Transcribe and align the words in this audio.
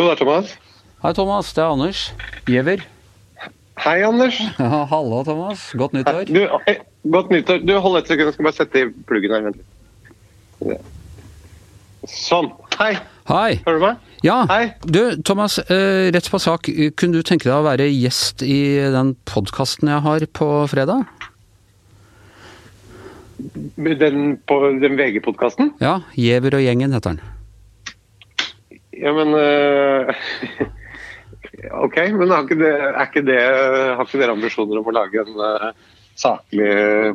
Hallo, 0.00 0.08
det 0.14 0.20
er 0.20 0.24
Thomas. 0.24 0.52
Hei, 1.02 1.10
Thomas. 1.12 1.48
Det 1.52 1.60
er 1.60 1.72
Anders. 1.74 1.98
Giæver. 2.48 2.80
Hei, 3.84 3.98
Anders. 4.02 4.38
Ja, 4.58 4.84
Hallo, 4.88 5.18
Thomas. 5.24 5.64
Godt 5.76 5.92
nyttår. 5.92 6.22
Du, 6.24 6.38
hei, 6.66 6.74
godt 7.12 7.28
nyttår. 7.30 7.58
Du, 7.68 7.74
hold 7.84 7.98
et 7.98 8.08
sekund, 8.08 8.30
jeg 8.30 8.32
skal 8.32 8.46
bare 8.46 8.56
sette 8.56 8.80
i 8.80 8.86
pluggen 9.10 9.34
her. 9.34 9.42
Vent. 10.64 10.86
Sånn. 12.08 12.48
Hei. 12.78 12.94
Hei. 13.28 13.58
Hører 13.66 13.76
du 13.76 13.84
meg? 13.84 13.98
Ja, 14.24 14.38
Hei. 14.48 14.62
du 14.88 15.20
Thomas. 15.20 15.58
Eh, 15.66 16.08
rett 16.16 16.30
på 16.32 16.40
sak. 16.40 16.70
Kunne 16.96 17.20
du 17.20 17.28
tenke 17.28 17.50
deg 17.50 17.58
å 17.58 17.66
være 17.68 17.90
gjest 17.92 18.40
i 18.46 18.56
den 18.96 19.12
podkasten 19.28 19.92
jeg 19.92 20.04
har 20.06 20.24
på 20.40 20.48
fredag? 20.72 21.04
Den, 23.76 24.38
den 24.80 24.96
VG-podkasten? 24.96 25.74
Ja. 25.84 25.98
Giæver 26.16 26.56
og 26.56 26.64
gjengen 26.64 26.96
heter 26.96 27.18
den. 27.18 27.29
Ja, 29.00 29.12
men 29.16 29.32
uh, 29.34 30.10
OK, 31.84 31.96
men 32.16 32.34
har 32.34 32.44
ikke, 32.44 32.58
det, 32.60 32.74
ikke 33.06 33.24
det, 33.24 33.38
har 33.40 34.04
ikke 34.04 34.20
dere 34.20 34.36
ambisjoner 34.36 34.80
om 34.80 34.90
å 34.90 34.96
lage 34.96 35.24
en 35.24 35.40
uh, 35.40 35.72
saklig 36.18 36.74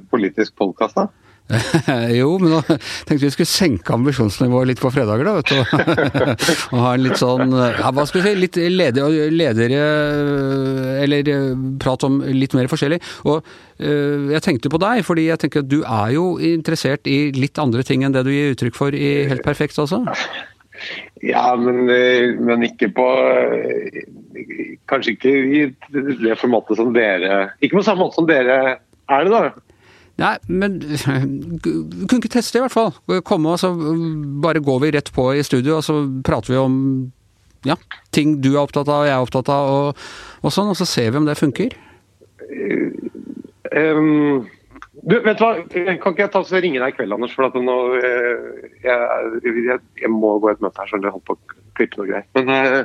politisk 0.09 0.57
podkast, 0.57 0.97
da? 0.97 1.07
jo, 2.17 2.31
men 2.41 2.55
da 2.55 2.61
tenkte 3.05 3.19
vi 3.27 3.29
skulle 3.29 3.45
senke 3.51 3.93
ambisjonsnivået 3.93 4.71
litt 4.71 4.79
på 4.81 4.89
fredager, 4.89 5.27
da, 5.27 5.35
vet 5.37 5.51
du. 5.51 5.59
og 6.73 6.79
ha 6.81 6.93
en 6.95 7.03
litt 7.05 7.21
sånn 7.21 7.53
ja, 7.53 7.91
hva 7.93 8.05
skal 8.09 8.23
vi 8.23 8.31
si, 8.31 8.39
litt 8.39 8.57
ledere, 8.73 9.27
ledere 9.29 9.83
Eller 11.03 11.29
prat 11.77 12.07
om 12.07 12.17
litt 12.25 12.57
mer 12.57 12.65
forskjellig. 12.71 12.97
Og 13.29 13.45
jeg 13.77 14.41
tenkte 14.41 14.73
på 14.73 14.81
deg, 14.81 15.03
fordi 15.05 15.27
jeg 15.27 15.43
tenker 15.43 15.61
at 15.61 15.69
du 15.69 15.83
er 15.83 16.15
jo 16.15 16.25
interessert 16.49 17.05
i 17.05 17.27
litt 17.37 17.61
andre 17.61 17.85
ting 17.85 18.07
enn 18.07 18.17
det 18.17 18.25
du 18.25 18.33
gir 18.33 18.57
uttrykk 18.57 18.81
for 18.81 18.97
i 18.97 19.13
Helt 19.29 19.45
perfekt, 19.45 19.77
altså? 19.77 20.01
Ja, 21.25 21.55
men, 21.57 21.89
eh, 21.89 22.35
men 22.37 22.65
ikke 22.67 22.91
på 22.93 23.05
eh, 23.33 24.03
Kanskje 24.89 25.15
ikke 25.15 25.31
i 25.31 25.61
det 25.89 26.35
formatet 26.37 26.77
som 26.77 26.91
dere 26.93 27.55
Ikke 27.63 27.79
på 27.79 27.85
samme 27.87 28.05
måte 28.05 28.19
som 28.19 28.27
dere 28.29 28.57
er 29.05 29.25
det, 29.25 29.31
da. 29.31 29.65
Nei, 30.17 30.35
men 30.47 30.79
du 31.63 32.05
kunne 32.07 32.21
ikke 32.21 32.31
teste, 32.37 32.57
i 32.57 32.63
hvert 32.63 32.73
fall. 32.73 32.93
Komme 33.27 33.51
og 33.53 33.59
så 33.61 33.69
bare 34.41 34.63
går 34.63 34.79
vi 34.81 34.89
rett 34.95 35.11
på 35.13 35.27
i 35.35 35.43
studio, 35.45 35.75
og 35.77 35.85
så 35.85 35.99
prater 36.25 36.55
vi 36.55 36.57
om 36.57 36.79
ja, 37.67 37.75
ting 38.15 38.39
du 38.41 38.55
er 38.55 38.63
opptatt 38.63 38.89
av 38.89 39.03
og 39.03 39.09
jeg 39.09 39.13
er 39.13 39.27
opptatt 39.27 39.51
av, 39.53 39.69
og, 39.75 40.03
og 40.41 40.53
sånn, 40.55 40.71
og 40.73 40.79
så 40.79 40.87
ser 40.89 41.11
vi 41.11 41.21
om 41.21 41.29
det 41.29 41.37
funker. 41.37 41.75
Um, 43.75 44.45
du, 45.03 45.15
vet 45.25 45.37
du 45.37 45.43
hva? 45.43 45.51
Kan 45.99 46.13
ikke 46.13 46.23
jeg 46.23 46.31
ta 46.33 46.41
så 46.47 46.61
ringe 46.63 46.79
deg 46.81 46.93
i 46.93 46.95
kveld, 46.95 47.15
Anders? 47.15 47.33
For 47.35 47.47
at 47.49 47.57
nå, 47.59 47.77
eh, 47.99 48.69
jeg, 48.85 49.41
jeg, 49.43 49.79
jeg 50.01 50.11
må 50.11 50.37
gå 50.43 50.53
et 50.53 50.63
møte 50.63 50.81
her, 50.81 50.89
så 50.89 50.99
jeg 51.01 51.13
holdt 51.13 51.27
på 51.27 51.35
å 51.35 51.57
klippe 51.77 51.99
noe 51.99 52.09
greier. 52.09 52.27
Men 52.37 52.53
eh, 52.55 52.77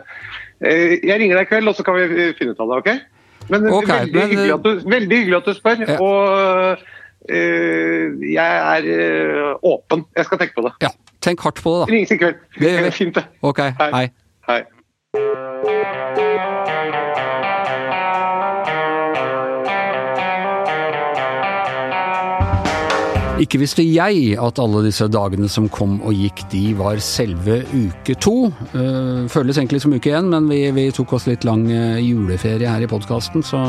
eh, 0.66 0.94
jeg 0.98 1.20
ringer 1.22 1.40
deg 1.40 1.46
i 1.46 1.50
kveld, 1.52 1.70
og 1.70 1.78
så 1.78 1.86
kan 1.86 1.98
vi 1.98 2.30
finne 2.38 2.56
ut 2.56 2.64
av 2.64 2.72
det, 2.72 2.80
OK? 2.82 3.20
Men, 3.50 3.68
okay, 3.72 4.04
veldig, 4.04 4.16
men- 4.16 4.32
hyggelig 4.34 4.58
du, 4.64 4.90
veldig 4.90 5.20
hyggelig 5.22 5.38
at 5.40 5.50
du 5.50 5.54
spør. 5.58 5.84
Ja. 5.86 5.98
Og 6.04 6.82
uh, 7.30 8.26
jeg 8.30 8.60
er 8.76 9.54
åpen. 9.66 10.04
Jeg 10.16 10.28
skal 10.28 10.42
tenke 10.44 10.58
på 10.58 10.66
det. 10.68 10.74
Ja, 10.86 10.94
tenk 11.24 11.42
hardt 11.46 11.62
på 11.62 11.74
det, 11.74 11.82
da. 11.82 11.92
Ringes 11.94 12.14
i 12.14 12.20
kveld. 12.20 12.42
Det 12.58 12.74
gjør 12.74 12.88
vi. 12.88 12.96
Fint, 13.00 13.18
det. 13.18 13.26
Ok, 13.42 13.64
hei. 13.80 13.92
hei. 13.96 14.06
Hei. 14.50 15.79
Ikke 23.40 23.56
visste 23.62 23.80
jeg 23.80 24.34
at 24.36 24.58
alle 24.60 24.82
disse 24.84 25.06
dagene 25.08 25.48
som 25.48 25.70
kom 25.72 25.94
og 26.04 26.12
gikk, 26.12 26.42
de 26.52 26.74
var 26.76 27.00
selve 27.00 27.62
uke 27.72 28.12
to. 28.20 28.50
Eh, 28.76 29.22
føles 29.32 29.56
egentlig 29.56 29.80
som 29.80 29.94
uke 29.96 30.12
én, 30.12 30.28
men 30.28 30.50
vi, 30.50 30.58
vi 30.76 30.84
tok 30.92 31.14
oss 31.16 31.24
litt 31.28 31.46
lang 31.48 31.62
eh, 31.72 32.02
juleferie 32.04 32.68
her 32.68 32.84
i 32.84 32.90
podkasten, 32.90 33.44
så, 33.46 33.62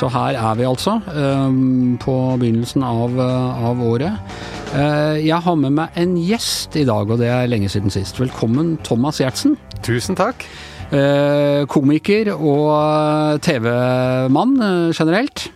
så 0.00 0.08
her 0.14 0.40
er 0.40 0.56
vi 0.56 0.68
altså. 0.68 0.96
eh, 1.12 1.60
på 2.00 2.16
begynnelsen 2.40 2.86
av, 2.86 3.20
av 3.20 3.82
året. 3.84 4.40
Jeg 4.74 5.38
har 5.44 5.54
med 5.60 5.76
meg 5.76 5.98
en 6.00 6.16
gjest 6.18 6.74
i 6.80 6.82
dag, 6.88 7.06
og 7.06 7.20
det 7.20 7.28
er 7.30 7.46
lenge 7.46 7.68
siden 7.70 7.92
sist. 7.94 8.18
Velkommen, 8.18 8.74
Thomas 8.82 9.20
Gjertsen. 9.22 9.54
Tusen 9.86 10.18
takk. 10.18 10.48
Eh, 10.94 11.64
komiker 11.70 12.30
og 12.34 13.40
TV-mann 13.42 14.54
eh, 14.62 14.90
generelt. 14.94 15.48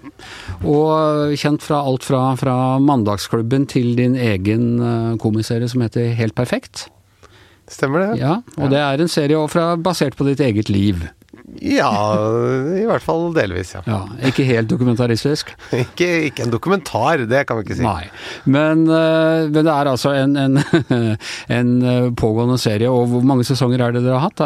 Og 0.67 1.35
kjent 1.39 1.63
fra 1.63 1.83
alt 1.87 2.07
fra, 2.07 2.23
fra 2.41 2.57
Mandagsklubben 2.83 3.69
til 3.71 3.93
din 3.99 4.17
egen 4.19 4.67
eh, 4.83 5.13
komiserie 5.23 5.69
som 5.71 5.85
heter 5.85 6.11
Helt 6.19 6.35
perfekt. 6.39 6.89
Stemmer 7.69 8.07
det? 8.07 8.23
Ja, 8.23 8.41
Og 8.57 8.73
det 8.73 8.81
er 8.81 8.99
en 8.99 9.13
serie 9.13 9.39
fra, 9.53 9.75
basert 9.77 10.17
på 10.19 10.27
ditt 10.27 10.41
eget 10.41 10.73
liv. 10.73 11.05
Ja, 11.65 11.91
i 12.77 12.85
hvert 12.87 13.03
fall 13.03 13.33
delvis, 13.37 13.73
ja. 13.75 13.81
Ja, 13.89 14.01
Ikke 14.29 14.45
helt 14.47 14.69
dokumentaristisk. 14.71 15.51
Ikke, 15.85 16.09
ikke 16.29 16.45
en 16.45 16.53
dokumentar, 16.53 17.25
det 17.29 17.45
kan 17.49 17.59
vi 17.59 17.67
ikke 17.67 17.79
si. 17.79 17.85
Nei. 17.87 18.07
Men, 18.45 18.85
eh, 18.87 19.49
men 19.49 19.67
det 19.67 19.73
er 19.73 19.91
altså 19.91 20.13
en, 20.15 20.37
en, 20.39 20.61
en 21.59 21.73
eh, 21.83 22.11
pågående 22.19 22.59
serie, 22.61 22.91
og 22.91 23.09
hvor 23.13 23.27
mange 23.27 23.47
sesonger 23.49 23.83
er 23.85 23.97
det 23.97 24.05
dere 24.05 24.21
har 24.21 24.29
hatt? 24.29 24.45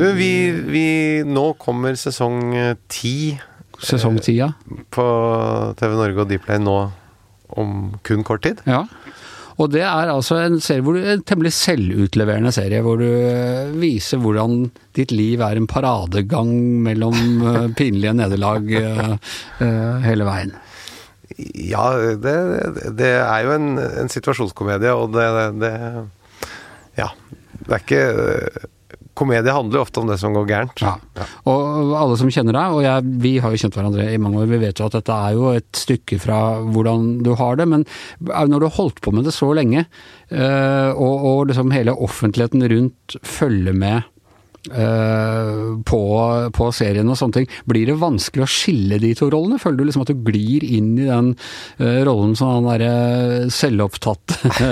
Du, 0.00 0.08
vi, 0.16 0.32
vi 0.72 0.86
Nå 1.28 1.52
kommer 1.60 1.96
sesong 1.98 2.56
eh, 2.58 2.74
ti 2.90 3.32
ja. 4.38 4.52
på 4.94 5.06
TV 5.78 5.94
Norge 5.98 6.22
og 6.22 6.28
Dplay 6.30 6.60
nå 6.62 6.76
om 7.58 7.72
kun 8.06 8.22
kort 8.24 8.44
tid. 8.46 8.62
Ja. 8.66 8.84
Og 9.60 9.70
det 9.74 9.82
er 9.84 10.12
altså 10.12 10.38
en 10.40 10.58
du, 10.58 10.90
en 10.96 11.24
temmelig 11.28 11.52
selvutleverende 11.56 12.52
serie, 12.54 12.82
hvor 12.84 13.00
du 13.00 13.08
eh, 13.08 13.72
viser 13.76 14.20
hvordan 14.22 14.70
ditt 14.96 15.12
liv 15.12 15.42
er 15.44 15.58
en 15.58 15.68
paradegang 15.70 16.52
mellom 16.84 17.16
eh, 17.42 17.68
pinlige 17.78 18.14
nederlag 18.16 18.68
eh, 18.80 19.16
hele 20.06 20.28
veien. 20.28 20.54
Ja, 21.56 21.86
det, 22.20 22.36
det 22.98 23.14
er 23.18 23.46
jo 23.46 23.54
en, 23.56 23.70
en 23.80 24.12
situasjonskomedie, 24.12 24.92
og 24.92 25.14
det, 25.16 25.28
det 25.62 25.74
Ja. 27.00 27.12
Det 27.62 27.76
er 27.76 27.82
ikke 27.84 28.68
Komedie 29.18 29.52
handler 29.52 29.80
jo 29.80 29.84
ofte 29.84 30.00
om 30.00 30.08
det 30.08 30.18
som 30.20 30.34
går 30.36 30.46
gærent. 30.48 30.82
Ja. 30.84 31.26
Og 31.50 31.92
alle 31.98 32.16
som 32.20 32.30
kjenner 32.32 32.56
deg, 32.56 32.76
og 32.76 32.84
jeg, 32.86 33.10
vi 33.24 33.34
har 33.44 33.52
jo 33.52 33.60
kjent 33.60 33.76
hverandre 33.76 34.06
i 34.08 34.20
mange 34.22 34.40
år, 34.40 34.48
vi 34.50 34.60
vet 34.62 34.80
jo 34.80 34.88
at 34.88 34.96
dette 34.96 35.18
er 35.26 35.36
jo 35.36 35.50
et 35.52 35.68
stykke 35.76 36.20
fra 36.22 36.38
hvordan 36.62 37.10
du 37.26 37.34
har 37.38 37.60
det, 37.60 37.68
men 37.68 37.84
når 38.22 38.56
du 38.56 38.68
har 38.68 38.78
holdt 38.78 39.02
på 39.04 39.12
med 39.14 39.28
det 39.28 39.34
så 39.36 39.50
lenge, 39.56 39.84
eh, 40.32 40.90
og, 40.92 41.28
og 41.28 41.44
liksom 41.50 41.74
hele 41.76 41.96
offentligheten 42.08 42.64
rundt 42.72 43.18
følger 43.26 43.76
med 43.76 44.08
på, 44.62 46.02
på 46.54 46.66
serien 46.74 47.08
og 47.10 47.18
sånne 47.18 47.40
ting, 47.40 47.48
blir 47.66 47.88
det 47.88 47.98
vanskelig 47.98 48.44
å 48.44 48.50
skille 48.50 48.98
de 49.02 49.12
to 49.18 49.26
rollene? 49.32 49.58
Føler 49.62 49.80
du 49.80 49.84
liksom 49.88 50.04
at 50.04 50.12
du 50.12 50.22
glir 50.22 50.62
inn 50.62 50.92
i 51.00 51.08
den 51.08 51.32
uh, 51.80 52.00
rollen 52.06 52.36
som 52.38 52.52
han 52.52 52.68
derre 52.70 53.50
selvopptatte 53.52 54.38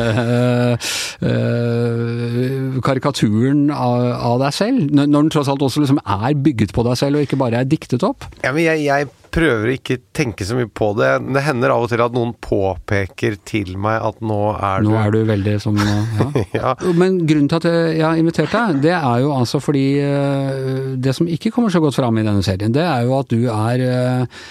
uh, 1.26 2.78
karikaturen 2.86 3.66
av, 3.74 4.06
av 4.30 4.36
deg 4.46 4.56
selv? 4.56 4.94
Når 4.94 5.16
den 5.16 5.32
tross 5.34 5.50
alt 5.50 5.64
også 5.66 5.84
liksom 5.84 6.02
er 6.04 6.38
bygget 6.38 6.74
på 6.76 6.86
deg 6.86 7.00
selv, 7.00 7.18
og 7.18 7.26
ikke 7.26 7.40
bare 7.40 7.64
er 7.64 7.70
diktet 7.70 8.06
opp? 8.06 8.28
Ja, 8.44 8.54
men 8.54 8.64
jeg, 8.66 8.86
jeg 8.86 9.10
prøver 9.32 9.74
ikke 9.74 9.98
tenke 10.16 10.46
så 10.46 10.56
mye 10.58 10.68
på 10.68 10.90
det. 10.98 11.10
Det 11.34 11.42
hender 11.44 11.72
av 11.74 11.84
og 11.84 11.90
til 11.92 12.02
at 12.02 12.14
noen 12.14 12.32
påpeker 12.42 13.36
til 13.48 13.76
meg 13.80 14.00
at 14.02 14.20
nå 14.24 14.38
er 14.56 14.84
Nå 14.84 14.92
du 14.92 14.98
er 15.00 15.14
du 15.14 15.20
veldig 15.28 15.56
som 15.62 15.78
ja. 15.78 16.28
Ja. 16.60 16.74
Men 16.96 17.20
grunnen 17.28 17.48
til 17.50 17.60
at 17.60 17.68
jeg 17.68 18.04
har 18.04 18.18
invitert 18.18 18.52
deg, 18.54 18.80
det 18.84 18.94
er 18.96 19.22
jo 19.22 19.32
altså 19.34 19.60
fordi 19.62 19.84
eh, 20.02 20.96
Det 21.00 21.14
som 21.16 21.28
ikke 21.30 21.52
kommer 21.54 21.72
så 21.72 21.82
godt 21.82 21.96
fram 21.98 22.18
i 22.18 22.24
denne 22.26 22.42
serien, 22.44 22.72
det 22.74 22.82
er 22.84 23.04
jo 23.06 23.16
at 23.18 23.30
du 23.30 23.46
er 23.52 23.84
eh, 23.86 24.42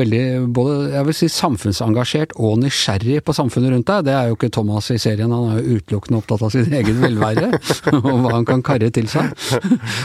veldig 0.00 0.24
både 0.54 0.76
jeg 0.94 1.08
vil 1.08 1.18
si 1.18 1.28
samfunnsengasjert 1.32 2.34
og 2.38 2.58
nysgjerrig 2.62 3.20
på 3.24 3.34
samfunnet 3.36 3.74
rundt 3.74 3.90
deg. 3.90 4.06
Det 4.08 4.14
er 4.16 4.30
jo 4.30 4.38
ikke 4.38 4.52
Thomas 4.54 4.90
i 4.94 4.98
serien, 5.00 5.32
han 5.32 5.54
er 5.54 5.60
jo 5.60 5.78
utelukkende 5.78 6.20
opptatt 6.22 6.46
av 6.46 6.54
sin 6.54 6.72
egen 6.80 7.00
velvære 7.02 7.50
og 8.00 8.10
hva 8.24 8.34
han 8.38 8.48
kan 8.48 8.64
karre 8.64 8.90
til 8.94 9.08
seg. 9.10 9.32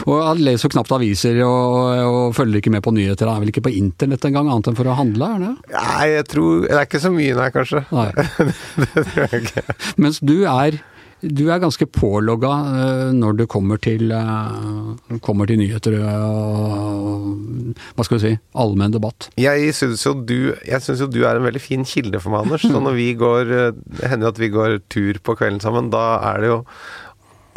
Og 0.06 0.20
han 0.24 0.42
leser 0.44 0.72
knapt 0.72 0.92
aviser 0.96 1.40
og, 1.46 1.80
og 2.10 2.36
følger 2.36 2.62
ikke 2.62 2.74
med 2.74 2.84
på 2.84 2.94
nyheter, 2.96 3.30
han 3.30 3.40
er 3.40 3.46
vel 3.46 3.54
ikke 3.54 3.64
på 3.68 3.69
internett 3.76 4.24
engang, 4.28 4.48
annet 4.50 4.68
enn 4.72 4.78
for 4.78 4.90
å 4.90 4.96
handle, 4.98 5.32
er 5.36 5.42
det? 5.46 5.54
Nei, 5.74 6.06
jeg 6.16 6.28
tror 6.32 6.62
Det 6.68 6.76
er 6.76 6.86
ikke 6.88 7.02
så 7.02 7.12
mye, 7.14 7.34
nei, 7.38 7.50
kanskje. 7.54 7.84
Nei. 7.92 8.08
det 8.94 9.04
tror 9.10 9.26
jeg 9.26 9.42
ikke. 9.44 9.64
Mens 10.00 10.20
du 10.22 10.38
er 10.44 10.80
du 11.20 11.42
er 11.52 11.58
ganske 11.60 11.84
pålogga 11.92 12.48
eh, 12.80 13.08
når 13.12 13.34
du 13.36 13.42
kommer 13.52 13.76
til, 13.84 14.06
eh, 14.08 15.18
kommer 15.20 15.44
til 15.50 15.58
nyheter 15.60 15.98
og 16.00 17.74
hva 17.92 18.06
skal 18.06 18.16
vi 18.16 18.22
si, 18.22 18.30
allmenn 18.56 18.94
debatt. 18.94 19.28
Jeg 19.40 19.74
syns 19.76 20.04
jo, 20.06 20.14
du- 20.14 20.54
jeg 20.64 20.80
synes 20.80 21.02
jo 21.04 21.10
du 21.12 21.20
er 21.28 21.36
en 21.36 21.44
veldig 21.44 21.60
fin 21.60 21.84
kilde 21.84 22.20
for 22.24 22.32
meg, 22.32 22.46
Anders. 22.48 22.62
Så 22.64 22.80
når 22.80 22.96
vi 22.96 23.10
går 23.20 23.52
eh, 23.52 23.70
Det 24.00 24.08
hender 24.08 24.30
jo 24.30 24.32
at 24.32 24.40
vi 24.40 24.48
går 24.48 24.78
tur 24.88 25.20
på 25.20 25.36
kvelden 25.36 25.60
sammen. 25.60 25.90
Da 25.92 26.06
er 26.32 26.40
det 26.40 26.48
jo 26.54 26.58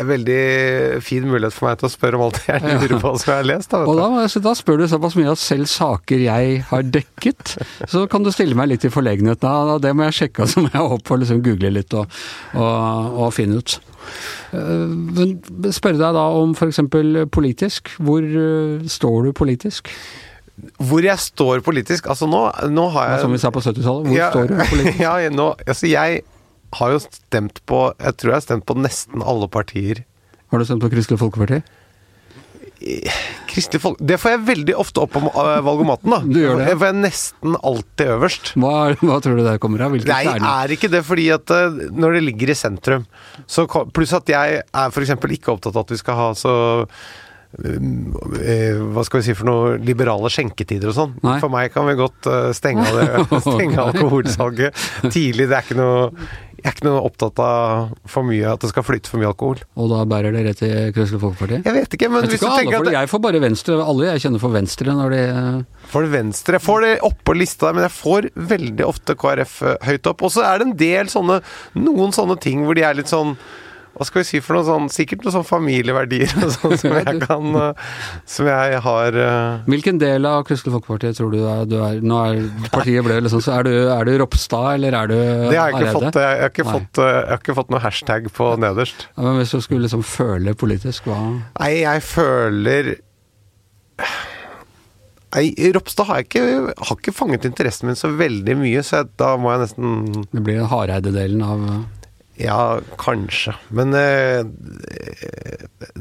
en 0.01 0.07
veldig 0.09 0.37
fin 1.05 1.25
mulighet 1.29 1.53
for 1.53 1.67
meg 1.69 1.77
til 1.81 1.87
å 1.89 1.91
spørre 1.93 2.17
om 2.17 2.23
alt 2.25 2.39
jeg 2.47 2.63
lurer 2.65 2.95
på 3.03 3.11
som 3.21 3.29
jeg 3.29 3.37
har 3.41 3.47
lest. 3.49 3.69
Da, 3.73 3.81
Og 3.85 3.99
da, 3.99 4.07
så 4.31 4.41
da 4.43 4.53
spør 4.57 4.81
du 4.81 4.87
såpass 4.89 5.15
mye 5.19 5.31
at 5.35 5.41
selv 5.41 5.69
saker 5.69 6.23
jeg 6.25 6.59
har 6.71 6.83
dekket, 6.95 7.55
så 7.91 8.05
kan 8.11 8.25
du 8.25 8.31
stille 8.33 8.57
meg 8.57 8.71
litt 8.73 8.87
i 8.87 8.91
forlegenhet. 8.93 9.41
Da, 9.43 9.77
det 9.83 9.93
må 9.95 10.07
jeg 10.09 10.17
sjekke, 10.23 10.47
så 10.49 10.63
må 10.65 10.71
jeg 10.73 10.81
opp 10.97 11.13
og 11.13 11.21
liksom 11.23 11.43
google 11.45 11.73
litt 11.77 11.93
og, 11.99 12.09
og, 12.57 13.19
og 13.27 13.33
finne 13.37 13.61
ut. 13.61 13.77
Eh, 14.51 14.97
Men 15.19 15.37
spørre 15.71 16.01
deg 16.01 16.17
da 16.17 16.25
om 16.41 16.57
f.eks. 16.57 16.81
politisk. 17.31 17.93
Hvor 18.03 18.25
eh, 18.25 18.83
står 18.91 19.29
du 19.29 19.33
politisk? 19.37 19.93
Hvor 20.77 21.01
jeg 21.01 21.17
står 21.17 21.63
politisk 21.65 22.05
Altså 22.11 22.27
nå, 22.29 22.43
nå 22.69 22.83
har 22.93 23.07
jeg 23.15 23.21
Som 23.23 23.31
vi 23.33 23.39
sa 23.41 23.49
på 23.49 23.63
70-tallet. 23.65 24.05
Hvor 24.05 24.13
Ja, 24.19 24.27
står 24.29 24.51
du 24.51 24.53
politisk? 24.75 24.99
ja, 25.01 25.15
nå, 25.33 25.47
altså 25.65 25.89
jeg 25.89 26.21
har 26.79 26.95
jo 26.95 27.03
stemt 27.03 27.61
på 27.69 27.85
Jeg 27.99 28.17
tror 28.19 28.33
jeg 28.33 28.39
har 28.39 28.45
stemt 28.47 28.67
på 28.69 28.75
nesten 28.79 29.23
alle 29.25 29.49
partier. 29.51 30.03
Har 30.51 30.61
du 30.61 30.67
stemt 30.67 30.83
på 30.83 30.91
Kristelig 30.93 31.21
Folkeparti? 31.21 31.63
Kristelig 33.47 33.81
Folk... 33.81 33.99
Det 34.01 34.17
får 34.19 34.33
jeg 34.33 34.41
veldig 34.47 34.75
ofte 34.79 35.03
opp 35.03 35.15
om 35.19 35.27
uh, 35.31 35.59
valgomaten, 35.63 36.13
da. 36.13 36.19
Du 36.25 36.39
gjør 36.41 36.59
det? 36.59 36.67
Det 36.67 36.77
får 36.81 36.89
jeg 36.89 36.99
nesten 36.99 37.57
alltid 37.69 38.13
øverst. 38.15 38.53
Hva, 38.59 38.75
hva 38.99 39.19
tror 39.23 39.39
du 39.39 39.43
det 39.45 39.57
kommer 39.63 39.85
av? 39.85 39.95
Hvilke 39.95 40.09
Nei, 40.09 40.23
stjerner? 40.27 40.47
er 40.63 40.75
ikke 40.75 40.91
det 40.91 41.03
fordi 41.07 41.27
at 41.35 41.53
uh, 41.53 41.81
når 41.95 42.17
det 42.17 42.23
ligger 42.27 42.53
i 42.53 42.57
sentrum 42.57 43.05
så, 43.45 43.67
Pluss 43.93 44.15
at 44.17 44.31
jeg 44.31 44.63
er 44.63 44.93
f.eks. 44.93 45.13
ikke 45.15 45.53
opptatt 45.55 45.75
av 45.75 45.85
at 45.85 45.93
vi 45.93 45.99
skal 46.01 46.19
ha 46.19 46.29
så 46.37 46.53
eh, 47.63 48.77
hva 48.93 49.03
skal 49.05 49.21
vi 49.21 49.25
si 49.27 49.35
for 49.37 49.47
noe 49.47 49.75
liberale 49.81 50.31
skjenketider 50.33 50.91
og 50.91 50.97
sånn. 50.97 51.15
For 51.23 51.51
meg 51.53 51.73
kan 51.73 51.87
vi 51.89 51.97
godt 51.99 52.29
stenge, 52.57 52.85
av 52.89 52.99
det, 52.99 53.41
stenge 53.47 53.87
alkoholsalget 53.89 54.85
tidlig. 55.07 55.47
Det 55.49 55.59
er 55.59 55.67
ikke 55.67 55.79
noe 55.79 56.09
Jeg 56.63 56.69
er 56.71 56.75
ikke 56.77 56.85
noe 56.87 56.99
opptatt 57.03 57.39
av 57.43 57.89
for 58.07 58.23
mye 58.23 58.47
at 58.47 58.61
det 58.63 58.69
skal 58.71 58.85
flyte 58.87 59.11
for 59.11 59.19
mye 59.19 59.27
alkohol. 59.33 59.59
Og 59.75 59.89
da 59.91 60.05
bærer 60.07 60.31
det 60.31 60.45
rett 60.45 60.61
til 60.61 60.93
Kristelig 60.95 61.19
Folkeparti? 61.19 61.57
Jeg 61.59 61.75
vet 61.75 61.97
ikke, 61.97 62.07
men 62.07 62.23
Jeg 62.23 62.31
hvis 62.31 62.43
du 62.43 62.47
alle 62.47 62.61
tenker 62.61 62.77
får 62.77 62.85
at 62.85 62.87
det. 62.87 62.93
Jeg 62.95 63.11
får 63.11 63.21
bare 63.25 63.41
Venstre. 63.43 63.79
Alle 63.83 64.07
jeg 64.07 64.23
kjenner 64.23 64.43
får 64.43 64.53
Venstre 64.53 64.95
når 64.95 65.11
de 65.11 65.23
det 65.27 66.11
venstre. 66.13 66.55
Jeg 66.55 66.63
får 66.63 66.85
det 66.85 66.93
oppå 67.09 67.35
lista 67.35 67.67
der, 67.67 67.75
men 67.75 67.85
jeg 67.85 67.95
får 67.97 68.29
veldig 68.53 68.87
ofte 68.87 69.17
KrF 69.19 69.57
eh, 69.67 69.75
høyt 69.89 70.09
opp. 70.13 70.23
Og 70.23 70.31
så 70.33 70.45
er 70.47 70.61
det 70.61 70.69
en 70.69 70.77
del 70.79 71.11
sånne 71.11 71.41
Noen 71.83 72.15
sånne 72.15 72.39
ting 72.41 72.63
hvor 72.63 72.79
de 72.79 72.85
er 72.87 72.95
litt 72.95 73.11
sånn 73.11 73.35
hva 74.03 74.09
skal 74.09 74.23
vi 74.23 74.27
si 74.27 74.41
for 74.43 74.57
noe 74.57 74.65
sånn 74.67 74.89
Sikkert 74.91 75.23
noen 75.23 75.35
sånn 75.37 75.47
familieverdier 75.47 76.33
og 76.43 76.51
sånn 76.57 76.75
som 76.81 76.95
jeg 76.99 77.21
kan 77.23 77.59
eh, 77.59 77.93
Som 78.29 78.49
jeg 78.51 78.81
har 78.83 79.19
eh, 79.23 79.63
Hvilken 79.69 80.01
del 80.01 80.27
av 80.27 80.43
Kristelig 80.47 80.75
Folkeparti 80.75 81.13
tror 81.17 81.31
du 81.33 81.39
er, 81.39 81.63
du 81.69 81.77
er 81.79 82.03
Nå 82.03 82.19
er 82.27 82.43
partiet 82.73 83.05
ble 83.05 83.21
liksom 83.23 83.43
så 83.43 83.57
Er 83.59 83.69
du, 83.69 83.71
er 83.93 84.09
du 84.09 84.13
Ropstad, 84.19 84.75
eller 84.77 84.99
er 84.99 85.13
du 85.13 85.15
Det 85.15 85.57
har 85.57 85.71
jeg 85.71 85.79
ikke 85.79 85.95
fått. 85.95 86.19
Jeg 86.19 86.43
har 86.43 86.51
ikke 86.51 86.67
fått, 86.67 87.01
eh, 87.01 87.13
jeg 87.13 87.31
har 87.31 87.41
ikke 87.41 87.57
fått 87.61 87.73
noe 87.73 87.81
hashtag 87.83 88.29
på 88.33 88.51
nederst. 88.61 89.07
Ja, 89.15 89.25
men 89.25 89.39
hvis 89.39 89.55
du 89.55 89.63
skulle 89.63 89.85
liksom 89.85 90.03
føle 90.05 90.55
politisk, 90.57 91.07
hva 91.09 91.19
Nei, 91.31 91.71
jeg 91.83 92.05
føler 92.05 92.93
Nei, 95.33 95.47
Ropstad 95.73 96.09
har 96.09 96.23
ikke, 96.25 96.43
har 96.77 96.97
ikke 96.99 97.15
fanget 97.15 97.47
interessen 97.49 97.89
min 97.89 97.97
så 97.97 98.11
veldig 98.13 98.55
mye, 98.59 98.83
så 98.85 99.01
jeg, 99.01 99.13
da 99.21 99.33
må 99.41 99.53
jeg 99.53 99.63
nesten 99.63 100.25
Det 100.29 100.43
blir 100.45 100.67
Hareide-delen 100.69 101.43
av 101.45 101.67
Ja, 102.41 102.79
kanskje. 102.97 103.53
Men 103.69 103.93
eh, 103.93 104.41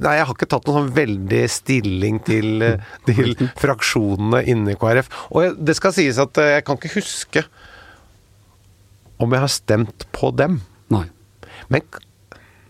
Nei, 0.01 0.15
jeg 0.17 0.25
har 0.27 0.33
ikke 0.33 0.49
tatt 0.49 0.65
noen 0.69 0.79
sånn 0.87 0.95
veldig 0.97 1.43
stilling 1.53 2.21
til, 2.25 2.63
eh, 2.65 2.87
til 3.09 3.35
fraksjonene 3.63 4.41
inni 4.49 4.77
KrF. 4.81 5.11
Og 5.31 5.43
jeg, 5.45 5.57
det 5.69 5.77
skal 5.77 5.93
sies 5.97 6.21
at 6.23 6.41
eh, 6.41 6.55
jeg 6.57 6.65
kan 6.69 6.81
ikke 6.81 6.95
huske 6.97 7.45
om 9.23 9.35
jeg 9.37 9.45
har 9.45 9.53
stemt 9.53 10.07
på 10.17 10.33
dem. 10.35 10.61
Nei. 10.93 11.05
Men 11.71 11.85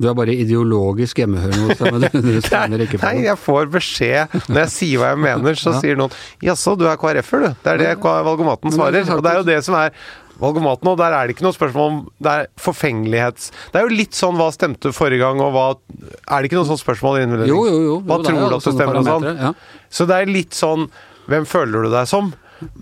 Du 0.03 0.09
er 0.11 0.17
bare 0.19 0.35
ideologisk 0.35 1.21
hjemmehørende 1.23 1.69
hos 1.77 1.79
dem, 1.79 2.25
du, 2.27 2.41
stemmer 2.49 2.83
ikke 2.83 2.99
på 2.99 3.07
Nei, 3.07 3.23
jeg 3.29 3.39
får 3.39 3.69
beskjed 3.71 4.33
når 4.49 4.59
jeg 4.65 4.73
sier 4.75 4.99
hva 5.03 5.13
jeg 5.13 5.21
mener, 5.23 5.55
så 5.61 5.77
Ja. 5.77 5.81
sier 5.85 6.01
noen 6.01 6.17
'jaså, 6.43 6.75
du 6.81 6.89
er 6.91 6.99
KrF-er, 6.99 7.45
du'. 7.47 7.55
Det 7.63 7.71
er 7.77 7.79
det 7.79 7.93
valgomaten 8.03 8.73
er 8.73 8.75
svarer. 8.75 9.07
Og 9.15 9.23
det 9.23 9.31
er 9.31 9.39
jo 9.39 9.47
det 9.53 9.61
som 9.63 9.79
er 9.79 9.95
valgomaten, 10.43 10.89
og 10.91 10.99
der 11.01 11.15
er 11.17 11.27
det 11.31 11.37
ikke 11.37 11.45
noe 11.47 11.55
spørsmål 11.57 11.89
om 11.93 11.99
Det 12.23 12.33
er 12.33 12.47
forfengelighets... 12.61 13.51
Det 13.73 13.81
er 13.81 13.87
jo 13.87 13.97
litt 13.97 14.19
sånn 14.19 14.37
hva 14.41 14.49
stemte 14.55 14.93
forrige 14.97 15.23
gang, 15.23 15.41
og 15.45 15.53
hva 15.55 15.65
Er 16.27 16.43
det 16.43 16.51
ikke 16.51 16.59
noe 16.61 16.69
sånt 16.69 16.83
spørsmål 16.83 17.21
i 17.21 17.25
innvurdering? 17.29 17.53
Jo, 17.55 17.65
jo, 17.71 17.81
jo. 17.87 17.97
Hva 18.09 18.19
Jo, 18.21 18.27
tror 18.27 18.41
du 18.43 18.57
at 18.59 18.67
du 18.67 18.73
stemmer 18.77 19.01
og 19.01 19.09
sånn? 19.09 19.29
ja. 19.47 19.53
Så 19.93 20.07
det 20.11 20.19
er 20.23 20.33
litt 20.33 20.57
sånn 20.59 20.89
Hvem 21.31 21.47
føler 21.47 21.87
du 21.87 21.93
deg 21.95 22.09
som? 22.11 22.33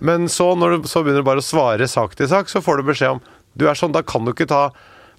Men 0.01 0.27
så, 0.29 0.51
når 0.61 0.79
du 0.83 0.89
så 0.89 1.01
begynner 1.05 1.23
du 1.25 1.29
bare 1.31 1.41
å 1.41 1.45
svare 1.45 1.87
sak 1.89 2.17
til 2.19 2.29
sak, 2.29 2.49
så 2.53 2.61
får 2.65 2.81
du 2.83 2.89
beskjed 2.91 3.17
om 3.19 3.21
Du 3.57 3.67
er 3.69 3.77
sånn, 3.79 3.93
da 3.97 4.03
kan 4.05 4.25
du 4.25 4.33
ikke 4.35 4.49
ta 4.51 4.67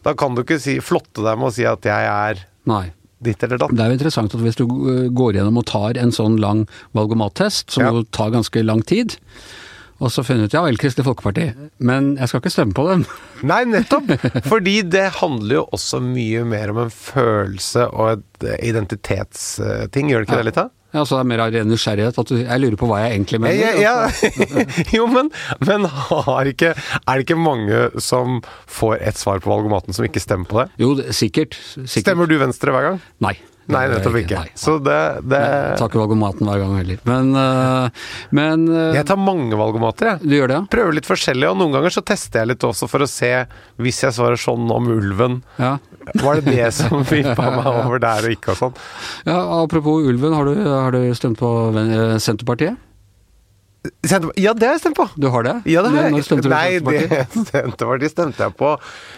Da 0.05 0.13
kan 0.17 0.33
du 0.37 0.41
ikke 0.43 0.57
si, 0.61 0.79
flotte 0.81 1.21
deg 1.25 1.37
med 1.41 1.49
å 1.49 1.53
si 1.55 1.65
at 1.69 1.85
jeg 1.85 2.09
er 2.09 2.43
Nei. 2.69 2.87
ditt 3.21 3.41
eller 3.45 3.57
datt. 3.61 3.73
Det 3.77 3.81
er 3.85 3.91
jo 3.93 3.97
interessant 3.99 4.33
at 4.33 4.41
hvis 4.41 4.57
du 4.57 4.63
uh, 4.65 5.09
går 5.13 5.35
gjennom 5.37 5.57
og 5.61 5.65
tar 5.69 5.97
en 6.01 6.09
sånn 6.13 6.39
lang 6.41 6.63
valgomattest, 6.97 7.69
som 7.73 7.83
Ja. 7.85 7.91
jo 7.93 8.01
tar 8.09 8.31
ganske 8.33 8.63
lang 8.65 8.81
tid, 8.81 9.13
og 10.01 10.09
så 10.13 10.23
funnet 10.25 10.49
ut 10.49 10.57
ja 10.57 10.63
vel, 10.65 10.79
Kristelig 10.81 11.05
Folkeparti, 11.05 11.47
men 11.85 12.15
jeg 12.17 12.31
skal 12.31 12.41
ikke 12.41 12.53
stemme 12.53 12.75
på 12.77 12.87
dem. 12.89 13.05
Nei, 13.51 13.61
nettopp! 13.69 14.09
Fordi 14.49 14.81
det 14.89 15.07
handler 15.21 15.61
jo 15.61 15.63
også 15.77 16.01
mye 16.03 16.43
mer 16.47 16.73
om 16.73 16.83
en 16.87 16.93
følelse 16.93 17.87
og 17.91 18.15
et 18.17 18.47
eh, 18.47 18.61
identitetsting, 18.71 20.11
gjør 20.11 20.23
det 20.23 20.29
ikke 20.29 20.41
det 20.41 20.47
litt? 20.51 20.61
da? 20.61 20.69
Ja, 20.91 21.05
så 21.07 21.15
det 21.15 21.21
er 21.23 21.29
mer 21.31 21.41
av 21.45 21.53
ren 21.55 21.69
nysgjerrighet. 21.71 22.17
At 22.19 22.31
du, 22.31 22.35
jeg 22.41 22.61
lurer 22.61 22.75
på 22.79 22.87
hva 22.89 22.97
jeg 22.99 23.15
egentlig 23.15 23.39
mener. 23.39 23.77
Ja, 23.79 23.93
ja, 24.11 24.33
jo, 24.97 25.05
men, 25.11 25.29
men 25.63 25.87
har 25.87 26.49
ikke, 26.51 26.73
er 26.75 27.13
det 27.13 27.23
ikke 27.23 27.39
mange 27.39 27.85
som 28.03 28.41
får 28.67 28.97
et 28.99 29.21
svar 29.21 29.39
på 29.43 29.53
valgomaten 29.53 29.95
som 29.95 30.07
ikke 30.07 30.23
stemmer 30.23 30.49
på 30.51 30.59
det? 30.59 30.67
Jo, 30.83 30.91
sikkert. 31.15 31.55
sikkert. 31.55 32.03
Stemmer 32.03 32.27
du 32.27 32.35
Venstre 32.41 32.75
hver 32.75 32.89
gang? 32.89 32.99
Nei. 33.23 33.37
Nei, 33.71 33.83
nettopp 33.91 34.17
ikke. 34.21 34.41
Nei, 34.41 34.51
nei. 34.51 34.59
Så 34.59 34.75
det, 34.83 34.97
det 35.31 35.39
Jeg 35.41 35.79
tar 35.79 35.91
ikke 35.91 36.01
valgomaten 36.01 36.49
hver 36.49 36.61
gang 36.63 36.75
heller. 36.79 37.01
Men, 37.07 37.31
uh, 37.37 38.09
men 38.35 38.67
uh, 38.69 38.91
Jeg 38.97 39.07
tar 39.09 39.19
mange 39.21 39.59
valgomater, 39.59 40.13
jeg. 40.13 40.23
Du 40.25 40.35
gjør 40.37 40.51
det, 40.51 40.59
ja? 40.59 40.67
Prøver 40.75 40.97
litt 40.99 41.09
forskjellig, 41.09 41.49
og 41.49 41.59
noen 41.61 41.75
ganger 41.77 41.95
så 41.97 42.05
tester 42.05 42.43
jeg 42.43 42.53
litt 42.53 42.67
også 42.67 42.89
for 42.91 43.05
å 43.05 43.09
se 43.09 43.31
Hvis 43.81 44.03
jeg 44.05 44.17
svarer 44.17 44.39
sånn 44.41 44.69
om 44.71 44.91
ulven, 44.91 45.41
ja? 45.61 45.77
var 46.21 46.39
det 46.39 46.53
det 46.55 46.69
som 46.75 47.03
vippa 47.11 47.49
meg 47.53 47.67
over 47.71 48.01
der 48.01 48.27
og 48.27 48.35
ikke 48.35 48.55
og 48.55 48.61
sånn? 48.61 48.79
Ja, 49.27 49.39
Apropos 49.61 50.07
ulven, 50.07 50.33
har 50.35 50.47
du, 50.47 50.55
har 50.67 50.95
du 50.95 51.03
stemt 51.17 51.39
på 51.41 51.51
eh, 51.77 52.15
Senterpartiet? 52.21 52.79
Ja, 54.37 54.53
det 54.53 54.67
har 54.67 54.75
jeg 54.75 54.81
stemt 54.83 54.97
på! 54.97 55.07
Du 55.17 55.27
har 55.33 55.45
det? 55.45 55.55
Ja, 55.69 55.81
det 55.81 55.89
har 55.95 56.05
jeg. 56.05 56.13
Når 56.13 56.25
stemte 56.27 56.45
du 56.45 56.53
Nei, 56.53 56.77
det, 56.85 57.21
Senterpartiet? 57.49 58.13
Stemte 58.13 58.45
jeg 58.45 58.55
på. 58.59 58.75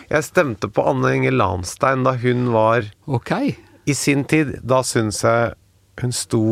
Jeg 0.07 0.27
stemte 0.27 0.69
på 0.71 0.85
Anne 0.87 1.11
Inger 1.17 1.35
Lahnstein 1.35 2.05
da 2.07 2.15
hun 2.21 2.47
var 2.55 2.87
Ok. 3.03 3.33
I 3.89 3.95
sin 3.97 4.23
tid, 4.29 4.57
da 4.63 4.81
syns 4.87 5.23
jeg 5.25 5.53
hun 6.01 6.13
sto 6.15 6.43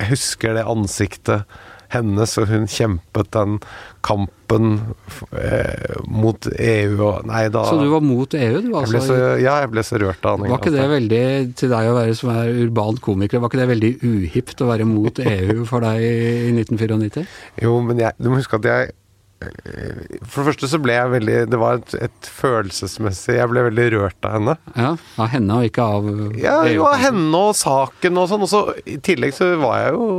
Jeg 0.00 0.14
husker 0.14 0.56
det 0.56 0.64
ansiktet 0.68 1.44
hennes, 1.90 2.36
og 2.38 2.46
hun 2.46 2.68
kjempet 2.70 3.32
den 3.34 3.56
kampen 4.06 4.68
eh, 5.34 5.96
mot 6.06 6.46
EU 6.54 7.00
og 7.02 7.26
Nei, 7.26 7.48
da 7.52 7.64
Så 7.66 7.80
du 7.80 7.88
var 7.90 8.04
mot 8.04 8.36
EU, 8.38 8.60
du? 8.62 8.68
jeg 8.70 8.76
Altså, 8.78 9.00
så, 9.08 9.16
Ja, 9.42 9.56
jeg 9.64 9.72
ble 9.72 9.84
så 9.86 9.98
rørt 9.98 10.28
av 10.30 10.38
var 10.44 10.60
ikke 10.60 10.74
det 10.76 10.86
veldig, 10.92 11.24
til 11.58 11.72
deg 11.72 11.90
å 11.90 11.96
være 11.98 12.14
som 12.20 12.30
er 12.36 12.52
urban 12.62 13.00
komiker, 13.02 13.42
var 13.42 13.50
ikke 13.50 13.62
det 13.64 13.68
veldig 13.72 13.92
uhipt 14.06 14.62
å 14.62 14.70
være 14.70 14.86
mot 14.88 15.18
EU 15.24 15.66
for 15.68 15.86
deg 15.86 16.06
i 16.06 16.54
1994? 16.54 17.26
Jo, 17.66 17.74
men 17.82 18.02
jeg, 18.06 18.14
du 18.22 18.30
må 18.30 18.38
huske 18.38 18.60
at 18.62 18.70
jeg 18.70 18.94
For 19.40 20.42
det 20.42 20.46
første 20.50 20.68
så 20.68 20.78
ble 20.84 20.92
jeg 20.98 21.10
veldig 21.14 21.36
Det 21.48 21.58
var 21.60 21.78
et, 21.78 21.94
et 22.08 22.26
følelsesmessig 22.28 23.38
Jeg 23.38 23.48
ble 23.48 23.62
veldig 23.70 23.86
rørt 23.94 24.26
av 24.28 24.34
henne. 24.36 24.54
Ja, 24.76 24.90
av 25.24 25.30
henne 25.32 25.56
og 25.62 25.68
ikke 25.70 25.86
av 25.96 26.10
Ja, 26.36 26.58
jo, 26.68 26.84
av 26.84 26.98
henne 27.00 27.40
og 27.48 27.54
saken 27.56 28.20
og 28.20 28.28
sånn. 28.28 28.44
Og 28.44 28.50
så 28.52 28.60
i 28.84 28.98
tillegg 29.00 29.32
så 29.36 29.48
var 29.62 29.78
jeg 29.86 29.94
jo 29.96 30.10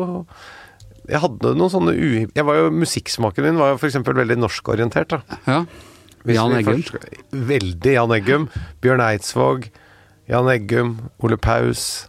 Jeg 1.11 1.21
hadde 1.27 1.53
noen 1.59 1.73
sånne 1.73 1.93
u... 1.93 2.09
Jeg 2.33 2.47
var 2.49 2.57
jo, 2.63 2.71
Musikksmaken 2.81 3.45
min 3.45 3.61
var 3.61 3.75
jo 3.75 3.79
f.eks. 3.81 3.99
veldig 4.09 4.39
norskorientert. 4.41 5.13
da. 5.13 5.39
Ja. 5.45 5.59
Jan 6.29 6.53
Eggum. 6.57 6.81
først 6.81 7.31
Veldig 7.53 7.93
Jan 7.97 8.11
Eggum. 8.17 8.49
Bjørn 8.81 9.01
Eidsvåg. 9.05 9.69
Jan 10.29 10.49
Eggum. 10.53 10.95
Ole 11.25 11.37
Paus. 11.41 12.07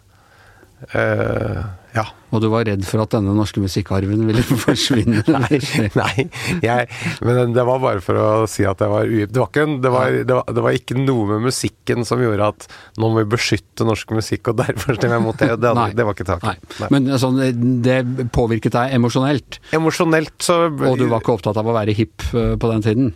eh, 0.92 1.62
ja. 1.92 2.04
Og 2.32 2.40
du 2.40 2.46
var 2.48 2.64
redd 2.64 2.84
for 2.88 3.02
at 3.02 3.12
denne 3.12 3.34
norske 3.36 3.60
musikkarven 3.60 4.24
ville 4.28 4.42
forsvinne? 4.64 5.20
Nei, 5.34 5.58
nei 5.98 6.24
jeg, 6.64 6.88
men 7.24 7.52
det 7.52 7.64
var 7.68 7.82
bare 7.82 8.00
for 8.04 8.16
å 8.16 8.28
si 8.50 8.64
at 8.68 8.80
jeg 8.80 8.92
var 8.92 9.08
ugift. 9.08 9.34
Det, 9.34 9.66
det, 9.84 9.92
det, 10.28 10.38
det 10.56 10.64
var 10.64 10.78
ikke 10.78 10.96
noe 10.96 11.28
med 11.34 11.48
musikken 11.50 12.06
som 12.08 12.22
gjorde 12.22 12.50
at 12.54 12.68
nå 13.00 13.12
må 13.12 13.22
vi 13.22 13.28
beskytte 13.34 13.86
norsk 13.88 14.14
musikk, 14.16 14.52
og 14.52 14.62
derfor 14.62 14.96
stemmer 14.96 15.18
jeg 15.18 15.26
mot 15.26 15.38
det. 15.38 15.50
Det, 15.60 15.72
hadde, 15.72 15.98
det 15.98 16.08
var 16.08 16.16
ikke 16.16 16.28
Nei. 16.32 16.56
taket. 16.56 16.92
Men 16.94 17.10
altså, 17.18 17.32
det 17.84 17.98
påvirket 18.34 18.76
deg 18.78 18.96
emosjonelt, 18.96 19.60
Emosjonelt 19.76 20.36
så 20.42 20.62
og 20.72 20.98
du 21.00 21.08
var 21.10 21.22
ikke 21.22 21.36
opptatt 21.36 21.58
av 21.60 21.68
å 21.68 21.74
være 21.76 21.94
hipp 21.96 22.24
eh, 22.32 22.54
på 22.60 22.70
den 22.72 22.84
tiden? 22.84 23.12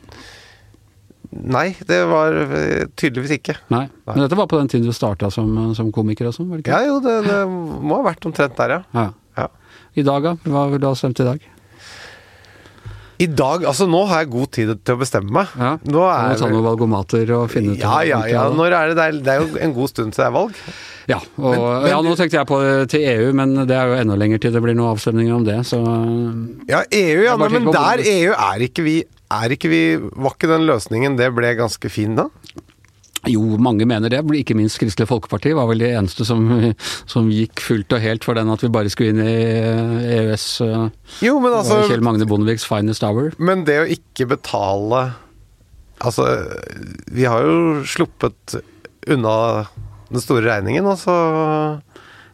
Nei, 1.45 1.67
det 1.89 1.99
var 2.09 2.33
eh, 2.47 2.87
tydeligvis 2.97 3.37
ikke. 3.39 3.57
Nei. 3.75 3.85
Men 4.09 4.23
dette 4.25 4.39
var 4.39 4.47
på 4.51 4.59
den 4.61 4.69
tiden 4.73 4.87
du 4.89 4.93
starta 4.97 5.31
som, 5.31 5.75
som 5.77 5.91
komiker 5.95 6.31
og 6.31 6.35
sånn, 6.37 6.49
var 6.51 6.61
det 6.61 6.67
ikke? 6.67 6.79
Ja 6.81 6.89
jo, 6.93 7.01
det, 7.05 7.17
det 7.29 7.41
må 7.51 7.99
ha 8.01 8.07
vært 8.09 8.25
omtrent 8.31 8.57
der, 8.59 8.79
ja. 8.79 8.81
Ja. 8.97 9.11
ja. 9.43 9.49
I 9.97 10.07
dag, 10.07 10.23
da? 10.31 10.35
Hva 10.49 10.67
ville 10.71 10.83
du 10.85 10.89
ha 10.91 10.95
stemt 10.99 11.21
i 11.21 11.29
dag? 11.29 11.45
I 13.17 13.27
dag, 13.33 13.63
altså 13.65 13.87
nå 13.89 14.03
har 14.11 14.25
jeg 14.27 14.29
god 14.35 14.51
tid 14.53 14.71
til 14.85 14.93
å 14.93 15.01
bestemme 15.01 15.33
meg. 15.33 15.53
Ja. 15.57 15.71
Nå 15.89 16.03
Må 16.03 16.09
er 16.13 16.37
ta 16.37 16.51
noen 16.53 16.67
valgomater 16.67 17.31
og 17.39 17.47
finne 17.49 17.73
ut 17.73 17.81
ja, 17.81 18.03
ja, 18.05 18.19
ja. 18.29 18.43
Når 18.53 18.75
er 18.77 18.91
det, 18.91 18.97
det, 18.99 19.07
er, 19.07 19.21
det 19.25 19.33
er 19.33 19.41
jo 19.41 19.63
en 19.65 19.73
god 19.79 19.89
stund 19.89 20.13
til 20.13 20.21
det 20.21 20.27
er 20.27 20.35
valg. 20.35 20.59
Ja, 21.09 21.21
og, 21.39 21.47
Men- 21.55 21.65
men 21.87 21.91
ja, 21.95 22.01
nå 22.05 22.13
tenkte 22.19 22.37
jeg 22.37 22.49
på 22.51 22.59
til 22.93 23.07
EU, 23.09 23.31
men 23.39 23.55
det 23.71 23.77
er 23.79 23.89
jo 23.89 23.97
enda 24.03 24.17
lenger 24.21 24.43
til 24.43 24.53
det 24.53 24.61
blir 24.65 24.77
noen 24.77 24.91
avstemninger 24.93 25.33
om 25.39 25.47
det, 25.49 25.57
så 25.65 25.79
Ja, 26.69 26.83
EU, 26.91 27.23
ja, 27.25 27.37
men 27.41 27.71
der 27.73 28.03
EU 28.05 28.35
er 28.37 28.65
ikke 28.69 28.85
vi 28.85 28.97
er 29.33 29.55
ikke 29.57 29.71
vi 29.73 29.83
Var 29.99 30.35
ikke 30.37 30.51
den 30.51 30.67
løsningen 30.69 31.17
det 31.19 31.33
ble 31.35 31.55
ganske 31.59 31.91
fin 31.93 32.17
da? 32.19 32.29
Jo, 33.27 33.43
mange 33.59 33.87
mener 33.89 34.13
det. 34.13 34.21
Ikke 34.39 34.55
minst 34.55 34.79
Kristelig 34.79 35.09
Folkeparti 35.11 35.51
var 35.57 35.67
vel 35.67 35.81
de 35.83 35.89
eneste 35.99 36.23
som, 36.29 36.45
som 37.11 37.27
gikk 37.33 37.59
fullt 37.65 37.97
og 37.97 38.05
helt 38.05 38.27
for 38.27 38.39
den 38.39 38.53
at 38.53 38.63
vi 38.63 38.71
bare 38.71 38.93
skulle 38.93 39.17
inn 39.17 39.23
i 39.25 39.33
EØS. 40.21 40.47
Jo, 41.27 41.41
men 41.43 41.57
altså 41.59 41.81
Kjell 41.89 42.05
Magne 42.07 42.29
Bondeviks 42.29 42.67
finest 42.69 43.03
hour. 43.07 43.33
Men 43.43 43.65
det 43.67 43.81
å 43.83 43.89
ikke 43.97 44.29
betale 44.37 45.09
Altså, 46.05 46.27
vi 47.09 47.25
har 47.25 47.41
jo 47.41 47.83
sluppet 47.89 48.59
unna 49.09 49.65
den 50.11 50.21
store 50.21 50.45
regningen, 50.45 50.85
altså. 50.85 51.15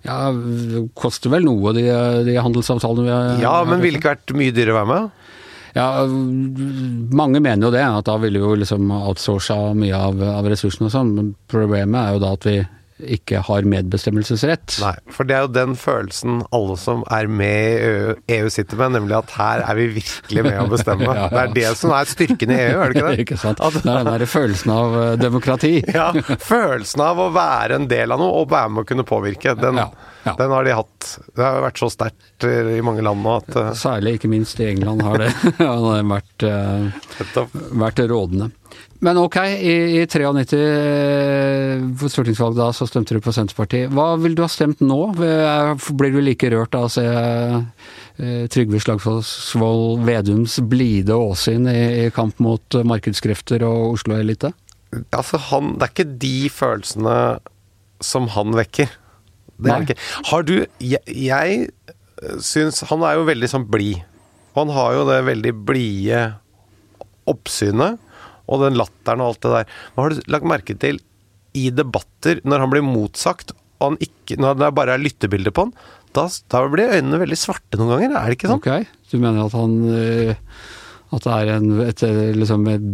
Ja, 0.03 0.33
det 0.35 0.81
koster 0.99 1.31
vel 1.31 1.47
noe, 1.47 1.71
de, 1.77 1.85
de 2.27 2.35
handelsavtalene 2.43 3.05
vi 3.07 3.13
har 3.15 3.39
Ja, 3.39 3.53
men 3.69 3.85
ville 3.85 4.01
ikke 4.01 4.17
vært 4.17 4.35
mye 4.35 4.55
dyrere 4.55 4.75
å 4.75 4.81
være 4.81 4.91
med? 4.91 5.22
Ja, 5.77 6.05
mange 6.05 7.41
mener 7.41 7.69
jo 7.69 7.73
det, 7.75 7.83
at 7.87 8.09
da 8.09 8.19
ville 8.21 8.43
vi 8.43 8.45
jo 8.45 8.61
liksom 8.61 8.93
outsourca 8.93 9.73
mye 9.79 9.97
av, 9.97 10.21
av 10.41 10.49
ressursene 10.53 10.91
og 10.91 10.95
sånn. 10.95 11.13
Men 11.17 11.35
problemet 11.51 12.01
er 12.03 12.17
jo 12.17 12.23
da 12.23 12.37
at 12.37 12.49
vi 12.49 12.61
ikke 13.03 13.41
har 13.47 13.67
medbestemmelsesrett. 13.67 14.77
Nei, 14.83 14.93
for 15.13 15.29
det 15.29 15.37
er 15.37 15.47
jo 15.47 15.51
den 15.55 15.75
følelsen 15.79 16.43
alle 16.55 16.77
som 16.81 17.03
er 17.13 17.29
med 17.31 17.57
i 17.57 17.89
EU, 17.89 18.15
EU 18.37 18.53
sitter 18.53 18.79
med, 18.79 18.95
nemlig 18.99 19.17
at 19.19 19.35
her 19.39 19.65
er 19.67 19.79
vi 19.79 19.89
virkelig 19.99 20.45
med 20.47 20.61
å 20.63 20.69
bestemme. 20.71 21.07
ja, 21.09 21.17
ja. 21.25 21.29
Det 21.33 21.43
er 21.43 21.57
det 21.57 21.75
som 21.81 21.95
er 21.97 22.11
styrken 22.11 22.55
i 22.55 22.61
EU, 22.61 22.79
er 22.79 22.93
det 22.93 23.01
ikke 23.01 23.09
det? 23.09 23.21
ikke 23.27 23.41
sant. 23.43 23.63
At, 23.63 23.79
det 23.81 23.91
er 23.91 24.05
den 24.05 24.13
der 24.13 24.27
følelsen 24.31 24.75
av 24.75 24.97
uh, 24.97 25.05
demokrati. 25.21 25.75
ja, 25.99 26.09
følelsen 26.47 27.05
av 27.05 27.23
å 27.23 27.29
være 27.35 27.81
en 27.81 27.91
del 27.91 28.15
av 28.15 28.23
noe 28.23 28.43
og 28.43 28.51
være 28.53 28.75
med 28.77 28.85
å 28.85 28.91
kunne 28.93 29.07
påvirke. 29.09 29.57
Den, 29.59 29.83
ja, 29.83 29.91
ja. 30.25 30.35
den 30.39 30.51
har 30.51 30.65
de 30.65 30.75
hatt. 30.77 31.19
Det 31.35 31.43
har 31.43 31.63
vært 31.65 31.81
så 31.83 31.89
sterkt 31.91 32.47
i 32.47 32.81
mange 32.85 33.03
land 33.05 33.25
nå 33.25 33.37
at 33.41 33.57
uh, 33.59 33.71
Særlig, 33.79 34.17
ikke 34.19 34.31
minst 34.31 34.61
i 34.63 34.69
England, 34.71 35.03
har 35.03 35.23
det, 35.23 35.31
vært, 36.15 36.47
uh, 36.47 37.57
vært 37.83 38.03
rådende. 38.11 38.53
Men 39.03 39.19
ok, 39.19 39.37
i, 39.59 39.75
i 39.99 40.03
93 40.07 40.61
på 41.99 42.11
stortingsvalget 42.13 42.61
da, 42.61 42.69
så 42.77 42.87
stemte 42.87 43.17
du 43.17 43.23
på 43.25 43.35
Senterpartiet. 43.35 43.91
Hva 43.91 44.13
vil 44.23 44.37
du 44.39 44.45
ha 44.45 44.51
stemt 44.51 44.83
nå? 44.85 45.01
Blir 45.19 46.15
du 46.15 46.21
like 46.23 46.53
rørt 46.55 46.79
av 46.79 46.87
å 46.87 46.93
se 46.93 47.03
uh, 47.03 48.45
Trygve 48.53 48.79
Slagsvold 48.85 50.07
Vedums 50.07 50.61
blide 50.71 51.19
åsyn 51.19 51.67
i, 51.67 51.81
i, 52.05 52.11
kamp 52.15 52.39
mot 52.45 52.79
markedskrefter 52.87 53.67
og 53.67 53.97
Oslo-elite? 53.97 54.53
Altså, 55.11 55.41
han 55.51 55.75
Det 55.81 55.89
er 55.89 55.95
ikke 55.97 56.11
de 56.23 56.37
følelsene 56.53 57.17
som 58.03 58.29
han 58.35 58.55
vekker. 58.55 58.91
Det 59.59 59.73
er 59.73 59.85
ikke. 59.87 59.99
Har 60.31 60.47
du 60.49 60.55
Jeg, 60.81 61.03
jeg 61.07 62.39
syns 62.43 62.83
Han 62.91 63.05
er 63.07 63.19
jo 63.19 63.27
veldig 63.29 63.51
sånn 63.51 63.67
blid. 63.71 64.03
Han 64.57 64.73
har 64.75 64.97
jo 64.97 65.07
det 65.09 65.23
veldig 65.27 65.53
blide 65.67 66.23
oppsynet 67.31 68.01
og 68.51 68.63
den 68.65 68.77
latteren 68.77 69.23
og 69.23 69.33
alt 69.33 69.45
det 69.45 69.53
der. 69.55 69.75
Men 69.95 70.03
har 70.05 70.13
du 70.13 70.31
lagt 70.35 70.49
merke 70.51 70.77
til 70.77 71.01
i 71.57 71.69
debatter, 71.73 72.41
når 72.49 72.65
han 72.65 72.73
blir 72.73 72.85
motsagt, 72.85 73.53
og 73.81 73.93
han 73.93 73.99
ikke, 74.03 74.39
når 74.41 74.59
det 74.61 74.71
bare 74.77 74.97
er 74.97 75.03
lyttebilder 75.03 75.55
på 75.55 75.67
han, 75.67 75.75
da, 76.17 76.27
da, 76.53 76.63
blir 76.69 76.93
øynene 76.93 77.21
veldig 77.23 77.39
svarte 77.41 77.79
noen 77.81 77.95
ganger, 77.95 78.17
er 78.19 78.29
det 78.29 78.37
ikke 78.37 78.51
sånn? 78.51 78.61
Ok, 78.61 78.93
du 79.13 79.17
mener 79.21 79.47
at 79.47 79.57
han 79.57 79.77
at 81.13 81.27
det 81.27 81.33
er 81.33 81.51
en, 81.53 81.67
et, 81.85 82.03
liksom 82.39 82.63
et 82.73 82.85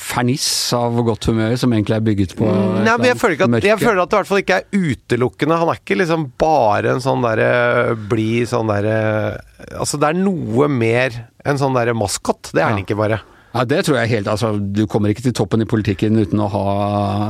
ferniss 0.00 0.46
av 0.76 0.96
godt 1.04 1.28
humør 1.28 1.52
som 1.60 1.74
egentlig 1.74 1.98
er 1.98 2.06
bygget 2.06 2.32
på 2.38 2.48
Nei, 2.48 2.94
men 2.96 3.10
jeg 3.10 3.18
føler, 3.20 3.42
at, 3.44 3.66
jeg 3.66 3.80
føler, 3.82 4.00
at, 4.00 4.08
det 4.08 4.16
i 4.16 4.20
hvert 4.20 4.30
fall 4.30 4.40
ikke 4.40 4.60
er 4.62 4.86
utelukkende. 4.92 5.58
Han 5.60 5.72
er 5.72 5.82
ikke 5.82 5.98
liksom 6.00 6.24
bare 6.40 6.94
en 6.94 7.04
sånn 7.04 7.26
derre 7.26 7.50
blid 8.08 8.48
sånn 8.52 8.72
derre 8.72 8.96
Altså, 9.76 10.00
det 10.00 10.08
er 10.08 10.18
noe 10.18 10.66
mer 10.72 11.14
enn 11.46 11.60
sånn 11.60 11.76
derre 11.76 11.94
maskot. 11.96 12.50
Det 12.50 12.58
er 12.58 12.64
ja. 12.64 12.72
han 12.72 12.82
ikke 12.82 12.98
bare. 12.98 13.20
Ja, 13.52 13.66
det 13.68 13.82
tror 13.86 13.98
jeg 14.00 14.12
helt 14.14 14.30
Altså, 14.32 14.54
du 14.56 14.86
kommer 14.88 15.12
ikke 15.12 15.26
til 15.26 15.36
toppen 15.36 15.60
i 15.60 15.68
politikken 15.68 16.16
uten 16.16 16.40
å 16.40 16.48
ha 16.52 16.66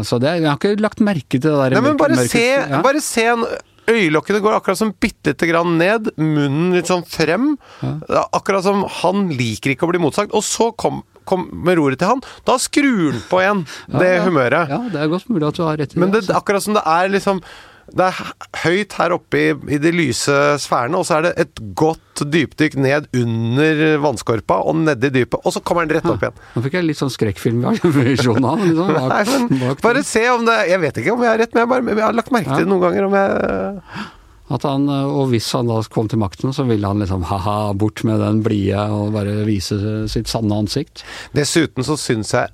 Så 0.06 0.20
det, 0.22 0.36
jeg 0.38 0.46
har 0.46 0.60
ikke 0.60 0.76
lagt 0.82 1.02
merke 1.02 1.38
til 1.38 1.48
det 1.48 1.58
der 1.58 1.76
Nei, 1.76 1.84
men 1.88 1.98
bare 1.98 2.18
mørke, 2.18 2.30
se, 2.30 2.46
ja. 2.62 2.78
bare 2.84 3.02
se 3.02 3.26
en 3.34 3.42
Øyelokkene 3.90 4.42
går 4.42 4.58
akkurat 4.58 4.78
som 4.78 4.92
bitte 5.00 5.32
lite 5.32 5.48
grann 5.50 5.74
ned, 5.80 6.12
munnen 6.20 6.76
litt 6.76 6.90
sånn 6.90 7.04
frem. 7.08 7.56
Ja. 7.82 8.26
Akkurat 8.30 8.66
som 8.66 8.84
han 9.00 9.26
liker 9.34 9.74
ikke 9.74 9.88
å 9.88 9.92
bli 9.92 10.02
motsagt. 10.02 10.34
Og 10.36 10.44
så 10.46 10.70
kom, 10.78 11.02
kommer 11.28 11.80
ordet 11.82 12.00
til 12.02 12.12
han, 12.12 12.22
da 12.48 12.58
skrur 12.62 13.10
han 13.10 13.26
på 13.30 13.42
igjen 13.42 13.66
det 13.90 14.14
ja, 14.14 14.22
humøret. 14.26 14.70
Ja, 14.70 14.80
det 14.92 15.02
er 15.02 15.12
godt 15.12 15.28
mulig 15.32 15.48
at 15.50 15.58
du 15.58 15.66
har 15.66 15.78
rett 15.80 15.92
i 15.92 15.98
det. 15.98 16.02
Men 16.02 16.14
det, 16.14 16.24
altså. 16.24 16.38
akkurat 16.38 16.66
som 16.66 16.78
det 16.78 16.86
er 16.94 17.12
liksom 17.16 17.42
det 17.90 18.06
er 18.06 18.18
høyt 18.62 18.94
her 18.98 19.14
oppe 19.16 19.40
i, 19.40 19.48
i, 19.74 19.78
de 19.82 19.92
lyse 19.94 20.36
sfærene, 20.62 21.00
og 21.00 21.06
så 21.08 21.18
er 21.18 21.26
det 21.26 21.32
et 21.44 21.62
godt 21.78 22.22
dypdykk 22.22 22.76
ned 22.80 23.08
under 23.18 23.82
vannskorpa 24.04 24.60
og 24.68 24.78
nedi 24.84 25.10
dypet, 25.12 25.40
og 25.42 25.54
så 25.54 25.62
kommer 25.64 25.88
den 25.88 25.98
rett 25.98 26.08
opp 26.08 26.22
igjen. 26.22 26.38
Nå 26.54 26.64
fikk 26.66 26.78
jeg 26.78 26.88
litt 26.88 27.00
sånn 27.00 27.12
skrekkfilmvisjon 27.12 28.48
av 28.52 28.64
liksom, 28.64 29.52
Nei, 29.52 29.74
Bare 29.82 30.02
se 30.06 30.22
om 30.30 30.44
det 30.46 30.56
Jeg 30.70 30.80
vet 30.82 30.98
ikke 31.02 31.14
om 31.16 31.22
jeg 31.24 31.32
har 31.32 31.40
rett, 31.42 31.54
men 31.54 31.64
jeg, 31.64 31.70
bare, 31.72 31.86
jeg 31.96 32.06
har 32.06 32.18
lagt 32.18 32.34
merke 32.34 32.54
til 32.54 32.66
det 32.66 32.72
noen 32.72 32.84
ganger 32.86 33.08
om 33.08 33.16
jeg 33.18 34.10
at 34.52 34.66
han, 34.68 34.84
og 34.84 35.30
hvis 35.30 35.46
han 35.56 35.70
da 35.70 35.78
kom 35.88 36.10
til 36.12 36.20
makten, 36.20 36.52
så 36.52 36.66
ville 36.68 36.84
han 36.84 37.00
liksom 37.00 37.22
ha-ha, 37.30 37.72
bort 37.78 38.02
med 38.04 38.20
den 38.20 38.42
blide 38.44 38.82
og 38.92 39.14
bare 39.14 39.46
vise 39.48 39.78
sitt 40.12 40.28
sanne 40.28 40.58
ansikt. 40.60 41.06
Dessuten 41.32 41.86
så 41.86 41.96
syns 41.96 42.34
jeg 42.36 42.52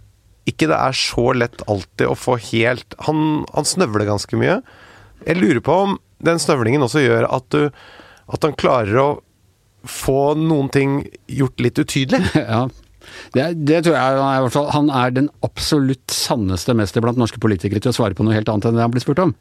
ikke 0.48 0.68
det 0.70 0.78
er 0.78 0.96
så 0.96 1.24
lett 1.36 1.64
alltid 1.68 2.06
å 2.08 2.16
få 2.16 2.38
helt 2.40 2.94
Han, 3.04 3.42
han 3.52 3.66
snøvler 3.68 4.06
ganske 4.08 4.38
mye. 4.40 4.60
Jeg 5.26 5.40
lurer 5.40 5.62
på 5.64 5.78
om 5.86 5.96
den 6.24 6.40
snøvlingen 6.42 6.82
også 6.82 7.02
gjør 7.04 7.28
at 7.30 7.46
du 7.54 7.68
At 8.28 8.44
han 8.44 8.56
klarer 8.58 9.00
å 9.00 9.08
få 9.88 10.34
noen 10.36 10.68
ting 10.74 10.98
gjort 11.30 11.62
litt 11.62 11.78
utydelig. 11.78 12.18
ja. 12.34 12.66
Det, 13.32 13.44
det, 13.64 13.78
tror 13.86 13.94
jeg 13.94 14.16
i 14.18 14.40
hvert 14.44 14.52
fall, 14.52 14.66
Han 14.74 14.90
er 14.92 15.14
den 15.14 15.28
absolutt 15.46 16.12
sanneste 16.12 16.74
mester 16.76 17.00
blant 17.04 17.16
norske 17.20 17.40
politikere 17.40 17.80
til 17.80 17.92
å 17.92 17.96
svare 17.96 18.16
på 18.18 18.26
noe 18.26 18.36
helt 18.36 18.50
annet 18.52 18.68
enn 18.68 18.76
det 18.76 18.84
han 18.84 18.92
blir 18.92 19.04
spurt 19.04 19.22
om. 19.22 19.32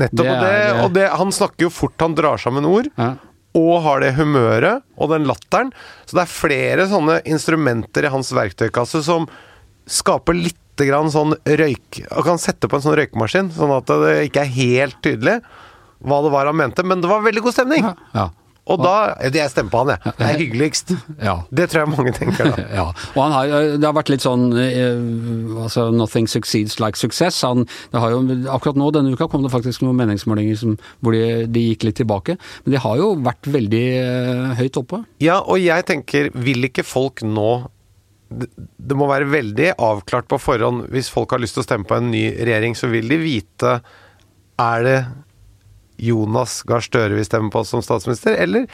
Nettopp, 0.00 0.24
det 0.24 0.32
og, 0.32 0.40
det, 0.42 0.56
er, 0.56 0.80
og 0.80 0.96
det, 0.96 1.04
han 1.20 1.34
snakker 1.36 1.68
jo 1.68 1.74
fort 1.74 2.02
han 2.02 2.16
drar 2.18 2.40
sammen 2.42 2.66
ord. 2.66 2.88
Ja. 2.96 3.12
Og 3.58 3.74
har 3.84 4.02
det 4.02 4.14
humøret 4.16 4.82
og 4.96 5.12
den 5.12 5.28
latteren. 5.28 5.70
Så 6.08 6.16
det 6.16 6.24
er 6.24 6.34
flere 6.34 6.88
sånne 6.90 7.20
instrumenter 7.28 8.08
i 8.08 8.12
hans 8.12 8.32
verktøykasse 8.34 9.04
som 9.06 9.28
skaper 9.90 10.38
litt 10.38 10.61
grann 10.80 11.10
sånn 11.12 11.34
røyk 11.44 12.02
Han 12.08 12.24
kan 12.26 12.40
sette 12.40 12.68
på 12.70 12.78
en 12.78 12.84
sånn 12.84 12.96
røykemaskin, 12.98 13.50
sånn 13.54 13.74
at 13.76 13.90
det 14.02 14.14
ikke 14.28 14.46
er 14.46 14.54
helt 14.56 15.02
tydelig 15.04 15.40
hva 16.02 16.22
det 16.24 16.32
var 16.34 16.48
han 16.50 16.58
mente, 16.58 16.82
men 16.82 17.02
det 17.02 17.10
var 17.10 17.22
veldig 17.22 17.44
god 17.44 17.54
stemning. 17.54 17.84
Ja, 17.86 17.92
ja. 18.16 18.30
Og 18.70 18.78
da 18.78 19.18
Jeg 19.34 19.50
stemmer 19.50 19.72
på 19.72 19.80
han, 19.82 19.90
jeg. 19.96 20.12
Det 20.18 20.26
er 20.26 20.38
hyggeligst. 20.38 20.92
Ja. 21.22 21.34
Det 21.50 21.68
tror 21.70 21.82
jeg 21.82 21.90
mange 21.92 22.12
tenker 22.14 22.50
da. 22.50 22.62
ja. 22.78 22.84
Og 23.14 23.18
han 23.20 23.34
har, 23.34 23.52
det 23.78 23.86
har 23.86 23.94
vært 23.94 24.10
litt 24.12 24.24
sånn 24.24 24.52
eh, 24.58 25.62
altså 25.64 25.88
Nothing 25.94 26.28
succeeds 26.30 26.78
like 26.82 26.98
success. 26.98 27.40
Han, 27.46 27.66
det 27.92 28.02
har 28.02 28.14
jo, 28.14 28.22
akkurat 28.54 28.78
nå 28.78 28.90
denne 28.94 29.14
uka 29.14 29.28
kom 29.30 29.44
det 29.44 29.52
faktisk 29.52 29.84
noen 29.84 29.98
meningsmålinger 29.98 30.58
som, 30.58 30.78
hvor 31.02 31.16
de, 31.16 31.44
de, 31.50 31.66
gikk 31.72 31.88
litt 31.88 31.98
tilbake. 32.00 32.38
Men 32.64 32.76
de 32.76 32.82
har 32.86 32.98
jo 33.02 33.12
vært 33.22 33.50
veldig 33.50 33.84
uh, 33.98 34.56
høyt 34.58 34.80
oppe. 34.80 35.02
Ja, 35.22 35.40
og 35.42 35.62
jeg 35.62 35.86
tenker, 35.90 36.30
vil 36.34 36.70
ikke 36.70 36.86
folk 36.86 37.22
nå 37.26 37.50
det 38.32 38.96
må 38.98 39.08
være 39.10 39.30
veldig 39.30 39.72
avklart 39.82 40.28
på 40.30 40.38
forhånd. 40.40 40.86
Hvis 40.92 41.10
folk 41.12 41.34
har 41.34 41.42
lyst 41.42 41.56
til 41.58 41.64
å 41.64 41.66
stemme 41.66 41.88
på 41.88 41.98
en 41.98 42.10
ny 42.12 42.24
regjering, 42.40 42.76
så 42.78 42.90
vil 42.92 43.08
de 43.10 43.20
vite 43.22 43.76
Er 44.60 44.86
det 44.86 44.98
Jonas 46.02 46.60
Gahr 46.66 46.82
Støre 46.84 47.16
vi 47.16 47.26
stemmer 47.26 47.52
på 47.54 47.62
som 47.68 47.82
statsminister, 47.84 48.34
eller 48.42 48.66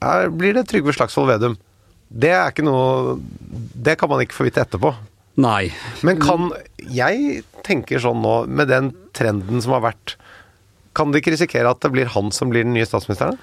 er, 0.00 0.30
blir 0.32 0.56
det 0.56 0.64
Trygve 0.70 0.94
Slagsvold 0.96 1.28
Vedum? 1.28 1.58
Det 2.08 2.32
er 2.32 2.50
ikke 2.50 2.64
noe 2.66 3.18
Det 3.52 3.98
kan 4.00 4.10
man 4.10 4.22
ikke 4.24 4.38
få 4.38 4.48
vite 4.48 4.64
etterpå. 4.64 4.94
Nei. 5.40 5.70
Men 6.06 6.20
kan 6.22 6.50
Jeg 6.90 7.44
tenker 7.66 8.02
sånn 8.02 8.22
nå, 8.24 8.44
med 8.50 8.70
den 8.72 8.92
trenden 9.16 9.62
som 9.62 9.76
har 9.76 9.84
vært 9.90 10.16
Kan 10.96 11.12
de 11.12 11.20
ikke 11.20 11.36
risikere 11.36 11.70
at 11.70 11.82
det 11.84 11.92
blir 11.94 12.10
han 12.16 12.32
som 12.34 12.50
blir 12.52 12.66
den 12.66 12.74
nye 12.74 12.88
statsministeren? 12.88 13.38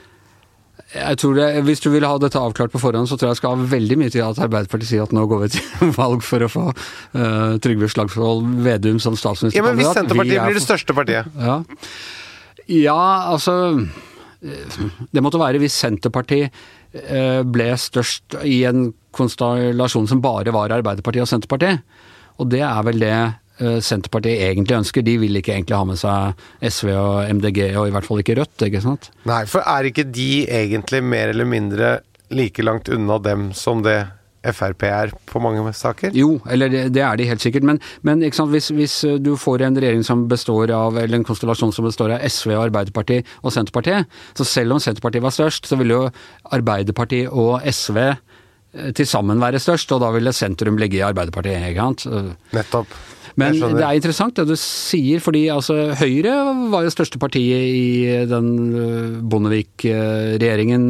Jeg 0.96 1.20
tror 1.20 1.36
det, 1.36 1.48
Hvis 1.68 1.82
du 1.84 1.90
vil 1.92 2.06
ha 2.08 2.14
dette 2.22 2.40
avklart 2.40 2.72
på 2.72 2.80
forhånd, 2.80 3.10
så 3.10 3.18
tror 3.18 3.30
jeg 3.30 3.36
det 3.36 3.42
skal 3.42 3.56
ha 3.56 3.70
veldig 3.74 3.98
mye 4.00 4.14
til 4.14 4.24
at 4.24 4.40
Arbeiderpartiet 4.46 4.92
sier 4.94 5.04
at 5.04 5.16
nå 5.16 5.26
går 5.28 5.42
vi 5.44 5.50
til 5.58 5.92
valg 6.00 6.24
for 6.24 6.46
å 6.46 6.52
få 6.52 6.66
uh, 6.72 7.58
Trygve 7.64 7.90
Slagsvold 7.92 8.48
Vedum 8.66 9.02
som 9.04 9.18
statsminister. 9.20 9.60
Ja, 9.60 9.66
Men 9.68 9.82
hvis 9.82 9.92
Senterpartiet 9.98 10.46
blir 10.46 10.60
det 10.60 10.64
største 10.64 10.96
partiet? 10.96 11.28
Ja. 11.36 11.58
ja, 12.72 13.02
altså 13.34 13.58
Det 14.40 15.24
måtte 15.26 15.42
være 15.42 15.60
hvis 15.64 15.76
Senterpartiet 15.76 16.56
uh, 17.12 17.44
ble 17.44 17.74
størst 17.82 18.40
i 18.48 18.62
en 18.70 18.92
konstellasjon 19.18 20.08
som 20.08 20.24
bare 20.24 20.54
var 20.56 20.72
Arbeiderpartiet 20.78 21.26
og 21.26 21.32
Senterpartiet. 21.32 21.84
Og 22.38 22.48
det 22.54 22.62
er 22.64 22.82
vel 22.86 23.02
det 23.02 23.18
Eh, 23.18 23.47
Senterpartiet 23.58 24.44
egentlig 24.50 24.78
ønsker. 24.78 25.06
De 25.06 25.16
vil 25.22 25.40
ikke 25.40 25.56
egentlig 25.56 25.78
ha 25.78 25.88
med 25.88 25.98
seg 26.02 26.44
SV 26.62 26.92
og 26.94 27.32
MDG, 27.40 27.62
og 27.80 27.88
i 27.88 27.96
hvert 27.96 28.06
fall 28.08 28.22
ikke 28.22 28.38
Rødt, 28.38 28.68
ikke 28.68 28.84
sant? 28.84 29.10
Nei, 29.30 29.44
for 29.50 29.66
er 29.66 29.90
ikke 29.90 30.06
de 30.06 30.46
egentlig 30.46 31.02
mer 31.06 31.34
eller 31.34 31.50
mindre 31.50 31.98
like 32.30 32.64
langt 32.66 32.92
unna 32.92 33.18
dem 33.24 33.52
som 33.56 33.82
det 33.86 34.02
Frp 34.54 34.84
er 34.88 35.12
på 35.28 35.40
mange 35.44 35.64
saker? 35.76 36.14
Jo, 36.16 36.38
eller 36.50 36.70
det, 36.72 36.84
det 36.96 37.02
er 37.04 37.18
de 37.20 37.28
helt 37.28 37.44
sikkert. 37.44 37.66
Men, 37.68 37.80
men 38.08 38.22
hvis, 38.22 38.70
hvis, 38.70 38.96
du 39.20 39.34
får 39.40 39.66
en 39.66 39.80
regjering 39.80 40.06
som 40.06 40.28
består 40.30 40.72
av, 40.76 40.98
eller 40.98 41.20
en 41.20 41.28
konstellasjon 41.28 41.74
som 41.76 41.88
består 41.88 42.16
av 42.16 42.24
SV, 42.24 42.54
Arbeiderpartiet 42.56 43.28
og 43.42 43.54
Senterpartiet, 43.56 44.08
så 44.38 44.48
selv 44.48 44.78
om 44.78 44.82
Senterpartiet 44.84 45.26
var 45.26 45.36
størst, 45.36 45.68
så 45.68 45.80
ville 45.80 45.98
jo 45.98 46.10
Arbeiderpartiet 46.56 47.34
og 47.34 47.66
SV 47.66 48.00
eh, 48.06 48.22
til 48.98 49.08
sammen 49.10 49.42
være 49.42 49.62
størst, 49.64 49.92
og 49.96 50.02
da 50.04 50.10
ville 50.16 50.34
sentrum 50.36 50.80
ligge 50.80 51.00
i 51.00 51.06
Arbeiderpartiet. 51.06 51.70
ikke 51.70 51.86
sant? 51.88 52.34
Nettopp. 52.54 52.98
Men 53.38 53.54
det 53.78 53.84
er 53.86 53.98
interessant 54.00 54.40
det 54.40 54.48
du 54.50 54.56
sier, 54.58 55.22
fordi 55.22 55.44
altså, 55.54 55.92
Høyre 56.00 56.34
var 56.72 56.86
jo 56.86 56.94
største 56.94 57.20
partiet 57.22 57.68
i 57.70 58.26
den 58.30 58.48
øh, 58.74 59.20
Bondevik-regjeringen, 59.30 60.88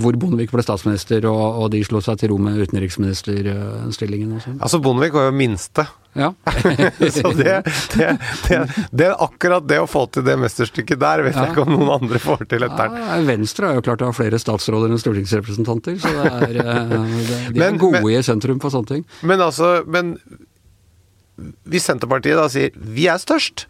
hvor 0.00 0.16
Bondevik 0.20 0.54
ble 0.54 0.64
statsminister 0.64 1.26
og, 1.28 1.42
og 1.60 1.68
de 1.74 1.82
slo 1.84 2.00
seg 2.04 2.22
til 2.22 2.32
ro 2.32 2.38
med 2.40 2.56
utenriksministerstillingen 2.64 4.40
sånn. 4.40 4.56
Altså, 4.56 4.80
Bondevik 4.84 5.16
var 5.18 5.28
jo 5.28 5.36
minste. 5.36 5.84
Ja. 6.14 6.30
Så 7.16 7.32
det, 7.34 7.56
det, 7.96 8.08
det, 8.48 8.58
det 8.92 9.06
er 9.08 9.14
akkurat 9.24 9.66
det 9.66 9.80
å 9.82 9.86
få 9.90 10.04
til 10.14 10.22
det 10.26 10.36
mesterstykket 10.38 11.00
der, 11.02 11.22
vet 11.26 11.34
jeg 11.34 11.50
ikke 11.52 11.64
om 11.66 11.72
noen 11.74 11.90
andre 12.00 12.20
får 12.22 12.44
til 12.52 12.62
etter. 12.68 12.94
Ja, 13.00 13.18
Venstre 13.26 13.66
har 13.70 13.74
jo 13.80 13.84
klart 13.86 14.02
å 14.06 14.10
ha 14.12 14.14
flere 14.16 14.38
statsråder 14.38 14.94
enn 14.94 15.02
stortingsrepresentanter, 15.02 15.98
så 15.98 16.12
det 16.14 16.26
er, 16.30 16.58
øh, 16.64 16.92
de 17.54 17.58
Men- 17.58 17.74
er 17.74 17.78
gode 17.82 18.02
men- 18.04 18.18
i 18.18 18.22
sentrum 18.22 18.60
på 18.62 18.70
sånne 18.70 18.92
ting. 18.92 19.04
Men 19.22 19.42
altså, 19.42 19.80
men 19.86 20.14
hvis 21.66 21.86
Senterpartiet 21.90 22.38
da 22.38 22.46
sier 22.52 22.70
'vi 22.76 23.08
er 23.10 23.18
størst', 23.18 23.66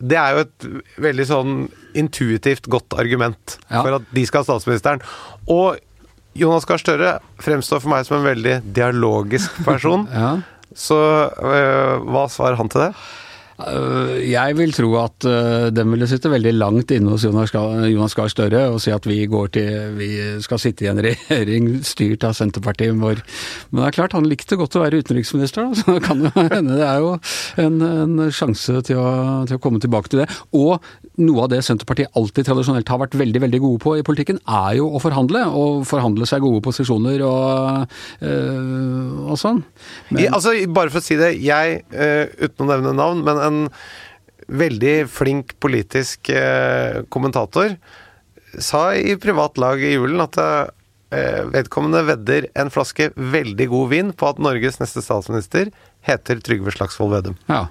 det 0.00 0.16
er 0.16 0.30
jo 0.36 0.38
et 0.46 0.66
veldig 1.02 1.26
sånn 1.26 1.52
intuitivt 1.98 2.68
godt 2.70 2.94
argument 2.96 3.58
Ja. 3.70 3.82
for 3.82 3.94
at 3.98 4.02
de 4.14 4.24
skal 4.26 4.44
ha 4.44 4.44
statsministeren. 4.54 5.00
Og 5.48 5.76
Jonas 6.38 6.64
Gahr 6.64 6.78
Støre 6.78 7.18
fremstår 7.42 7.80
for 7.82 7.88
meg 7.90 8.06
som 8.06 8.18
en 8.24 8.28
veldig 8.36 8.62
dialogisk 8.72 9.50
person. 9.64 10.06
Ja. 10.14 10.36
Så 10.76 10.98
øh, 11.38 12.04
hva 12.08 12.26
svarer 12.32 12.58
han 12.60 12.68
til 12.72 12.88
det? 12.88 12.92
Øh, 13.58 14.30
Jeg 14.30 14.54
vil 14.56 14.72
tro 14.72 14.92
at 15.02 15.24
øh, 15.26 15.70
den 15.74 15.90
ville 15.90 16.06
sitte 16.06 16.30
veldig 16.30 16.52
langt 16.54 16.92
inne 16.94 17.10
hos 17.10 17.24
Jonas 17.26 17.50
Gahr 17.50 18.28
Støre 18.30 18.60
og 18.70 18.78
si 18.80 18.92
at 18.94 19.06
vi 19.08 19.24
går 19.26 19.48
til 19.56 19.96
Vi 19.98 20.08
skal 20.44 20.60
sitte 20.62 20.84
i 20.86 20.90
en 20.92 21.00
regjering 21.02 21.66
styrt 21.82 22.22
av 22.28 22.36
Senterpartiet. 22.38 22.94
Vår. 22.98 23.18
men 23.70 23.82
det 23.82 23.86
er 23.88 23.96
klart, 23.98 24.14
han 24.14 24.28
likte 24.30 24.56
godt 24.56 24.76
å 24.78 24.84
være 24.84 25.00
utenriksminister, 25.02 25.72
så 25.78 25.96
det 25.96 26.04
kan 26.06 26.22
jo 26.22 26.30
hende 26.36 26.78
det 26.78 26.86
er 26.86 27.02
jo 27.02 27.10
en, 27.64 27.80
en 27.82 28.30
sjanse 28.30 28.78
til 28.86 29.00
å, 29.02 29.08
til 29.48 29.58
å 29.58 29.62
komme 29.62 29.82
tilbake 29.82 30.12
til 30.12 30.22
det. 30.22 30.28
Og 30.54 30.78
noe 31.18 31.44
av 31.48 31.50
det 31.50 31.64
Senterpartiet 31.66 32.14
alltid 32.18 32.46
tradisjonelt 32.46 32.88
har 32.94 33.02
vært 33.02 33.18
veldig 33.18 33.42
veldig 33.48 33.60
gode 33.64 33.82
på 33.82 33.96
i 33.98 34.06
politikken, 34.06 34.38
er 34.46 34.78
jo 34.78 34.86
å 34.94 35.02
forhandle. 35.02 35.42
Og 35.58 35.82
forhandle 35.88 36.26
seg 36.30 36.44
gode 36.46 36.62
posisjoner 36.62 37.22
og, 37.26 37.98
øh, 38.22 39.30
og 39.32 39.36
sånn. 39.40 39.64
Men- 40.10 40.22
I, 40.22 40.28
altså, 40.30 40.54
bare 40.72 40.90
for 40.94 41.00
å 41.02 41.06
si 41.08 41.16
det, 41.18 41.34
jeg, 41.42 41.82
øh, 41.92 42.26
uten 42.46 42.66
å 42.66 42.70
nevne 42.70 42.94
navn, 42.94 43.24
men 43.26 43.36
en 43.48 43.62
veldig 44.48 44.96
flink 45.12 45.56
politisk 45.60 46.30
øh, 46.32 47.02
kommentator 47.12 47.74
sa 48.56 48.90
i 48.96 49.16
privat 49.20 49.58
lag 49.60 49.82
i 49.82 49.94
julen 49.94 50.22
at 50.24 50.38
øh, 50.40 51.50
vedkommende 51.52 52.04
vedder 52.08 52.48
en 52.58 52.72
flaske 52.72 53.10
veldig 53.16 53.68
god 53.68 53.90
vin 53.92 54.12
på 54.16 54.30
at 54.30 54.40
Norges 54.42 54.80
neste 54.80 55.04
statsminister 55.04 55.72
heter 56.08 56.40
Trygve 56.44 56.72
Slagsvold 56.72 57.12
Vedum. 57.16 57.36
Ja. 57.50 57.66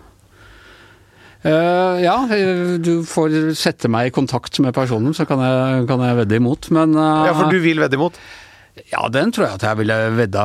Uh, 1.46 2.02
ja, 2.02 2.16
eh, 2.34 2.76
du 2.82 3.06
får 3.08 3.54
sette 3.56 3.88
meg 3.94 4.10
i 4.10 4.14
kontakt 4.16 4.58
med 4.64 4.74
personen, 4.76 5.14
så 5.16 5.24
kan 5.30 5.40
jeg, 5.46 5.86
kan 5.88 6.02
jeg 6.04 6.18
vedde 6.18 6.40
imot. 6.42 6.70
Men 6.74 6.98
uh, 6.98 7.28
Ja, 7.30 7.36
for 7.38 7.54
du 7.54 7.62
vil 7.64 7.80
vedde 7.84 7.96
imot? 8.00 8.18
ja, 8.92 9.06
den 9.10 9.32
tror 9.34 9.48
jeg 9.48 9.60
at 9.60 9.66
jeg 9.66 9.80
ville 9.80 9.96
vedda, 10.18 10.44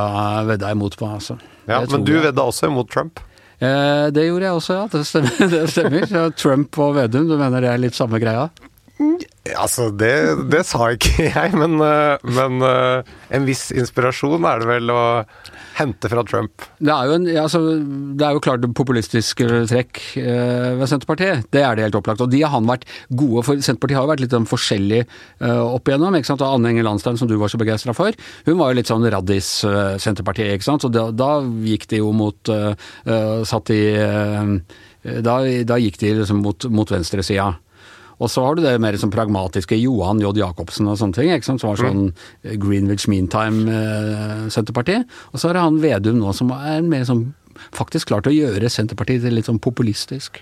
vedda 0.48 0.70
imot 0.72 0.96
på. 1.00 1.08
Altså. 1.08 1.38
Ja, 1.66 1.82
men 1.88 2.04
du 2.04 2.14
jeg. 2.14 2.26
vedda 2.28 2.44
også 2.48 2.68
imot 2.70 2.92
Trump? 2.92 3.20
Eh, 3.62 4.06
det 4.10 4.26
gjorde 4.26 4.48
jeg 4.48 4.58
også, 4.58 4.76
ja. 4.80 4.84
Det 4.90 5.04
stemmer. 5.06 5.48
Det 5.54 5.62
stemmer. 5.70 6.30
Trump 6.34 6.78
og 6.82 6.96
Vedum, 6.98 7.28
du 7.30 7.36
mener 7.38 7.62
det 7.62 7.70
er 7.70 7.82
litt 7.84 7.98
samme 7.98 8.18
greia? 8.22 8.48
Altså, 9.58 9.88
det, 9.90 10.12
det 10.52 10.62
sa 10.68 10.92
ikke 10.94 11.26
jeg, 11.34 11.54
men, 11.58 11.80
øh, 11.82 12.30
men 12.38 12.62
øh, 12.62 13.14
en 13.34 13.48
viss 13.48 13.70
inspirasjon 13.74 14.46
er 14.48 14.62
det 14.62 14.68
vel 14.70 14.92
å 14.94 15.02
hente 15.78 16.10
fra 16.10 16.22
Trump. 16.26 16.64
Det 16.78 16.92
er 16.92 17.08
jo, 17.08 17.16
en, 17.16 17.26
altså, 17.42 17.60
det 18.18 18.26
er 18.26 18.36
jo 18.36 18.42
klart 18.44 18.66
populistisk 18.76 19.42
trekk 19.70 20.00
eh, 20.20 20.72
ved 20.78 20.90
Senterpartiet. 20.90 21.46
Det 21.54 21.62
er 21.64 21.76
det 21.76 21.86
helt 21.86 21.98
opplagt. 21.98 22.22
Og 22.24 22.30
de 22.32 22.42
har 22.44 22.52
han 22.54 22.68
vært 22.68 22.86
gode 23.08 23.44
for. 23.46 23.60
Senterpartiet 23.64 23.98
har 23.98 24.06
jo 24.06 24.12
vært 24.12 24.24
litt 24.24 24.36
sånn 24.36 24.48
forskjellig 24.50 25.00
eh, 25.02 25.62
opp 25.62 25.88
igjennom. 25.88 26.18
ikke 26.18 26.32
sant? 26.32 26.44
Anne 26.46 26.72
Enger 26.72 26.86
Landstein, 26.88 27.18
som 27.20 27.30
du 27.30 27.36
var 27.40 27.52
så 27.52 27.60
begeistra 27.60 27.96
for, 27.96 28.16
hun 28.48 28.60
var 28.60 28.72
jo 28.72 28.80
litt 28.80 28.92
sånn 28.92 29.08
raddis-Senterpartiet, 29.16 30.54
ikke 30.56 30.68
sant. 30.68 30.84
Så 30.84 30.92
da, 30.92 31.08
da 31.14 31.34
gikk 31.66 31.88
de 31.92 32.02
jo 32.02 32.12
mot 32.16 32.52
uh, 32.52 32.72
eh, 33.06 33.42
Satt 33.48 33.72
i 33.72 33.82
uh, 33.96 34.56
da, 35.02 35.40
da 35.66 35.78
gikk 35.82 35.98
de 35.98 36.12
liksom 36.20 36.42
mot, 36.44 36.68
mot 36.70 36.90
venstresida. 36.92 37.52
Og 38.20 38.30
så 38.30 38.44
har 38.44 38.56
du 38.56 38.62
det 38.64 38.80
mer 38.82 38.96
sånn 39.00 39.12
pragmatiske 39.14 39.78
Johan 39.80 40.20
J. 40.22 40.32
Jacobsen 40.42 40.88
og 40.90 40.98
sånne 41.00 41.16
ting, 41.16 41.32
som 41.44 41.58
var 41.62 41.80
sånn 41.80 42.12
Greenwich 42.42 43.08
Meantime-Senterpartiet. 43.10 45.08
og 45.32 45.40
så 45.40 45.48
har 45.48 45.54
det 45.56 45.64
han 45.64 45.80
Vedum 45.82 46.18
nå, 46.20 46.32
som 46.36 46.52
er 46.54 46.82
mer 46.86 47.04
sånn 47.08 47.32
faktisk 47.76 48.08
klart 48.12 48.26
å 48.28 48.34
gjøre 48.34 48.70
Senterpartiet 48.72 49.26
litt 49.32 49.48
sånn 49.48 49.60
populistisk. 49.62 50.40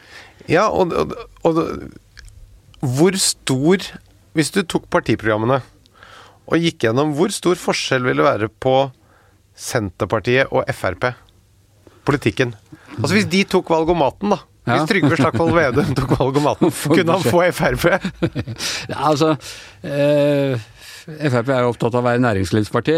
Ja, 0.50 0.68
og, 0.70 0.92
og, 0.94 1.14
og 1.46 1.59
hvor 2.80 3.16
stor 3.20 3.85
Hvis 4.33 4.52
du 4.54 4.62
tok 4.62 4.85
partiprogrammene 4.92 5.59
og 6.50 6.62
gikk 6.62 6.85
gjennom, 6.87 7.12
hvor 7.14 7.30
stor 7.35 7.59
forskjell 7.59 8.02
vil 8.06 8.18
det 8.18 8.26
være 8.26 8.48
på 8.62 8.74
Senterpartiet 9.59 10.50
og 10.54 10.66
Frp? 10.74 11.12
Politikken. 12.06 12.54
Altså 12.96 13.12
Hvis 13.14 13.28
de 13.30 13.42
tok 13.50 13.70
valgomaten, 13.70 14.33
da. 14.35 14.38
Ja. 14.68 14.76
Hvis 14.76 14.90
Trygve 14.90 15.16
Slagsvold 15.16 15.54
Vedum 15.56 15.94
tok 15.96 16.10
valget 16.18 16.42
om 16.42 16.50
18, 16.52 16.74
kunne 16.92 17.16
han 17.16 17.24
få 17.24 17.46
Frp? 17.56 17.86
Ja, 18.92 18.98
altså 19.08 19.30
eh, 19.82 20.60
Frp 21.30 21.48
er 21.50 21.64
jo 21.64 21.70
opptatt 21.72 21.96
av 21.96 22.02
å 22.02 22.06
være 22.06 22.20
næringslivsparti, 22.22 22.96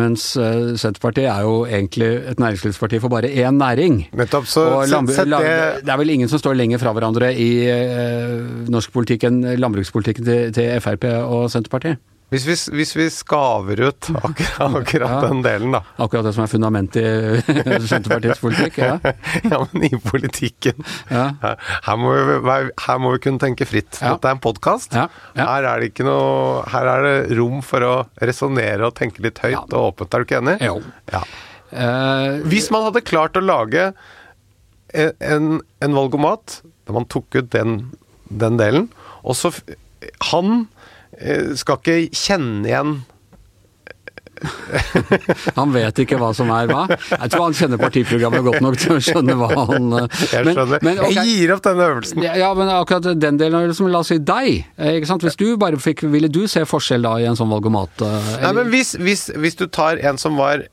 mens 0.00 0.24
eh, 0.40 0.72
Senterpartiet 0.80 1.28
er 1.30 1.44
jo 1.44 1.58
egentlig 1.68 2.08
et 2.32 2.40
næringslivsparti 2.42 2.98
for 3.04 3.12
bare 3.12 3.28
én 3.28 3.60
næring. 3.60 4.00
Nettopp, 4.16 4.48
så 4.50 4.64
sett, 4.88 5.12
sett 5.14 5.30
det 5.30 5.52
det 5.84 5.92
er 5.94 6.00
vel 6.00 6.14
ingen 6.16 6.32
som 6.32 6.40
står 6.42 6.56
lenger 6.58 6.80
fra 6.82 6.96
hverandre 6.96 7.30
i 7.36 7.50
eh, 7.70 8.40
norsk 8.72 8.90
politikk 8.96 9.28
enn 9.28 9.42
landbrukspolitikken 9.60 10.26
til, 10.26 10.52
til 10.56 10.72
Frp 10.82 11.06
og 11.12 11.50
Senterpartiet. 11.52 12.00
Hvis 12.32 12.42
vi, 12.48 12.54
hvis 12.74 12.90
vi 12.98 13.04
skaver 13.14 13.80
ut 13.86 14.08
akkurat, 14.26 14.74
akkurat 14.80 15.12
Ja. 15.12 15.18
den 15.28 15.42
delen, 15.44 15.76
da. 15.76 15.80
Akkurat 16.02 16.26
det 16.26 16.32
som 16.34 16.42
er 16.42 16.50
fundamentet 16.50 16.98
i 17.06 17.78
Senterpartiets 17.92 18.40
politikk. 18.42 18.80
Ja. 18.82 18.96
Ja, 19.52 19.60
men 19.70 19.84
i 19.86 19.92
politikken 20.02 20.82
Ja. 21.12 21.28
her, 21.86 21.96
må 22.02 22.10
vi, 22.16 22.56
her 22.86 22.98
må 22.98 23.12
vi 23.14 23.20
kunne 23.28 23.38
tenke 23.42 23.68
fritt. 23.70 24.00
Ja. 24.02 24.16
Dette 24.16 24.26
er 24.32 24.34
en 24.38 24.42
podkast. 24.42 24.96
Her 24.98 25.68
er 25.70 25.80
det 25.84 25.92
ikke 25.92 26.06
noe 26.08 26.64
Her 26.72 26.90
er 26.96 27.06
det 27.06 27.38
rom 27.38 27.62
for 27.62 27.86
å 27.86 27.94
resonnere 28.18 28.88
og 28.90 28.96
tenke 28.98 29.22
litt 29.22 29.38
høyt 29.44 29.70
og 29.70 29.92
åpent. 29.92 30.10
Er 30.18 30.24
du 30.24 30.26
ikke 30.26 30.42
enig? 30.42 30.56
Jo. 30.66 30.80
Ja. 31.14 31.22
Eh, 31.70 32.42
Hvis 32.50 32.72
man 32.74 32.88
hadde 32.88 33.06
klart 33.06 33.38
å 33.38 33.42
lage 33.46 33.92
en, 34.94 35.12
en, 35.20 35.48
en 35.82 35.94
valgomat 35.96 36.60
der 36.86 36.94
man 36.94 37.06
tok 37.10 37.38
ut 37.38 37.48
den, 37.54 37.78
den 38.30 38.58
delen, 38.58 38.90
og 39.26 39.34
så 39.38 39.50
Han 40.32 40.66
skal 41.56 41.78
ikke 41.82 41.98
kjenne 42.16 42.66
igjen 42.70 42.96
han 45.56 45.70
vet 45.72 45.96
ikke 46.02 46.18
hva 46.20 46.28
som 46.36 46.50
er 46.52 46.66
hva. 46.68 46.82
Jeg 46.92 47.30
tror 47.32 47.44
han 47.46 47.54
kjenner 47.56 47.80
partiprogrammet 47.80 48.44
godt 48.44 48.60
nok 48.64 48.76
til 48.82 48.92
å 48.92 49.00
skjønne 49.02 49.36
hva 49.40 49.48
han 49.70 49.86
men, 49.94 50.08
Jeg 50.28 50.52
skjønner. 50.52 50.82
men, 50.84 51.00
ok. 51.00 51.14
Jeg 51.16 51.30
gir 51.30 51.52
opp 51.54 51.62
denne 51.64 51.86
øvelsen. 51.88 52.20
Ja, 52.26 52.34
ja, 52.42 52.50
men 52.58 52.68
akkurat 52.74 53.08
den 53.16 53.38
delen 53.40 53.64
liksom, 53.70 53.88
la 53.92 54.02
oss 54.04 54.10
si 54.12 54.18
deg. 54.20 54.66
eh, 54.76 54.98
Ikke 54.98 55.08
sant? 55.08 55.24
Hvis 55.24 55.38
du 55.40 55.46
bare 55.60 55.80
fikk 55.80 56.04
Ville 56.12 56.28
du 56.28 56.42
se 56.52 56.66
forskjell 56.68 57.08
da 57.08 57.14
i 57.22 57.26
en 57.30 57.38
sånn 57.38 57.48
valgomat? 57.52 58.04
eh, 58.04 58.30
Nei, 58.44 58.52
men 58.60 58.70
hvis, 58.76 58.92
hvis, 59.00 59.26
hvis 59.40 59.56
du 59.56 59.66
tar 59.72 60.02
en 60.04 60.20
som 60.20 60.36
var 60.36 60.66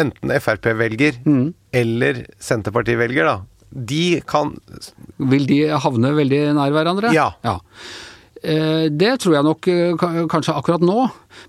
enten 0.00 0.32
Frp-velger 0.40 1.20
Mm. 1.28 1.50
eller 1.76 2.24
Senterparti-velger, 2.40 3.28
da. 3.28 3.40
De 3.70 4.20
kan 4.26 4.54
Vil 5.30 5.44
de 5.46 5.60
havne 5.76 6.14
veldig 6.16 6.40
nær 6.56 6.72
hverandre? 6.72 7.12
Ja. 7.14 7.34
Eh, 7.44 7.58
Det 8.40 9.10
tror 9.20 9.34
jeg 9.36 9.44
nok 9.44 9.68
eh, 9.68 10.04
kanskje 10.32 10.54
akkurat 10.56 10.84
nå, 10.84 11.02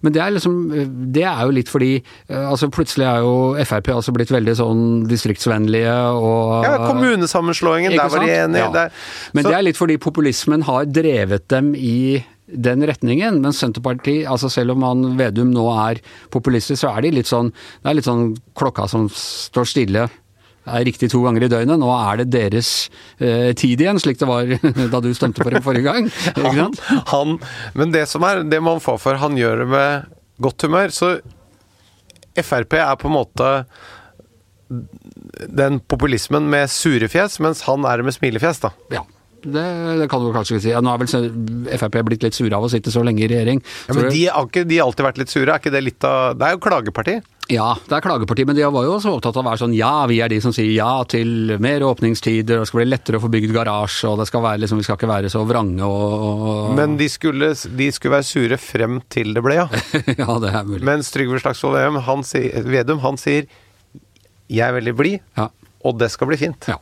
men 0.04 0.15
det 0.15 0.21
er 0.23 0.34
liksom 0.36 0.56
eh, 0.75 0.89
Det 1.15 1.23
er 1.23 1.45
jo 1.47 1.54
litt 1.56 1.71
fordi 1.71 1.91
eh, 2.01 2.43
altså 2.43 2.67
plutselig 2.73 3.08
er 3.08 3.21
jo 3.23 3.36
Frp 3.69 3.93
altså 3.95 4.12
blitt 4.15 4.34
veldig 4.34 4.56
sånn 4.60 4.84
distriktsvennlige 5.08 5.95
og 6.17 6.67
Ja, 6.67 6.75
kommunesammenslåingen, 6.89 7.95
der 7.95 8.12
var 8.12 8.25
de 8.25 8.36
enige. 8.36 8.67
Ja. 8.67 8.86
Men 9.32 9.47
det 9.47 9.56
er 9.56 9.65
litt 9.69 9.80
fordi 9.80 9.97
populismen 10.01 10.67
har 10.67 10.89
drevet 10.91 11.47
dem 11.54 11.71
i 11.77 12.21
den 12.51 12.84
retningen, 12.84 13.39
men 13.39 13.56
Senterpartiet, 13.56 14.25
altså 14.27 14.49
selv 14.51 14.75
om 14.75 14.84
han 14.84 15.06
Vedum 15.19 15.54
nå 15.56 15.63
er 15.88 16.01
populistisk, 16.34 16.82
så 16.84 16.91
er 16.91 17.06
de 17.06 17.13
litt 17.21 17.30
sånn 17.30 17.54
Det 17.54 17.91
er 17.91 17.97
litt 17.99 18.10
sånn 18.10 18.34
klokka 18.58 18.89
som 18.91 19.08
står 19.15 19.69
stille. 19.71 20.10
Er 20.69 20.84
riktig 20.86 21.10
to 21.10 21.24
ganger 21.26 21.47
i 21.47 21.50
døgnet. 21.50 21.80
Nå 21.82 21.89
er 21.95 22.21
det 22.21 22.28
deres 22.36 22.71
eh, 23.17 23.50
tid 23.58 23.82
igjen, 23.82 23.97
slik 24.02 24.19
det 24.21 24.28
var 24.30 24.50
da 24.93 25.00
du 25.02 25.10
stemte 25.17 25.41
for 25.41 25.54
dem 25.56 25.63
forrige 25.65 25.88
gang. 25.88 26.10
Han, 26.52 26.76
han, 27.10 27.38
men 27.78 27.93
det 27.95 28.06
som 28.12 28.26
er, 28.28 28.43
det 28.45 28.60
man 28.62 28.82
får 28.84 29.00
for, 29.02 29.17
han 29.21 29.38
gjør 29.39 29.63
det 29.63 29.69
med 29.71 30.12
godt 30.41 30.67
humør. 30.67 30.93
Så 30.93 31.15
Frp 32.41 32.78
er 32.78 32.93
på 33.00 33.10
en 33.10 33.15
måte 33.17 33.50
den 35.52 35.82
populismen 35.91 36.45
med 36.52 36.69
sure 36.71 37.10
fjes, 37.12 37.39
mens 37.43 37.65
han 37.67 37.84
er 37.88 38.00
det 38.00 38.08
med 38.08 38.15
smilefjes, 38.15 38.62
da. 38.63 38.71
Ja. 38.93 39.02
det, 39.43 39.65
det 40.00 40.08
kan 40.13 40.24
du 40.24 40.30
kanskje 40.36 40.62
si. 40.63 40.71
Ja, 40.71 40.80
nå 40.86 40.93
er 40.93 41.02
vel 41.02 41.76
Frp 41.82 41.97
blitt 42.08 42.24
litt 42.24 42.38
sure 42.38 42.56
av 42.56 42.67
å 42.67 42.71
sitte 42.71 42.93
så 42.93 43.04
lenge 43.04 43.26
i 43.26 43.30
regjering. 43.32 43.60
Ja, 43.89 43.97
men 43.97 44.08
de 44.13 44.24
har 44.30 44.47
ikke 44.47 44.63
de 44.69 44.80
alltid 44.86 45.10
vært 45.10 45.21
litt 45.21 45.34
sure? 45.34 45.50
Er 45.50 45.60
ikke 45.60 45.74
det 45.74 45.84
litt 45.89 46.08
av 46.08 46.38
Det 46.39 46.47
er 46.47 46.56
jo 46.56 46.63
klageparti? 46.69 47.19
Ja, 47.49 47.73
det 47.88 47.95
er 47.97 48.04
klageparti, 48.06 48.45
men 48.47 48.56
de 48.56 48.63
var 48.63 48.86
jo 48.86 48.93
også 48.95 49.12
opptatt 49.15 49.36
av 49.36 49.43
å 49.43 49.49
være 49.49 49.60
sånn 49.63 49.73
ja, 49.75 50.06
vi 50.08 50.21
er 50.23 50.30
de 50.32 50.38
som 50.43 50.54
sier 50.56 50.69
ja 50.71 50.91
til 51.10 51.56
mer 51.63 51.84
åpningstider, 51.84 52.60
og 52.60 52.63
det 52.63 52.69
skal 52.69 52.80
bli 52.80 52.86
lettere 52.88 53.19
å 53.19 53.23
få 53.23 53.32
bygd 53.34 53.56
garasje, 53.56 54.08
og 54.08 54.21
det 54.21 54.27
skal 54.30 54.45
være 54.45 54.62
liksom, 54.63 54.80
vi 54.80 54.86
skal 54.88 54.99
ikke 54.99 55.10
være 55.12 55.32
så 55.34 55.41
vrange 55.49 55.88
og, 55.88 56.13
og 56.21 56.77
Men 56.77 56.95
de 56.99 57.10
skulle, 57.12 57.51
de 57.51 57.89
skulle, 57.91 58.13
være 58.15 58.30
sure 58.30 58.60
frem 58.62 59.01
til 59.12 59.34
det 59.36 59.43
ble, 59.43 59.58
ja. 59.58 59.67
ja, 60.21 60.38
det 60.43 60.54
er 60.54 60.69
mulig. 60.69 60.86
Mens 60.88 61.12
Trygve 61.12 61.41
Slagsvold 61.43 61.80
Vedum, 62.71 63.04
han 63.04 63.19
sier 63.19 63.49
jeg 64.51 64.67
er 64.67 64.75
veldig 64.75 64.95
blid, 64.99 65.19
ja. 65.39 65.49
og 65.88 65.99
det 65.99 66.12
skal 66.13 66.32
bli 66.32 66.39
fint. 66.39 66.71
Ja. 66.71 66.80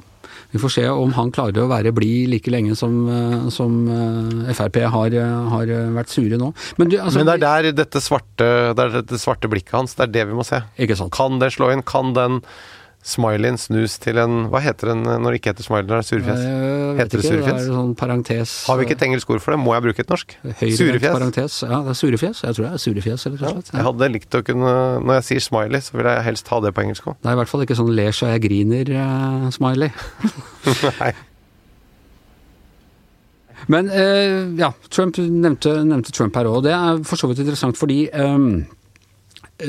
Vi 0.51 0.62
får 0.62 0.73
se 0.73 0.85
om 0.89 1.13
han 1.13 1.31
klarer 1.35 1.62
å 1.62 1.69
være 1.69 1.93
blid 1.93 2.31
like 2.31 2.51
lenge 2.53 2.77
som, 2.79 2.95
eh, 3.12 3.49
som 3.53 3.75
eh, 3.93 4.51
Frp 4.57 4.81
har, 4.95 5.15
har, 5.53 5.75
vært 5.95 6.13
sure 6.13 6.39
nå. 6.41 6.51
Men, 6.79 6.89
du, 6.89 6.97
altså, 6.97 7.21
Men, 7.21 7.31
det 7.41 7.51
er 7.51 8.01
svarte, 8.01 8.49
det 8.73 8.85
er 8.85 8.97
dette 9.01 9.21
svarte 9.21 9.51
blikket 9.51 9.77
hans, 9.77 9.95
det 9.97 10.07
er 10.07 10.15
det 10.17 10.27
vi 10.31 10.38
må 10.38 10.47
se. 10.47 10.63
Ikke 10.81 10.97
sant. 10.97 11.13
Kan 11.15 11.41
det 11.41 11.53
slå 11.55 11.71
inn? 11.73 11.85
Kan 11.85 12.15
den 12.17 12.41
Smileyen 12.99 13.55
snus 13.55 13.93
til 14.03 14.17
en 14.19 14.49
Hva 14.51 14.59
heter 14.59 14.91
den 14.91 15.05
når 15.07 15.31
det 15.31 15.39
ikke 15.39 15.53
heter 15.53 15.63
smiley, 15.63 15.85
det 15.88 15.95
er 15.95 16.03
surfjes? 16.03 16.41
Heter 16.99 17.21
det 17.21 17.29
surfjes? 17.29 17.62
Det 17.62 17.67
sånn 17.71 17.93
parentes. 17.97 18.55
Har 18.67 18.79
vi 18.79 18.88
ikke 18.88 18.97
et 18.97 19.05
engelsk 19.07 19.31
ord 19.31 19.39
for 19.43 19.55
det? 19.55 19.59
Må 19.63 19.71
jeg 19.77 19.85
bruke 19.88 20.03
et 20.03 20.12
norsk? 20.12 20.35
surefjes? 20.43 21.05
Parentes. 21.07 21.62
Ja, 21.63 21.79
det 21.85 21.93
er 21.93 21.99
surefjes. 22.01 22.41
Jeg 22.43 22.57
tror 22.57 22.67
det 22.67 22.73
er 22.75 22.83
surefjes, 22.83 23.25
eller 23.29 23.45
Ja, 23.45 23.53
jeg 23.71 23.88
hadde 23.88 24.09
likt 24.12 24.35
å 24.35 24.43
kunne 24.43 24.73
Når 25.05 25.19
jeg 25.21 25.27
sier 25.29 25.45
smiley, 25.47 25.79
så 25.85 25.95
vil 25.95 26.12
jeg 26.12 26.25
helst 26.27 26.51
ha 26.51 26.59
det 26.65 26.73
på 26.75 26.83
engelsk 26.83 27.07
òg. 27.07 27.15
Det 27.23 27.31
er 27.31 27.38
i 27.38 27.39
hvert 27.39 27.53
fall 27.53 27.63
ikke 27.63 27.79
sånn 27.79 27.93
ler 27.95 28.15
så 28.15 28.33
jeg 28.33 28.43
griner-smiley. 28.49 29.93
Uh, 30.67 30.83
Nei. 30.99 31.13
Men 33.71 33.88
uh, 33.93 34.59
ja, 34.59 34.73
Trump 34.91 35.17
nevnte, 35.23 35.77
nevnte 35.88 36.12
Trump 36.15 36.35
her 36.35 36.51
òg. 36.51 36.65
Det 36.67 36.75
er 36.75 36.99
for 37.07 37.21
så 37.21 37.31
vidt 37.31 37.45
interessant 37.45 37.79
fordi 37.79 38.03
um, 38.12 38.65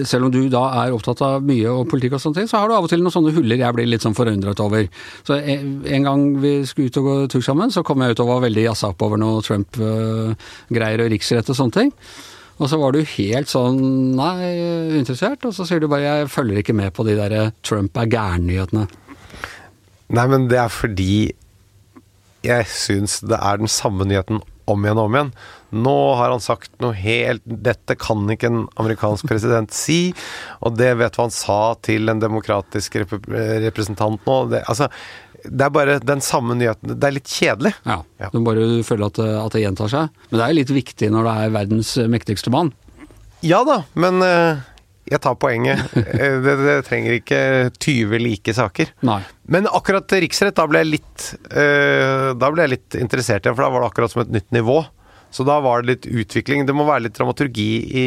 selv 0.07 0.29
om 0.29 0.33
du 0.33 0.45
da 0.53 0.63
er 0.85 0.95
opptatt 0.95 1.21
av 1.27 1.45
mye 1.47 1.71
og 1.73 1.89
politikk 1.91 2.15
og 2.17 2.23
sånne 2.23 2.41
ting, 2.41 2.51
så 2.51 2.61
har 2.61 2.71
du 2.71 2.77
av 2.77 2.87
og 2.87 2.93
til 2.93 3.03
noen 3.03 3.15
sånne 3.15 3.35
huller 3.35 3.59
jeg 3.61 3.77
blir 3.77 3.89
litt 3.91 4.05
sånn 4.05 4.17
forundret 4.17 4.63
over. 4.63 4.87
Så 5.27 5.39
en 5.41 6.07
gang 6.07 6.27
vi 6.43 6.53
skulle 6.69 6.93
ut 6.93 7.01
og 7.01 7.09
gå 7.09 7.17
tur 7.35 7.45
sammen, 7.45 7.73
så 7.75 7.83
kom 7.87 8.03
jeg 8.05 8.15
ut 8.15 8.23
og 8.23 8.31
var 8.35 8.45
veldig 8.47 8.69
jazza 8.69 8.93
opp 8.93 9.03
over 9.07 9.21
noe 9.21 9.43
Trump-greier 9.47 11.05
og 11.05 11.11
riksrett 11.15 11.51
og 11.51 11.59
sånne 11.59 11.77
ting. 11.79 11.95
Og 12.61 12.69
så 12.69 12.77
var 12.77 12.93
du 12.93 13.01
helt 13.01 13.49
sånn 13.51 13.81
nei, 14.19 14.53
interessert, 15.01 15.47
og 15.49 15.57
så 15.57 15.65
sier 15.67 15.81
du 15.81 15.89
bare 15.89 16.05
jeg 16.05 16.33
følger 16.33 16.61
ikke 16.61 16.77
med 16.77 16.93
på 16.95 17.07
de 17.09 17.17
der 17.19 17.55
Trump 17.67 17.97
er 17.99 18.11
gæren-nyhetene. 18.13 18.87
Nei, 20.11 20.27
men 20.29 20.49
det 20.51 20.59
er 20.61 20.73
fordi 20.75 21.31
jeg 22.45 22.69
syns 22.73 23.21
det 23.25 23.37
er 23.37 23.61
den 23.61 23.71
samme 23.71 24.07
nyheten 24.09 24.41
om 24.73 24.85
igjen 24.85 25.01
og 25.01 25.09
om 25.11 25.17
igjen. 25.19 25.33
Nå 25.85 25.97
har 26.19 26.33
han 26.33 26.43
sagt 26.43 26.73
noe 26.83 26.97
helt 26.99 27.45
Dette 27.47 27.95
kan 27.99 28.25
ikke 28.33 28.51
en 28.51 28.65
amerikansk 28.81 29.29
president 29.31 29.75
si, 29.75 30.13
og 30.65 30.79
det 30.79 30.93
vet 30.99 31.15
du 31.15 31.23
han 31.23 31.35
sa 31.35 31.77
til 31.85 32.11
en 32.11 32.23
demokratisk 32.23 33.01
rep 33.03 33.15
representant 33.31 34.27
nå. 34.27 34.39
Det, 34.51 34.65
altså, 34.71 34.91
det 35.45 35.67
er 35.67 35.75
bare 35.75 35.99
den 36.03 36.23
samme 36.25 36.57
nyheten. 36.59 36.97
Det 36.97 37.07
er 37.07 37.17
litt 37.17 37.31
kjedelig. 37.31 37.75
Ja, 37.87 38.01
ja. 38.21 38.31
Du 38.33 38.41
bare 38.45 38.67
føler 38.87 39.09
at, 39.09 39.21
at, 39.21 39.55
det 39.55 39.65
gjentar 39.65 39.93
seg. 39.93 40.23
Men 40.31 40.41
det 40.41 40.47
er 40.47 40.59
litt 40.59 40.75
viktig 40.75 41.11
når 41.15 41.29
det 41.29 41.37
er 41.37 41.55
verdens 41.61 41.95
mektigste 42.11 42.53
mann. 42.55 42.75
Ja 43.47 43.63
da, 43.65 43.83
men 43.97 44.21
uh, 44.21 44.61
jeg 45.11 45.23
tar 45.25 45.37
poenget. 45.41 45.83
Eh, 46.21 46.37
det, 46.43 46.55
det, 46.61 46.77
trenger 46.87 47.17
ikke 47.17 47.41
20 47.79 48.23
like 48.23 48.55
saker. 48.57 48.91
Nei. 49.07 49.21
Men 49.51 49.69
akkurat 49.71 50.13
riksrett, 50.23 50.57
da 50.59 50.67
ble 50.71 50.83
jeg 50.83 50.91
litt 50.91 51.27
uh, 51.51 52.31
Da 52.39 52.51
ble 52.53 52.65
jeg 52.67 52.73
litt 52.75 52.97
interessert 52.99 53.47
igjen, 53.47 53.57
for 53.57 53.65
da 53.65 53.71
var 53.73 53.85
det 53.85 53.91
akkurat 53.91 54.13
som 54.13 54.23
et 54.25 54.35
nytt 54.35 54.51
nivå. 54.55 54.81
Så 55.31 55.45
da 55.47 55.61
var 55.63 55.83
det 55.83 55.93
litt 55.93 56.07
utvikling. 56.23 56.65
Det 56.67 56.75
må 56.75 56.85
være 56.89 57.05
litt 57.07 57.15
dramaturgi 57.15 57.69
i, 58.03 58.07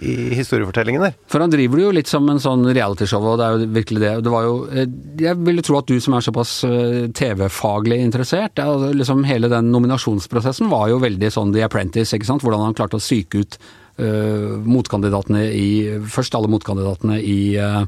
i 0.00 0.14
historiefortellingen 0.38 1.04
der. 1.04 1.18
For 1.28 1.44
han 1.44 1.52
driver 1.52 1.76
det 1.76 1.84
jo 1.84 1.96
litt 1.98 2.10
som 2.10 2.28
en 2.32 2.40
sånn 2.40 2.64
realityshow, 2.72 3.26
og 3.32 3.40
det 3.40 3.46
er 3.46 3.56
jo 3.56 3.68
virkelig 3.76 4.02
det. 4.02 4.12
Det 4.24 4.32
var 4.32 4.46
jo 4.48 4.54
eh, 4.72 4.88
Jeg 5.20 5.36
ville 5.44 5.64
tro 5.66 5.76
at 5.80 5.90
du 5.90 6.00
som 6.00 6.16
er 6.16 6.24
såpass 6.24 6.54
eh, 6.68 7.02
TV-faglig 7.16 8.00
interessert, 8.00 8.62
altså 8.64 8.88
liksom 8.96 9.26
hele 9.28 9.52
den 9.52 9.68
nominasjonsprosessen 9.74 10.72
var 10.72 10.88
jo 10.92 11.02
veldig 11.04 11.32
sånn 11.34 11.52
The 11.56 11.66
Apprentice, 11.68 12.16
ikke 12.16 12.30
sant. 12.32 12.46
Hvordan 12.46 12.64
han 12.70 12.78
klarte 12.78 12.96
å 12.96 13.04
psyke 13.04 13.44
ut 13.44 13.60
motkandidatene 14.00 15.44
i 15.52 15.68
Først 16.08 16.34
alle 16.38 16.48
motkandidatene 16.48 17.18
i 17.20 17.40
uh, 17.60 17.84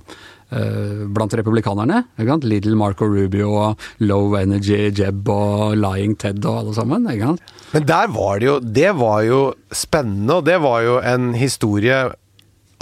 Eh, 0.52 1.04
blant 1.08 1.32
republikanerne. 1.32 2.02
Little 2.44 2.76
Marco 2.76 3.06
Rubio 3.08 3.52
og 3.56 3.84
Low 4.04 4.34
Energy 4.36 4.90
Jeb 4.92 5.28
og 5.32 5.78
Lying 5.80 6.18
Ted 6.20 6.44
og 6.44 6.58
alle 6.58 6.74
sammen. 6.76 7.08
Men 7.72 7.86
der 7.88 8.10
var 8.12 8.38
det 8.38 8.46
jo 8.46 8.58
Det 8.60 8.90
var 8.98 9.22
jo 9.22 9.54
spennende, 9.72 10.34
og 10.34 10.44
det 10.44 10.60
var 10.60 10.82
jo 10.82 10.98
en 10.98 11.32
historie 11.34 12.10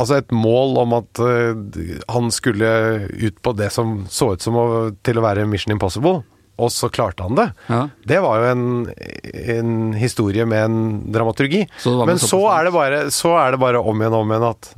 Altså 0.01 0.17
et 0.17 0.33
mål 0.33 0.79
om 0.81 0.95
at 0.97 1.19
han 2.09 2.31
skulle 2.33 3.07
ut 3.13 3.43
på 3.43 3.53
det 3.53 3.71
som 3.71 4.07
så 4.09 4.33
ut 4.33 4.41
som 4.41 4.57
å, 4.57 4.91
til 5.05 5.19
å 5.21 5.23
være 5.23 5.45
Mission 5.45 5.75
Impossible. 5.75 6.23
Og 6.61 6.73
så 6.75 6.91
klarte 6.93 7.25
han 7.25 7.39
det. 7.39 7.49
Ja. 7.71 7.81
Det 8.13 8.21
var 8.25 8.43
jo 8.43 8.53
en, 8.53 8.69
en, 9.57 9.75
historie 9.97 10.47
med 10.49 10.67
en 10.67 10.79
dramaturgi. 11.13 11.65
Så 11.81 11.97
Men 12.07 12.21
så 12.21 12.43
er, 12.53 12.71
bare, 12.75 13.03
så 13.15 13.35
er, 13.41 13.55
det 13.55 13.63
bare, 13.63 13.81
om 13.81 14.03
igjen 14.03 14.17
og 14.17 14.27
om 14.27 14.35
igjen 14.35 14.49
at 14.51 14.73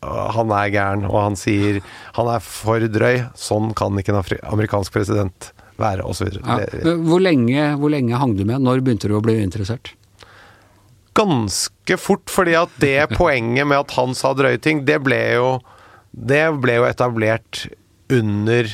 han 0.00 0.50
er 0.52 0.72
gæren, 0.74 1.06
og 1.08 1.16
han 1.22 1.38
sier 1.40 1.80
han 2.16 2.28
er 2.28 2.42
for 2.44 2.84
drøy. 2.84 3.24
Sånn 3.38 3.72
kan 3.76 3.96
ikke 4.00 4.14
en 4.14 4.22
amerikansk 4.52 4.96
president 4.96 5.52
være, 5.80 6.04
osv. 6.04 6.36
Ja. 6.40 6.58
Hvor, 7.00 7.22
lenge, 7.22 7.72
hvor 7.80 7.92
lenge 7.92 8.20
hang 8.20 8.36
du 8.36 8.44
med? 8.44 8.60
Når 8.64 8.84
begynte 8.84 9.10
du 9.10 9.16
å 9.16 9.24
bli 9.24 9.38
interessert? 9.42 9.94
Ganske 11.16 11.96
fort, 12.00 12.28
fordi 12.30 12.56
at 12.60 12.76
det 12.82 13.10
poenget 13.20 13.68
med 13.68 13.82
at 13.82 13.96
han 13.96 14.16
sa 14.16 14.34
drøye 14.36 14.60
ting, 14.62 14.84
det 14.88 15.00
ble 15.04 15.20
jo, 15.38 15.50
det 16.12 16.44
ble 16.60 16.80
jo 16.80 16.88
etablert 16.88 17.66
under 18.10 18.68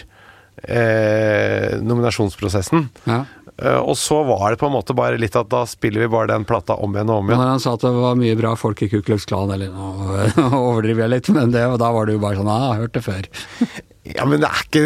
eh, 0.67 1.77
nominasjonsprosessen. 1.83 2.89
Ja. 3.05 3.25
Uh, 3.57 3.81
og 3.81 3.95
så 3.97 4.19
var 4.29 4.51
det 4.53 4.59
på 4.61 4.69
en 4.69 4.75
måte 4.75 4.93
bare 4.97 5.17
litt 5.17 5.37
at 5.39 5.49
da 5.49 5.63
spiller 5.65 6.05
vi 6.05 6.11
bare 6.13 6.29
den 6.29 6.45
plata 6.45 6.75
om 6.77 6.93
igjen 6.93 7.09
og 7.09 7.23
om 7.23 7.31
igjen. 7.31 7.41
Men 7.41 7.53
han 7.55 7.63
sa 7.63 7.73
at 7.79 7.87
det 7.87 7.93
var 7.95 8.19
mye 8.21 8.37
bra 8.37 8.53
folk 8.61 8.83
i 8.85 8.91
Ku 8.93 8.99
Klux 9.07 9.25
Klan, 9.29 9.53
eller 9.55 9.73
nå 9.73 10.51
overdriver 10.69 11.07
jeg 11.07 11.15
litt, 11.15 11.31
men 11.33 11.55
det, 11.55 11.65
da 11.81 11.91
var 11.95 12.09
det 12.09 12.19
jo 12.19 12.23
bare 12.27 12.37
sånn 12.37 12.53
ah, 12.53 12.67
jeg 12.67 12.75
har 12.75 12.83
hørt 12.85 12.99
det 12.99 13.05
før. 13.07 13.31
ja, 14.13 14.29
men 14.29 14.45
det 14.45 14.51
er 14.51 14.67
ikke 14.67 14.85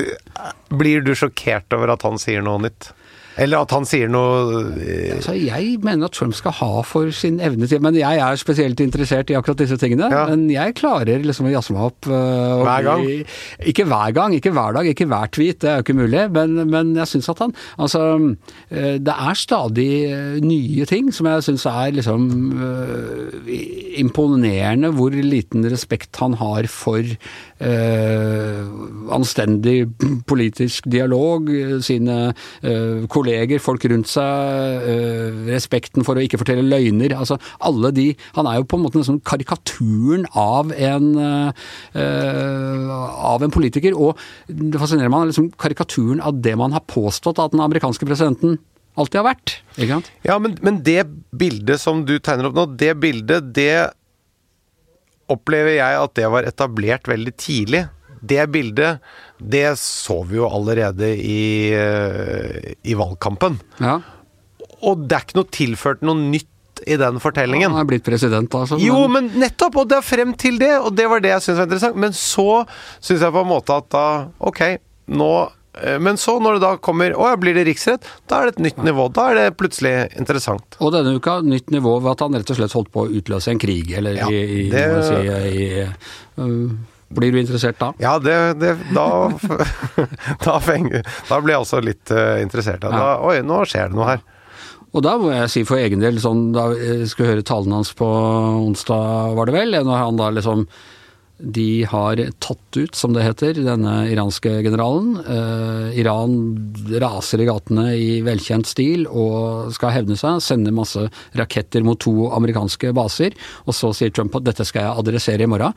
Blir 0.79 1.03
du 1.03 1.13
sjokkert 1.19 1.75
over 1.75 1.97
at 1.97 2.07
han 2.07 2.23
sier 2.23 2.47
noe 2.47 2.63
nytt? 2.63 2.93
Eller 3.39 3.63
at 3.63 3.73
han 3.75 3.87
sier 3.87 4.11
noe 4.11 4.65
eh, 4.83 5.15
altså, 5.15 5.37
Jeg 5.39 5.77
mener 5.85 6.09
at 6.09 6.17
Trump 6.17 6.35
skal 6.35 6.55
ha 6.59 6.83
for 6.87 7.13
sin 7.15 7.39
evne 7.45 7.69
til 7.71 7.83
Men 7.85 7.99
jeg 7.99 8.19
er 8.19 8.41
spesielt 8.41 8.81
interessert 8.83 9.31
i 9.31 9.37
akkurat 9.39 9.61
disse 9.63 9.79
tingene. 9.81 10.09
Ja. 10.11 10.25
Men 10.31 10.49
jeg 10.51 10.75
klarer 10.81 11.23
liksom 11.23 11.47
å 11.49 11.53
jazze 11.53 11.75
meg 11.77 11.87
opp. 11.91 12.09
Uh, 12.11 12.65
hver 12.67 12.87
gang? 12.87 13.05
Bli, 13.07 13.19
ikke 13.71 13.87
hver 13.91 14.15
gang, 14.17 14.35
ikke 14.37 14.53
hver 14.57 14.75
dag, 14.77 14.89
ikke 14.91 15.07
hver 15.11 15.31
tweet. 15.37 15.61
Det 15.63 15.71
er 15.71 15.79
jo 15.79 15.87
ikke 15.87 15.99
mulig. 16.01 16.25
Men, 16.35 16.57
men 16.73 16.95
jeg 16.99 17.13
syns 17.15 17.31
at 17.33 17.45
han 17.45 17.55
Altså, 17.81 18.03
uh, 18.19 18.97
det 19.01 19.15
er 19.15 19.39
stadig 19.39 19.91
nye 20.45 20.89
ting 20.89 21.11
som 21.15 21.29
jeg 21.31 21.47
syns 21.47 21.67
er 21.71 21.95
liksom 21.97 22.27
uh, 22.59 23.53
imponerende 24.01 24.93
hvor 24.97 25.15
liten 25.15 25.67
respekt 25.71 26.19
han 26.23 26.37
har 26.41 26.69
for 26.71 27.05
anstendig 29.11 29.77
politisk 30.31 30.87
dialog, 30.91 31.51
sine 31.85 32.19
kolleger 33.11 33.31
kolleger, 33.31 33.61
folk 33.63 33.85
rundt 33.91 34.11
seg, 34.11 34.89
respekten 35.49 36.07
for 36.07 36.19
å 36.19 36.25
ikke 36.25 36.41
fortelle 36.41 36.65
løgner. 36.67 37.15
Altså 37.17 37.39
alle 37.61 37.93
de 37.97 38.09
Han 38.37 38.47
er 38.47 38.61
jo 38.61 38.67
på 38.69 38.79
en 38.79 38.85
måte 38.85 39.01
nesten 39.01 39.21
karikaturen 39.21 40.27
av 40.39 40.73
en, 40.73 41.13
av 41.95 43.45
en 43.45 43.55
politiker. 43.55 43.95
Og 43.97 44.19
det 44.49 44.81
fascinerer 44.81 45.13
meg 45.13 45.31
liksom 45.31 45.51
karikaturen 45.61 46.21
av 46.21 46.41
det 46.43 46.57
man 46.59 46.75
har 46.77 46.85
påstått 46.87 47.41
at 47.43 47.55
den 47.55 47.65
amerikanske 47.65 48.07
presidenten 48.07 48.59
alltid 48.99 49.21
har 49.21 49.29
vært. 49.31 49.55
Ja, 50.27 50.39
men, 50.43 50.57
men 50.67 50.83
det 50.85 51.05
bildet 51.31 51.81
som 51.81 52.05
du 52.09 52.19
tegner 52.19 52.51
opp 52.51 52.59
nå, 52.59 52.67
det 52.81 52.95
bildet, 53.01 53.53
det 53.57 53.91
opplever 55.31 55.79
jeg 55.79 56.03
at 56.03 56.15
det 56.19 56.29
var 56.33 56.49
etablert 56.49 57.11
veldig 57.11 57.35
tidlig 57.39 57.87
det 58.21 58.47
bildet, 58.53 59.01
det 59.41 59.79
så 59.81 60.21
vi 60.29 60.37
jo 60.37 60.49
allerede 60.49 61.09
i, 61.17 61.73
eh, 61.73 62.73
i 62.85 62.97
valgkampen. 62.97 63.59
Ja. 63.81 64.01
Og 64.85 65.07
det 65.09 65.17
er 65.17 65.25
ikke 65.25 65.41
noe 65.41 65.53
tilført 65.53 66.05
noe 66.05 66.21
nytt 66.21 66.49
i 66.89 66.97
den 67.01 67.21
fortellingen. 67.21 67.73
Han 67.73 67.83
er 67.83 67.89
blitt 67.89 68.05
president, 68.05 68.53
altså. 68.57 68.79
Jo, 68.81 69.07
men 69.13 69.29
nettopp! 69.41 69.81
Og 69.83 69.89
det 69.89 69.99
er 69.99 70.07
frem 70.07 70.35
til 70.39 70.61
det, 70.61 70.73
og 70.81 70.95
det 70.97 71.09
var 71.11 71.21
det 71.25 71.35
jeg 71.35 71.47
syntes 71.47 71.61
var 71.61 71.69
interessant. 71.69 72.01
Men 72.01 72.17
så 72.17 72.49
syns 73.01 73.25
jeg 73.25 73.35
på 73.35 73.45
en 73.45 73.51
måte 73.51 73.77
at 73.77 73.91
da 73.93 74.05
Ok, 74.41 74.63
nå 75.13 75.33
men 76.03 76.19
så, 76.21 76.37
når 76.43 76.59
det 76.59 76.63
da 76.65 76.71
kommer 76.83 77.15
Å 77.17 77.31
ja, 77.33 77.39
blir 77.41 77.57
det 77.57 77.65
riksrett? 77.69 78.07
Da 78.31 78.41
er 78.41 78.49
det 78.51 78.57
et 78.57 78.65
nytt 78.69 78.81
nivå. 78.85 79.09
Da 79.17 79.31
er 79.31 79.39
det 79.39 79.57
plutselig 79.61 79.95
interessant. 80.21 80.79
Og 80.81 80.93
denne 80.95 81.17
uka 81.17 81.39
nytt 81.47 81.73
nivå 81.75 81.97
ved 82.01 82.13
at 82.15 82.25
han 82.27 82.37
rett 82.39 82.53
og 82.53 82.59
slett 82.61 82.77
holdt 82.77 82.93
på 82.95 83.07
å 83.07 83.13
utløse 83.21 83.53
en 83.53 83.61
krig, 83.63 83.93
eller 83.99 84.21
ja, 84.21 84.31
i, 84.31 84.41
i, 84.41 84.65
det... 84.73 84.87
si, 85.07 85.21
i 85.61 85.69
uh, 86.41 86.99
Blir 87.11 87.35
du 87.35 87.41
interessert 87.41 87.81
da? 87.81 87.91
Ja, 87.99 88.19
det, 88.23 88.37
det 88.61 88.77
da, 88.95 89.07
da, 90.47 90.59
fenger, 90.63 91.03
da 91.27 91.41
blir 91.43 91.57
jeg 91.57 91.65
også 91.65 91.81
litt 91.83 92.13
uh, 92.15 92.37
interessert. 92.43 92.85
Da, 92.85 92.93
ja. 92.95 93.17
Oi, 93.27 93.41
nå 93.47 93.65
skjer 93.67 93.91
det 93.91 93.99
noe 93.99 94.13
her. 94.13 94.23
Og 94.91 95.05
da 95.07 95.17
må 95.23 95.31
jeg 95.31 95.51
si 95.53 95.65
for 95.67 95.79
egen 95.79 96.03
del, 96.03 96.19
sånn, 96.23 96.49
da 96.55 96.71
jeg 96.75 97.11
skulle 97.11 97.37
høre 97.37 97.47
talen 97.47 97.75
hans 97.77 97.93
på 97.99 98.07
onsdag, 98.07 99.37
var 99.39 99.51
det 99.51 99.55
vel, 99.55 99.77
når 99.87 100.03
han 100.05 100.19
da 100.19 100.31
liksom 100.35 100.65
de 101.41 101.85
har 101.89 102.21
tatt 102.39 102.77
ut, 102.77 102.95
som 102.95 103.15
det 103.15 103.25
heter, 103.25 103.59
denne 103.65 103.95
iranske 104.13 104.53
generalen. 104.65 105.15
Eh, 105.21 105.99
Iran 106.01 106.35
raser 107.01 107.41
i 107.41 107.47
gatene 107.49 107.87
i 107.97 108.11
velkjent 108.25 108.69
stil 108.69 109.07
og 109.09 109.73
skal 109.75 109.95
hevne 109.95 110.19
seg. 110.21 110.41
Sender 110.45 110.75
masse 110.77 111.07
raketter 111.39 111.85
mot 111.87 111.99
to 112.01 112.29
amerikanske 112.37 112.93
baser. 112.97 113.37
Og 113.67 113.77
så 113.77 113.93
sier 113.97 114.13
Trump 114.15 114.37
at 114.39 114.47
dette 114.47 114.67
skal 114.69 114.87
jeg 114.87 115.05
adressere 115.05 115.47
i 115.47 115.51
morgen. 115.51 115.77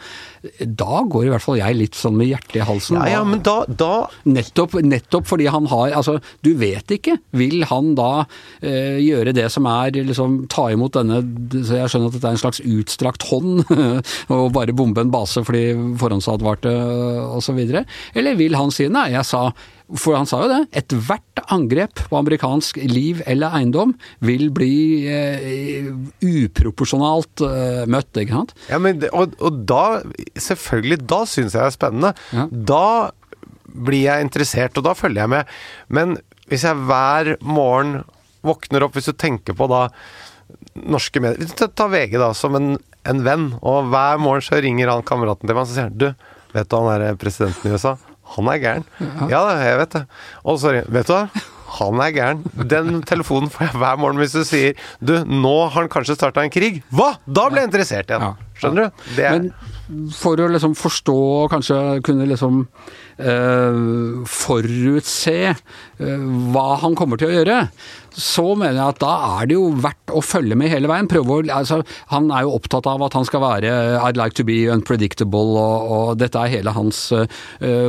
Da 0.62 1.04
går 1.08 1.28
i 1.28 1.34
hvert 1.34 1.45
fall 1.45 1.62
jeg 1.62 1.80
litt 1.80 1.97
sånn 1.97 2.17
med 2.19 2.32
hjertet 2.32 2.60
i 2.60 2.67
halsen. 2.67 2.99
Ja, 2.99 3.19
ja, 3.19 3.23
men 3.28 3.43
da, 3.45 3.62
da... 3.67 3.93
Nettopp, 4.28 4.78
nettopp, 4.84 5.28
fordi 5.30 5.49
han 5.52 5.69
har 5.71 5.93
Altså, 5.93 6.17
du 6.45 6.54
vet 6.58 6.89
ikke. 6.95 7.17
Vil 7.38 7.63
han 7.69 7.93
da 7.97 8.26
eh, 8.63 8.99
gjøre 9.04 9.34
det 9.36 9.47
som 9.54 9.67
er 9.69 9.93
liksom 9.95 10.43
ta 10.52 10.67
imot 10.73 10.95
denne 10.95 11.19
Så 11.54 11.78
jeg 11.78 11.91
skjønner 11.91 12.10
at 12.10 12.15
dette 12.17 12.30
er 12.32 12.36
en 12.36 12.41
slags 12.41 12.62
utstrakt 12.63 13.28
hånd, 13.30 13.63
og 14.34 14.45
bare 14.56 14.76
bombe 14.76 15.04
en 15.04 15.13
base. 15.13 15.43
for 15.45 15.53
fordi 15.54 15.94
forhåndsadvarte 16.02 16.74
osv.? 17.38 17.62
Eller 18.18 18.38
vil 18.39 18.58
han 18.58 18.74
si 18.74 18.89
nei, 18.92 19.12
jeg 19.13 19.26
sa 19.30 19.48
for 20.00 20.16
han 20.16 20.26
sa 20.26 20.39
jo 20.42 20.50
det, 20.50 20.62
ethvert 20.80 21.42
angrep 21.54 22.00
på 22.08 22.18
amerikansk 22.18 22.80
liv 22.89 23.20
eller 23.30 23.54
eiendom 23.60 23.92
vil 24.26 24.48
bli 24.56 25.06
eh, 25.12 25.89
uproporsjonalt 26.24 27.44
eh, 27.46 27.84
møtt, 27.92 28.10
ikke 28.18 28.39
sant? 28.39 28.56
Ja, 28.72 28.80
men, 28.82 29.04
og, 29.12 29.36
og 29.44 29.60
da, 29.70 30.02
selvfølgelig, 30.39 31.02
da 31.12 31.20
syns 31.30 31.54
jeg 31.54 31.60
det 31.60 31.68
er 31.68 31.76
spennende. 31.76 32.13
Ja. 32.34 32.48
Da 32.74 32.88
blir 33.74 34.08
jeg 34.08 34.26
interessert, 34.26 34.80
og 34.80 34.88
da 34.88 34.96
følger 34.98 35.26
jeg 35.26 35.34
med. 35.36 35.54
Men 35.94 36.18
hvis 36.50 36.66
jeg 36.66 36.88
hver 36.89 37.36
morgen 37.46 38.00
våkner 38.44 38.88
opp, 38.88 38.98
hvis 38.98 39.12
du 39.12 39.18
tenker 39.20 39.58
på 39.58 39.70
da 39.72 39.88
norske 40.74 41.22
medier 41.22 41.70
Ta 41.76 41.86
VG 41.92 42.18
da, 42.22 42.32
som 42.38 42.58
en 42.58 42.74
en 43.10 43.24
venn, 43.26 43.50
og 43.62 43.89
hver 43.92 44.22
morgen 44.22 44.46
så 44.46 44.62
ringer 44.63 44.92
han 44.92 45.04
kameraten 45.08 45.48
til 45.48 45.56
meg 45.56 45.66
og 45.66 45.70
så 45.70 45.78
sier 45.78 45.89
han, 45.89 45.98
du, 46.00 46.10
vet 46.54 46.70
du 46.70 46.78
han 46.80 47.08
er 47.10 47.20
presidenten 47.20 47.70
i 47.70 47.76
USA? 47.76 47.98
Han 48.38 48.48
er 48.50 48.62
gæren. 48.63 48.86
Ja, 49.28 49.42
ja 49.44 49.58
jeg 49.68 49.82
vet 49.82 49.98
det. 49.98 50.06
Og 50.48 50.62
så 50.62 50.72
vet 50.74 51.10
du 51.10 51.13
hva? 51.13 51.26
Han 51.74 52.02
er 52.06 52.13
gæren. 52.13 52.44
Den 52.70 53.02
telefonen 53.10 53.52
får 53.52 53.68
jeg 53.68 53.82
hver 53.82 54.00
morgen 54.00 54.22
hvis 54.22 54.36
du 54.38 54.44
sier 54.48 54.78
du, 55.02 55.16
nå 55.26 55.54
har 55.66 55.82
han 55.82 55.92
kanskje 55.92 56.16
starta 56.20 56.46
en 56.46 56.54
krig. 56.54 56.82
Hva?! 56.94 57.16
Da 57.26 57.48
blir 57.50 57.63
jeg 57.63 57.72
interessert 57.72 58.13
igjen. 58.13 58.38
Skjønner 58.60 58.88
du? 58.89 59.08
Det 59.18 59.26
er... 59.28 59.39
Men 59.39 59.73
for 60.15 60.39
å 60.39 60.48
liksom 60.52 60.76
forstå, 60.80 61.17
kanskje 61.52 61.80
kunne 62.08 62.28
liksom 62.30 62.62
eh, 63.19 63.82
forutse 64.32 65.36
eh, 65.52 66.24
hva 66.54 66.67
han 66.84 66.96
kommer 66.96 67.19
til 67.19 67.32
å 67.32 67.36
gjøre, 67.36 67.58
så 68.13 68.46
mener 68.54 68.78
jeg 68.78 68.93
at 68.93 69.02
da 69.02 69.13
er 69.39 69.50
det 69.50 69.58
jo 69.58 69.69
verdt 69.82 70.13
å 70.13 70.22
følge 70.24 70.56
med 70.60 70.69
hele 70.72 70.89
veien. 70.89 71.10
Prøve 71.10 71.34
å, 71.36 71.43
altså, 71.56 71.80
han 72.12 72.30
er 72.34 72.46
jo 72.46 72.54
opptatt 72.58 72.88
av 72.89 73.02
at 73.06 73.17
han 73.17 73.26
skal 73.28 73.41
være 73.41 73.72
I'd 74.04 74.19
like 74.19 74.38
to 74.38 74.46
be 74.46 74.67
unpredictable, 74.72 75.58
og, 75.58 75.93
og 75.96 76.22
dette 76.22 76.39
er 76.39 76.54
hele 76.54 76.74
hans 76.76 77.00
uh, 77.13 77.26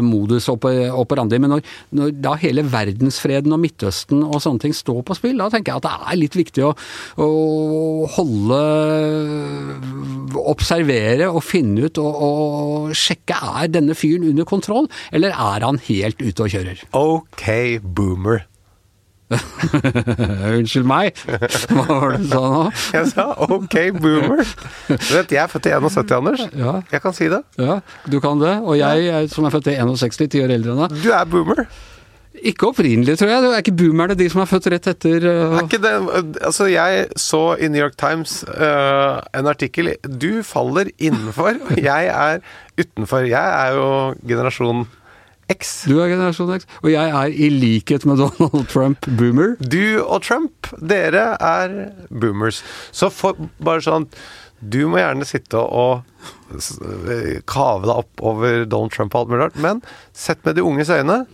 modus 0.05 0.49
operandi. 0.49 1.41
Men 1.43 1.57
når, 1.57 1.65
når, 1.97 2.15
da 2.25 2.35
hele 2.41 2.65
verdensfreden 2.73 3.53
og 3.55 3.61
Midtøsten 3.65 4.25
og 4.25 4.41
sånne 4.45 4.65
ting 4.65 4.77
står 4.77 5.03
på 5.05 5.19
spill, 5.19 5.37
da 5.41 5.51
tenker 5.53 5.75
jeg 5.75 5.83
at 5.83 5.89
det 5.89 6.15
er 6.15 6.21
litt 6.23 6.39
viktig 6.41 6.65
å, 6.65 6.73
å 7.21 7.29
holde 8.17 8.63
Observere 10.55 11.29
og 11.29 11.45
finne 11.45 11.84
ut 11.84 11.84
og, 12.03 12.25
og 12.25 12.97
sjekke 12.99 13.37
er 13.63 13.71
denne 13.73 13.97
fyren 13.99 14.27
under 14.31 14.49
kontroll, 14.49 14.91
eller 15.13 15.35
er 15.35 15.67
han 15.67 15.81
helt 15.89 16.21
ute 16.23 16.47
og 16.47 16.53
kjører? 16.55 16.83
Ok, 16.99 17.47
boomer. 17.97 18.45
Unnskyld 20.55 20.85
meg, 20.87 21.17
hva 21.73 21.85
var 21.89 22.13
det 22.15 22.21
du 22.27 22.29
sa 22.29 22.43
nå? 22.45 22.61
jeg 22.97 23.09
sa 23.15 23.25
ok, 23.49 23.77
boomer. 23.97 24.45
Du 24.91 25.11
vet, 25.15 25.33
jeg 25.33 25.41
er 25.43 25.51
født 25.51 25.71
i 25.71 25.75
71, 25.75 26.13
Anders. 26.19 26.45
Ja. 26.53 26.77
Jeg 26.93 27.03
kan 27.05 27.17
si 27.17 27.31
det. 27.33 27.41
Ja, 27.59 27.81
du 28.11 28.21
kan 28.25 28.43
det. 28.43 28.59
Og 28.63 28.79
jeg, 28.79 29.31
som 29.33 29.49
er 29.49 29.55
født 29.55 29.73
i 29.73 29.79
61, 29.81 30.23
ti 30.29 30.45
år 30.45 30.55
eldre 30.59 30.77
enn 30.77 30.85
deg. 30.85 31.03
Du 31.03 31.11
er 31.17 31.27
boomer. 31.29 31.65
Ikke 32.43 32.67
opprinnelig, 32.73 33.15
tror 33.21 33.31
jeg. 33.31 33.43
Det 33.45 33.51
er 33.53 33.63
ikke 33.63 33.77
boomerne 33.79 34.17
de 34.19 34.27
som 34.33 34.43
er 34.43 34.51
født 34.51 34.67
rett 34.73 34.89
etter 34.91 35.27
uh... 35.29 35.55
Er 35.61 35.69
ikke 35.69 35.79
det 35.83 35.93
Altså, 36.43 36.67
jeg 36.73 37.07
så 37.21 37.43
i 37.63 37.69
New 37.71 37.79
York 37.79 37.95
Times 38.01 38.41
uh, 38.49 39.23
en 39.37 39.51
artikkel 39.51 39.93
Du 40.03 40.43
faller 40.47 40.91
innenfor, 40.99 41.61
og 41.71 41.79
jeg 41.91 42.11
er 42.11 42.43
utenfor. 42.81 43.29
Jeg 43.31 43.39
er 43.39 43.79
jo 43.79 43.89
generasjon 44.27 44.87
X. 45.53 45.75
Du 45.87 46.01
er 46.01 46.11
generasjon 46.11 46.55
X, 46.57 46.67
og 46.83 46.91
jeg 46.91 47.13
er 47.21 47.37
i 47.37 47.51
likhet 47.53 48.07
med 48.09 48.19
Donald 48.25 48.67
Trump 48.73 49.07
boomer. 49.19 49.55
Du 49.61 50.03
og 50.03 50.25
Trump, 50.27 50.73
dere 50.81 51.37
er 51.39 51.77
boomers. 52.11 52.65
Så 52.91 53.13
for, 53.15 53.39
bare 53.63 53.85
sånn 53.85 54.09
Du 54.59 54.87
må 54.89 54.99
gjerne 54.99 55.27
sitte 55.29 55.61
og 55.61 56.03
kave 57.51 57.85
deg 57.85 57.95
opp 57.95 58.23
over 58.25 58.65
Donald 58.65 58.95
Trump 58.95 59.15
og 59.15 59.25
alt 59.25 59.33
mulig 59.33 59.43
rart, 59.45 59.59
men 59.61 59.83
sett 60.17 60.41
med 60.47 60.57
de 60.57 60.65
unges 60.65 60.91
øyne 60.91 61.25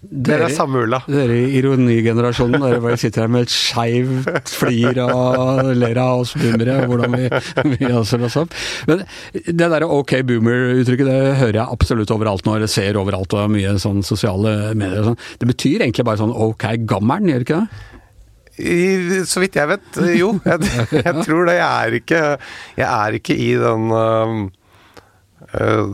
dere 0.00 0.46
er 0.48 0.54
samme 0.56 0.80
ulla. 0.86 1.02
Dere 1.10 1.34
i 1.36 1.58
ironigenerasjonen, 1.58 2.62
dere 2.62 2.80
bare 2.80 2.96
sitter 3.00 3.26
her 3.26 3.32
med 3.32 3.44
et 3.44 3.52
skeivt 3.52 4.48
flir 4.48 4.96
og 5.04 5.74
ler 5.76 6.00
av 6.00 6.22
oss 6.22 6.32
boomere, 6.40 6.78
hvordan 6.88 7.16
vi, 7.18 7.26
vi 7.74 7.90
også 7.92 8.20
oss 8.24 8.38
opp. 8.40 8.56
Men 8.88 9.04
det 9.34 9.58
derre 9.60 9.90
ok 9.92 10.14
boomer-uttrykket, 10.30 11.10
det 11.10 11.36
hører 11.42 11.60
jeg 11.60 11.76
absolutt 11.76 12.14
overalt 12.16 12.48
nå, 12.48 12.56
eller 12.56 12.70
ser 12.72 12.96
overalt 13.00 13.36
og 13.36 13.52
mye 13.52 13.74
sånn 13.82 14.00
sosiale 14.06 14.72
medier 14.72 15.02
og 15.02 15.10
sånn. 15.10 15.20
Det 15.42 15.50
betyr 15.52 15.84
egentlig 15.84 16.06
bare 16.08 16.22
sånn 16.22 16.32
ok 16.48 16.70
gammern, 16.88 17.28
gjør 17.28 17.44
det 17.44 17.48
ikke 17.50 17.60
det? 17.60 17.86
I, 18.60 19.20
så 19.28 19.40
vidt 19.44 19.56
jeg 19.56 19.68
vet, 19.68 20.00
jo. 20.16 20.32
Jeg, 20.44 20.70
jeg, 20.96 21.12
tror 21.26 21.44
det. 21.48 21.58
Jeg 21.60 21.68
er 21.68 21.98
ikke, 22.00 22.22
jeg 22.80 22.88
er 22.88 23.20
ikke 23.20 23.36
i 23.36 23.50
den 23.60 23.92
uh, 23.92 24.40
uh, 25.60 25.92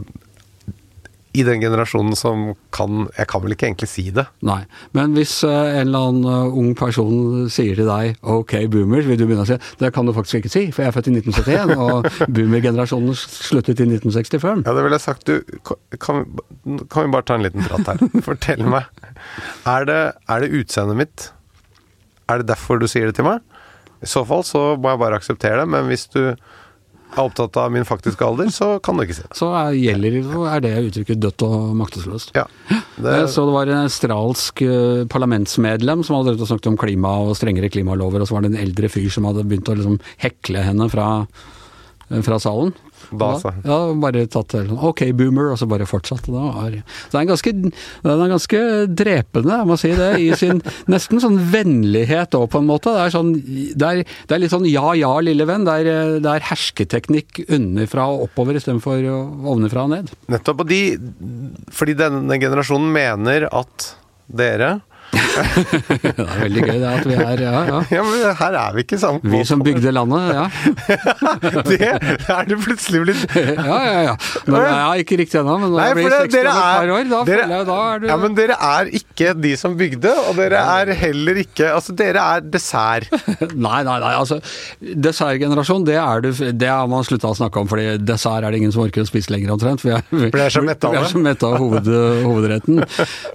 i 1.37 1.45
den 1.47 1.61
generasjonen 1.61 2.17
som 2.19 2.49
kan 2.75 3.07
Jeg 3.17 3.29
kan 3.31 3.43
vel 3.45 3.55
ikke 3.55 3.69
egentlig 3.69 3.89
si 3.91 4.05
det. 4.15 4.27
Nei, 4.47 4.63
men 4.97 5.15
hvis 5.17 5.39
uh, 5.47 5.53
en 5.53 5.87
eller 5.87 6.09
annen 6.09 6.27
uh, 6.29 6.59
ung 6.59 6.73
person 6.79 7.47
sier 7.53 7.77
til 7.79 7.89
deg 7.89 8.17
'ok, 8.23 8.55
boomer', 8.73 9.05
vil 9.07 9.19
du 9.21 9.27
begynne 9.27 9.45
å 9.45 9.49
si 9.49 9.59
det 9.81 9.93
kan 9.95 10.07
du 10.07 10.15
faktisk 10.17 10.41
ikke 10.41 10.53
si, 10.53 10.65
for 10.73 10.85
jeg 10.85 10.93
er 10.93 10.97
født 10.97 11.11
i 11.11 11.17
1971, 11.19 11.77
og 11.85 12.09
boomer-generasjonen 12.33 13.17
sluttet 13.17 13.83
i 13.83 13.89
1965. 13.89 14.65
Ja, 14.67 14.75
det 14.77 14.85
ville 14.87 14.99
jeg 14.99 15.07
sagt. 15.07 15.27
Du, 15.27 15.41
kan, 16.01 16.25
kan, 16.91 17.07
vi 17.07 17.13
bare 17.13 17.27
ta 17.27 17.37
en 17.37 17.47
liten 17.47 17.67
prat 17.67 17.93
her? 17.93 18.05
Fortell 18.29 18.65
meg. 18.67 18.89
Er 19.69 19.89
det, 19.89 20.01
er 20.29 20.45
det 20.45 20.53
utseendet 20.61 21.01
mitt? 21.01 21.31
Er 22.31 22.43
det 22.43 22.51
derfor 22.51 22.81
du 22.81 22.89
sier 22.91 23.11
det 23.11 23.19
til 23.19 23.29
meg? 23.29 23.45
I 24.05 24.09
så 24.11 24.23
fall 24.29 24.45
så 24.47 24.63
må 24.77 24.93
jeg 24.93 25.03
bare 25.03 25.19
akseptere 25.19 25.63
det, 25.63 25.69
men 25.73 25.89
hvis 25.91 26.07
du 26.13 26.23
er 27.15 27.23
opptatt 27.23 27.57
av 27.61 27.71
min 27.73 27.87
faktiske 27.87 28.25
alder, 28.27 28.51
så 28.53 28.77
kan 28.85 28.99
du 28.99 29.05
ikke 29.05 29.17
si 29.17 29.25
det. 29.25 29.37
Så 29.39 29.49
er, 29.57 29.77
gjelder, 29.79 30.19
er 30.51 30.65
det 30.65 30.73
uttrykket 30.89 31.21
dødt 31.23 31.45
og 31.47 31.75
maktesløst. 31.79 32.33
Ja, 32.37 32.47
det... 32.69 33.15
Så 33.33 33.47
det 33.49 33.55
var 33.55 33.71
en 33.71 33.85
australsk 33.87 34.63
uh, 34.67 35.05
parlamentsmedlem 35.13 36.05
som 36.07 36.19
hadde 36.19 36.37
snakket 36.43 36.73
om 36.73 36.81
klima 36.81 37.15
og 37.25 37.37
strengere 37.39 37.71
klimalover, 37.73 38.23
og 38.23 38.29
så 38.29 38.37
var 38.37 38.47
det 38.47 38.55
en 38.55 38.65
eldre 38.67 38.91
fyr 38.93 39.09
som 39.13 39.29
hadde 39.29 39.47
begynt 39.47 39.71
å 39.73 39.79
liksom 39.79 40.01
hekle 40.23 40.65
henne 40.67 40.91
fra, 40.93 41.09
uh, 41.25 42.21
fra 42.27 42.41
salen. 42.43 42.75
Da, 43.11 43.29
så. 43.41 43.53
Ja, 43.63 43.79
bare 44.03 44.25
tatt 44.31 44.55
det 44.55 44.65
Ok, 44.75 45.05
boomer, 45.17 45.53
og 45.53 45.61
så 45.61 45.69
bare 45.71 45.87
fortsatte. 45.89 46.33
Da. 46.33 46.47
Så 46.57 47.13
den 47.13 47.21
er, 47.21 47.29
ganske, 47.31 47.53
den 47.55 48.25
er 48.25 48.33
ganske 48.33 48.63
drepende, 48.99 49.61
jeg 49.61 49.71
må 49.71 49.79
si 49.81 49.93
det, 49.97 50.11
i 50.23 50.31
sin 50.39 50.63
nesten 50.93 51.23
sånn 51.23 51.39
vennlighet 51.53 52.35
òg, 52.39 52.49
på 52.53 52.63
en 52.63 52.71
måte. 52.71 52.95
Det 52.97 53.05
er, 53.05 53.15
sånn, 53.15 53.33
det 53.37 53.91
er, 53.91 54.03
det 54.27 54.37
er 54.37 54.43
litt 54.43 54.55
sånn 54.55 54.69
ja 54.71 54.95
ja, 54.99 55.13
lille 55.25 55.47
venn. 55.49 55.67
Det 55.69 55.77
er, 55.83 56.19
det 56.25 56.33
er 56.33 56.49
hersketeknikk 56.51 57.45
underfra 57.47 58.09
og 58.15 58.27
oppover 58.29 58.59
istedenfor 58.59 59.07
ovenfra 59.07 59.87
og 59.87 59.95
ned. 59.95 60.13
Nettopp. 60.33 60.65
Og 60.65 60.73
de, 60.73 60.83
fordi 61.75 61.97
denne 61.99 62.41
generasjonen 62.43 62.91
mener 62.95 63.49
at 63.53 63.93
dere 64.27 64.79
det 65.17 66.13
er 66.23 66.41
veldig 66.41 66.63
gøy 66.65 66.77
det 66.81 66.91
at 66.91 67.07
vi 67.07 67.17
er 67.17 67.43
ja, 67.45 67.61
ja. 67.69 67.81
ja 67.93 68.03
men 68.07 68.23
her 68.41 68.57
er 68.61 68.77
vi 68.77 68.85
ikke 68.87 68.99
sammen. 69.01 69.33
Vi 69.33 69.43
som 69.49 69.63
bygde 69.65 69.93
landet, 69.93 70.29
ja. 70.37 70.47
det 71.71 71.91
er 71.91 72.49
det 72.49 72.59
plutselig 72.63 73.03
blitt. 73.05 73.25
ja, 73.37 73.79
ja, 73.87 74.01
ja. 74.11 74.15
Men, 74.47 74.61
ja 74.65 74.89
ikke 75.03 75.19
riktig 75.21 75.41
ennå, 75.41 75.57
men 75.63 75.73
når 75.73 75.81
Nei, 75.81 75.89
jeg 75.89 75.99
blir 75.99 76.15
60 76.15 76.39
om 76.41 76.51
et 76.51 76.61
par 76.61 76.93
år, 76.97 77.05
da 77.11 77.21
dere, 77.29 77.43
føler 77.43 77.57
jeg 77.57 77.69
da 77.71 77.79
er 77.87 78.03
du 78.03 78.09
Ja, 78.11 78.19
men 78.23 78.37
dere 78.39 78.59
er 78.71 78.93
ikke 79.01 79.35
de 79.39 79.53
som 79.61 79.77
bygde, 79.79 80.13
og 80.27 80.41
dere 80.41 80.63
er 80.77 80.93
heller 81.03 81.43
ikke 81.43 81.71
Altså, 81.77 81.95
dere 81.97 82.23
er 82.37 82.45
dessert. 82.47 83.11
nei, 83.67 83.81
nei, 83.87 83.97
nei. 84.03 84.13
Altså, 84.17 84.41
dessertgenerasjon, 84.81 85.87
det 85.89 85.99
er 86.01 86.25
du 86.25 86.31
Det 86.33 86.71
har 86.71 86.89
man 86.91 87.05
slutta 87.07 87.33
å 87.33 87.39
snakke 87.39 87.63
om, 87.63 87.71
fordi 87.71 87.97
dessert 88.03 88.47
er 88.47 88.53
det 88.55 88.63
ingen 88.63 88.75
som 88.75 88.85
orker 88.87 89.05
å 89.05 89.09
spise 89.09 89.33
lenger, 89.35 89.53
omtrent. 89.55 89.85
Vi 89.85 89.93
er, 89.95 90.05
vi, 90.11 90.31
vi 90.33 90.43
er 90.43 90.53
så 90.53 90.63
mette 90.65 91.47
av 91.47 91.59
hovedretten. 91.61 92.83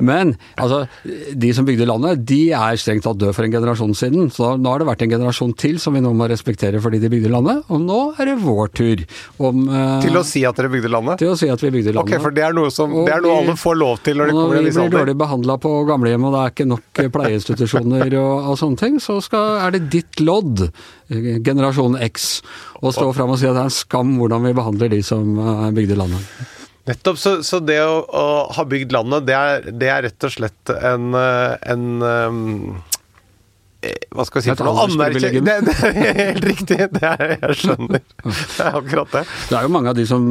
Men 0.03 0.35
altså, 0.61 0.83
de 1.03 1.51
som 1.55 1.67
bygde 1.67 1.70
landet, 1.79 2.25
de 2.25 2.51
er 2.51 2.75
strengt 2.77 3.03
tatt 3.03 3.17
døde 3.17 3.33
for 3.33 3.43
en 3.43 3.51
generasjon 3.51 3.93
siden. 3.95 4.27
Så 4.31 4.57
nå 4.59 4.69
har 4.69 4.79
det 4.79 4.87
vært 4.87 5.01
en 5.05 5.09
generasjon 5.15 5.53
til 5.57 5.77
som 5.79 5.93
vi 5.93 6.01
nå 6.01 6.11
må 6.13 6.27
respektere 6.29 6.81
fordi 6.81 6.99
de 6.99 7.09
bygde 7.09 7.29
landet. 7.31 7.63
Og 7.71 7.79
nå 7.81 7.99
er 8.19 8.25
det 8.25 8.37
vår 8.43 8.67
tur. 8.73 9.03
Om, 9.39 9.69
eh, 9.69 10.01
Til 10.01 10.17
å 10.19 10.23
si 10.25 10.43
at 10.45 10.55
dere 10.55 10.69
bygde 10.69 10.89
landet? 10.91 11.17
til 11.19 11.29
å 11.31 11.37
si 11.37 11.47
at 11.49 11.59
vi 11.61 11.69
bygde 11.71 11.93
landet. 11.95 12.13
Ok, 12.15 12.21
for 12.21 12.31
det 12.31 12.43
er 12.43 12.53
noe, 12.53 12.69
som, 12.71 12.91
det 13.05 13.13
er 13.13 13.21
noe 13.21 13.41
vi- 13.41 13.47
alle 13.47 13.55
får 13.57 13.75
lov 13.77 14.03
til 14.03 14.17
når 14.17 14.25
de 14.27 14.31
kommer 14.33 14.55
i 14.55 14.61
når 14.61 14.71
vi 14.71 14.89
blir 14.89 14.99
dårlig 14.99 15.17
behandla 15.17 15.57
på 15.59 15.71
gamlehjem 15.87 16.25
og 16.25 16.33
det 16.33 16.41
er 16.41 16.51
ikke 16.51 16.67
nok 16.67 17.03
pleieinstitusjoner 17.15 18.13
og, 18.19 18.49
og 18.51 18.57
sånne 18.59 18.77
ting, 18.77 18.99
så 18.99 19.21
skal, 19.23 19.59
er 19.67 19.71
det 19.71 19.89
ditt 19.89 20.19
lodd, 20.19 20.65
eh, 21.09 21.39
generasjon 21.43 21.97
X, 22.01 22.41
å 22.81 22.91
stå 22.93 23.13
fram 23.15 23.29
og 23.31 23.39
si 23.39 23.47
at 23.47 23.53
det 23.55 23.61
er 23.65 23.69
en 23.69 23.75
skam 23.75 24.17
hvordan 24.19 24.43
vi 24.43 24.53
behandler 24.57 24.89
de 24.89 25.01
som 25.05 25.37
eh, 25.39 25.71
bygde 25.71 25.97
landet. 25.97 26.19
Nettopp. 26.91 27.19
Så, 27.19 27.37
så 27.47 27.61
det 27.63 27.79
å, 27.85 28.01
å 28.03 28.27
ha 28.51 28.67
bygd 28.67 28.91
landet, 28.95 29.27
det 29.29 29.37
er, 29.37 29.67
det 29.71 29.91
er 29.91 30.07
rett 30.09 30.27
og 30.27 30.33
slett 30.35 30.73
en, 30.75 31.13
eh, 31.15 31.53
en 31.71 31.85
eh, 32.03 32.39
hva 34.13 34.25
skal 34.27 34.41
jeg 34.41 34.45
si 34.45 34.53
for 34.59 34.67
noe? 34.67 34.83
Anerkjennelse 34.85 35.41
Det, 35.47 35.55
det 35.65 36.07
er 36.11 36.17
helt 36.19 36.45
riktig. 36.45 36.77
Det 36.93 37.01
er, 37.07 37.33
jeg 37.41 37.57
skjønner. 37.63 38.01
Det 38.21 38.65
er 38.65 38.77
akkurat 38.77 39.15
det. 39.15 39.23
Det 39.49 39.57
er 39.57 39.65
jo 39.65 39.71
mange 39.73 39.89
av 39.93 39.97
de 39.97 40.05
som 40.09 40.27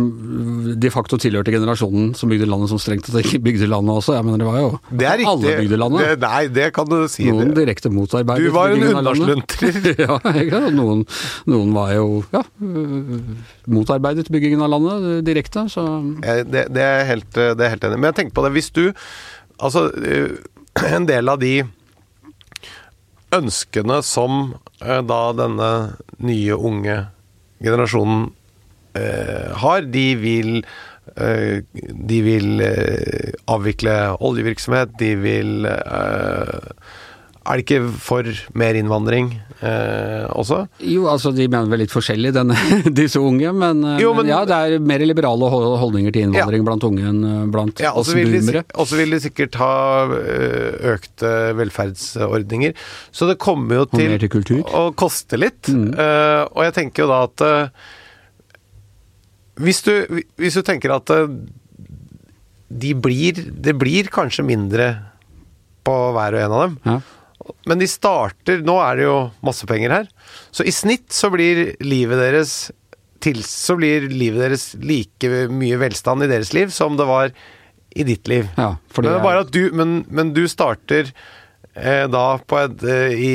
de 0.80 0.92
facto 0.94 1.18
tilhørte 1.20 1.54
generasjonen 1.54 2.12
som 2.18 2.30
bygde 2.30 2.46
landet, 2.50 2.70
som 2.70 2.80
strengt 2.82 3.08
tatt 3.08 3.18
ikke 3.24 3.40
bygde 3.48 3.68
landet 3.70 3.96
også. 3.96 4.14
Jeg 4.18 4.28
mener, 4.28 4.42
det 4.44 4.48
var 4.50 4.60
jo 4.60 4.70
Det 4.90 5.08
er 5.08 5.18
riktig. 5.20 5.32
Alle 5.32 5.56
bygde 5.64 5.80
landet. 5.82 6.06
Det, 6.06 6.28
nei, 6.28 6.42
det 6.60 6.68
kan 6.76 6.90
du 6.90 6.96
si. 7.10 7.26
Noen 7.30 7.54
direkte 7.56 7.92
motarbeidet 7.94 8.46
Du 8.46 8.54
var 8.54 8.70
en 8.70 8.78
byggingen 8.78 9.02
unnaslunter. 9.02 9.80
ja, 10.06 10.20
sant? 10.22 10.70
Noen, 10.78 11.04
noen 11.50 11.74
var 11.74 11.94
jo 11.96 12.06
ja, 12.30 12.44
motarbeidet 13.70 14.30
byggingen 14.30 14.62
av 14.64 14.72
landet 14.76 15.26
direkte, 15.26 15.66
så 15.72 15.88
Eh, 16.22 16.44
Det, 16.46 16.66
det, 16.74 16.82
er 16.84 17.04
helt, 17.08 17.30
det 17.34 17.64
er 17.64 17.74
helt 17.74 17.84
enig. 17.84 17.98
Men 17.98 18.10
jeg 18.10 18.18
tenker 18.20 18.36
på 18.38 18.46
det, 18.46 18.54
hvis 18.56 18.70
du 18.76 18.84
Altså, 19.60 19.90
eh, 20.00 20.38
en 20.94 21.04
del 21.04 21.28
av 21.28 21.36
de 21.42 21.58
ønskene 23.34 24.00
som 24.06 24.54
eh, 24.82 25.00
da 25.06 25.20
denne 25.36 25.70
nye, 26.18 26.56
unge 26.56 26.96
generasjonen 27.62 28.30
eh, 28.98 29.50
har, 29.62 29.84
de 29.86 30.06
vil 30.20 30.56
eh, 31.16 31.60
de 32.10 32.20
vil 32.26 32.64
eh, 32.64 33.32
avvikle 33.50 33.96
oljevirksomhet, 34.18 34.96
de 35.00 35.14
vil 35.20 35.68
eh, 35.70 36.70
Er 37.48 37.56
det 37.56 37.64
ikke 37.64 37.86
for 38.04 38.26
mer 38.60 38.76
innvandring 38.76 39.30
eh, 39.64 40.26
også? 40.36 40.58
Jo, 40.84 41.06
altså 41.08 41.30
de 41.32 41.46
mener 41.48 41.70
vel 41.72 41.80
litt 41.82 41.92
forskjellig, 41.94 42.34
denne, 42.36 42.56
disse 43.00 43.16
unge, 43.22 43.48
men, 43.56 43.80
øh, 43.94 44.00
Jo, 44.02 44.10
men, 44.12 44.26
men- 44.26 44.32
ja, 44.34 44.40
det 44.46 44.58
er 44.76 44.82
mer 44.84 45.00
liberale 45.08 45.48
holdninger 45.50 46.12
til 46.12 46.26
innvandring 46.28 46.66
blant 46.68 46.84
unge 46.84 47.06
enn 47.08 47.22
øh, 47.24 47.46
blant 47.54 47.80
Ja, 47.80 47.94
oss 47.96 48.12
boomere. 48.12 48.62
og 48.76 48.86
så 48.90 48.98
vil 49.00 49.16
de 49.16 49.20
sikkert 49.24 49.56
ha 49.60 49.70
økte 50.92 51.30
velferdsordninger. 51.56 52.76
Så 53.10 53.28
det 53.30 53.38
kommer 53.40 53.80
jo 53.80 53.86
til, 53.88 54.18
til. 54.20 54.60
Mm. 54.60 54.68
å 54.76 54.84
koste 55.00 55.40
litt. 55.40 55.70
Eh, 55.72 56.42
og 56.52 56.60
jeg 56.68 56.76
tenker 56.76 57.06
jo 57.06 57.08
da 57.10 57.22
at 57.24 57.46
eh, 57.46 57.88
hvis, 59.64 59.80
du, 59.88 60.20
hvis 60.40 60.56
du 60.60 60.62
tenker 60.66 60.92
at 60.94 61.10
eh, 61.14 61.26
de 62.70 62.92
blir 62.94 63.40
Det 63.50 63.72
blir 63.74 64.06
kanskje 64.14 64.44
mindre 64.46 64.90
på 65.84 65.94
hver 66.14 66.36
og 66.36 66.44
en 66.44 66.52
av 66.54 66.62
dem. 66.68 66.76
Ja. 66.86 66.98
Men 67.68 67.80
de 67.80 67.88
starter 67.88 68.60
Nå 68.66 68.76
er 68.84 69.00
det 69.00 69.06
jo 69.06 69.16
masse 69.46 69.66
penger 69.68 69.94
her. 69.94 70.10
Så 70.52 70.66
i 70.66 70.74
snitt 70.74 71.08
så 71.14 71.30
blir 71.32 71.74
livet 71.84 72.20
deres 72.20 72.54
til, 73.20 73.42
så 73.44 73.76
blir 73.76 74.08
livet 74.08 74.46
deres 74.46 74.70
like 74.80 75.48
mye 75.52 75.80
velstand 75.80 76.24
i 76.24 76.30
deres 76.30 76.54
liv 76.56 76.72
som 76.72 76.96
det 76.96 77.08
var 77.08 77.34
i 77.90 78.06
ditt 78.06 78.28
liv. 78.30 78.48
Ja, 78.56 78.74
men, 78.96 79.08
det 79.08 79.18
bare 79.24 79.44
at 79.44 79.52
du, 79.52 79.62
men, 79.76 80.00
men 80.08 80.32
du 80.36 80.46
starter 80.48 81.10
eh, 81.74 82.06
da 82.08 82.24
på 82.38 82.60
et 82.62 82.84
eh, 82.86 83.12
i 83.18 83.34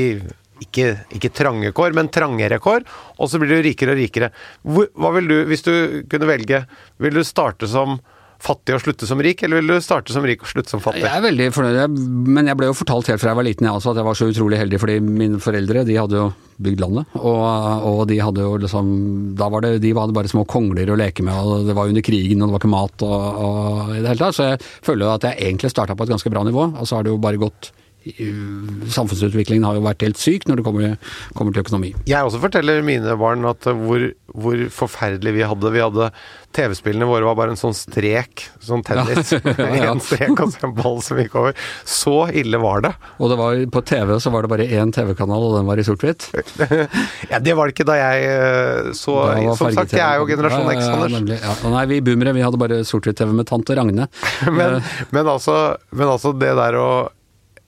ikke, 0.63 0.87
ikke 1.17 1.33
trange 1.35 1.71
kår, 1.75 1.93
men 1.97 2.09
trangere 2.13 2.61
kår, 2.63 2.85
og 3.19 3.29
så 3.29 3.41
blir 3.41 3.57
du 3.57 3.65
rikere 3.65 3.91
og 3.91 3.99
rikere. 3.99 4.31
Hvor, 4.63 4.87
hva 4.95 5.11
vil 5.17 5.27
du, 5.29 5.35
hvis 5.49 5.65
du 5.65 5.73
kunne 6.11 6.29
velge, 6.29 6.61
vil 7.03 7.19
du 7.19 7.23
starte 7.27 7.67
som 7.69 7.99
fattig 8.43 8.75
og 8.75 8.81
slutte 8.83 9.07
som 9.09 9.21
rik, 9.23 9.43
eller 9.45 9.61
vil 9.61 9.75
du 9.75 9.83
starte 9.83 10.13
som 10.15 10.25
rik 10.25 10.43
og 10.43 10.49
slutte 10.51 10.73
som 10.73 10.81
fattig? 10.83 11.03
Jeg 11.05 11.11
er 11.11 11.23
veldig 11.25 11.49
fornøyd, 11.55 11.99
men 12.35 12.51
jeg 12.51 12.59
ble 12.59 12.69
jo 12.69 12.77
fortalt 12.77 13.11
helt 13.11 13.21
fra 13.21 13.31
jeg 13.31 13.39
var 13.39 13.47
liten 13.47 13.67
jeg 13.67 13.79
også, 13.79 13.93
at 13.93 14.01
jeg 14.01 14.07
var 14.09 14.19
så 14.19 14.29
utrolig 14.31 14.59
heldig, 14.61 14.81
fordi 14.81 14.97
mine 15.05 15.39
foreldre 15.43 15.85
de 15.87 15.97
hadde 15.99 16.19
jo 16.19 16.27
bygd 16.65 16.83
landet, 16.83 17.15
og, 17.19 17.41
og 17.89 18.03
de 18.07 18.19
hadde 18.23 18.43
jo 18.45 18.53
liksom 18.63 18.91
Da 19.35 19.49
var 19.51 19.65
det, 19.65 19.73
de 19.83 19.91
var 19.95 20.13
bare 20.15 20.31
små 20.31 20.45
kongler 20.47 20.87
å 20.93 20.99
leke 20.99 21.25
med, 21.25 21.35
og 21.35 21.67
det 21.67 21.75
var 21.75 21.91
under 21.91 22.05
krigen, 22.05 22.41
og 22.41 22.47
det 22.47 22.55
var 22.55 22.63
ikke 22.63 22.75
mat 22.75 23.07
og, 23.07 23.41
og 23.47 23.95
i 23.95 23.99
det 23.99 24.13
hele 24.13 24.21
tatt. 24.21 24.37
Så 24.37 24.51
jeg 24.51 24.61
føler 24.85 25.07
jo 25.07 25.15
at 25.15 25.27
jeg 25.27 25.41
egentlig 25.49 25.73
starta 25.73 25.97
på 25.97 26.07
et 26.07 26.13
ganske 26.15 26.31
bra 26.31 26.45
nivå, 26.47 26.69
og 26.71 26.87
så 26.87 26.99
har 26.99 27.07
det 27.07 27.11
jo 27.11 27.19
bare 27.21 27.41
gått 27.41 27.73
Samfunnsutviklingen 28.05 29.65
har 29.67 29.77
jo 29.77 29.83
vært 29.85 30.05
helt 30.05 30.19
syk 30.21 30.47
når 30.49 30.61
det 30.61 30.65
kommer, 30.67 30.95
kommer 31.37 31.55
til 31.55 31.65
økonomi. 31.65 31.93
Jeg 32.09 32.25
også 32.27 32.41
forteller 32.43 32.83
mine 32.85 33.15
barn 33.19 33.45
at 33.49 33.65
hvor, 33.65 34.09
hvor 34.33 34.65
forferdelig 34.73 35.35
vi 35.39 35.45
hadde. 35.47 35.71
Vi 35.73 35.83
hadde 35.83 36.09
TV-spillene 36.55 37.07
våre 37.09 37.27
var 37.27 37.35
bare 37.35 37.51
en 37.55 37.59
sånn 37.59 37.75
strek, 37.75 38.45
sånn 38.63 38.83
tennis. 38.87 39.33
Ja, 39.55 39.67
ja. 39.85 39.91
En 39.91 40.01
strek 40.03 40.31
og 40.41 40.51
så 40.53 40.67
en 40.67 40.75
ball 40.77 41.01
som 41.03 41.19
gikk 41.19 41.35
over. 41.39 41.57
Så 41.87 42.13
ille 42.35 42.59
var 42.61 42.83
det. 42.85 42.91
Og 43.19 43.31
det 43.31 43.37
var, 43.39 43.57
på 43.73 43.81
TV 43.87 44.13
så 44.23 44.31
var 44.33 44.45
det 44.45 44.51
bare 44.53 44.67
én 44.67 44.93
TV-kanal, 44.95 45.43
og 45.49 45.57
den 45.57 45.67
var 45.67 45.81
i 45.81 45.85
sort-hvitt. 45.87 46.29
Ja, 47.31 47.39
det 47.41 47.55
var 47.57 47.67
det 47.67 47.75
ikke 47.75 47.85
da 47.87 47.95
jeg 47.97 48.25
uh, 48.29 48.89
så 48.95 49.15
Som 49.57 49.71
sagt, 49.73 49.93
jeg 49.95 50.03
er 50.03 50.19
jo 50.19 50.27
generasjon 50.29 50.67
Ja, 50.67 50.75
X, 50.75 50.85
ja, 50.85 51.19
Anders. 51.19 51.43
ja. 51.43 51.71
Nei, 51.73 51.83
vi 51.89 51.99
boomere, 52.05 52.33
vi 52.37 52.43
hadde 52.45 52.59
bare 52.61 52.79
sort-hvitt-TV 52.87 53.33
med 53.35 53.47
tante 53.49 53.75
Ragne. 53.77 54.07
Men, 54.45 54.65
Eh, 54.65 54.81
men, 55.13 55.27
altså, 55.29 55.75
men 55.95 56.09
altså 56.09 56.31
det 56.37 56.51
der 56.57 56.77
å 56.79 56.87
eh, 57.05 57.14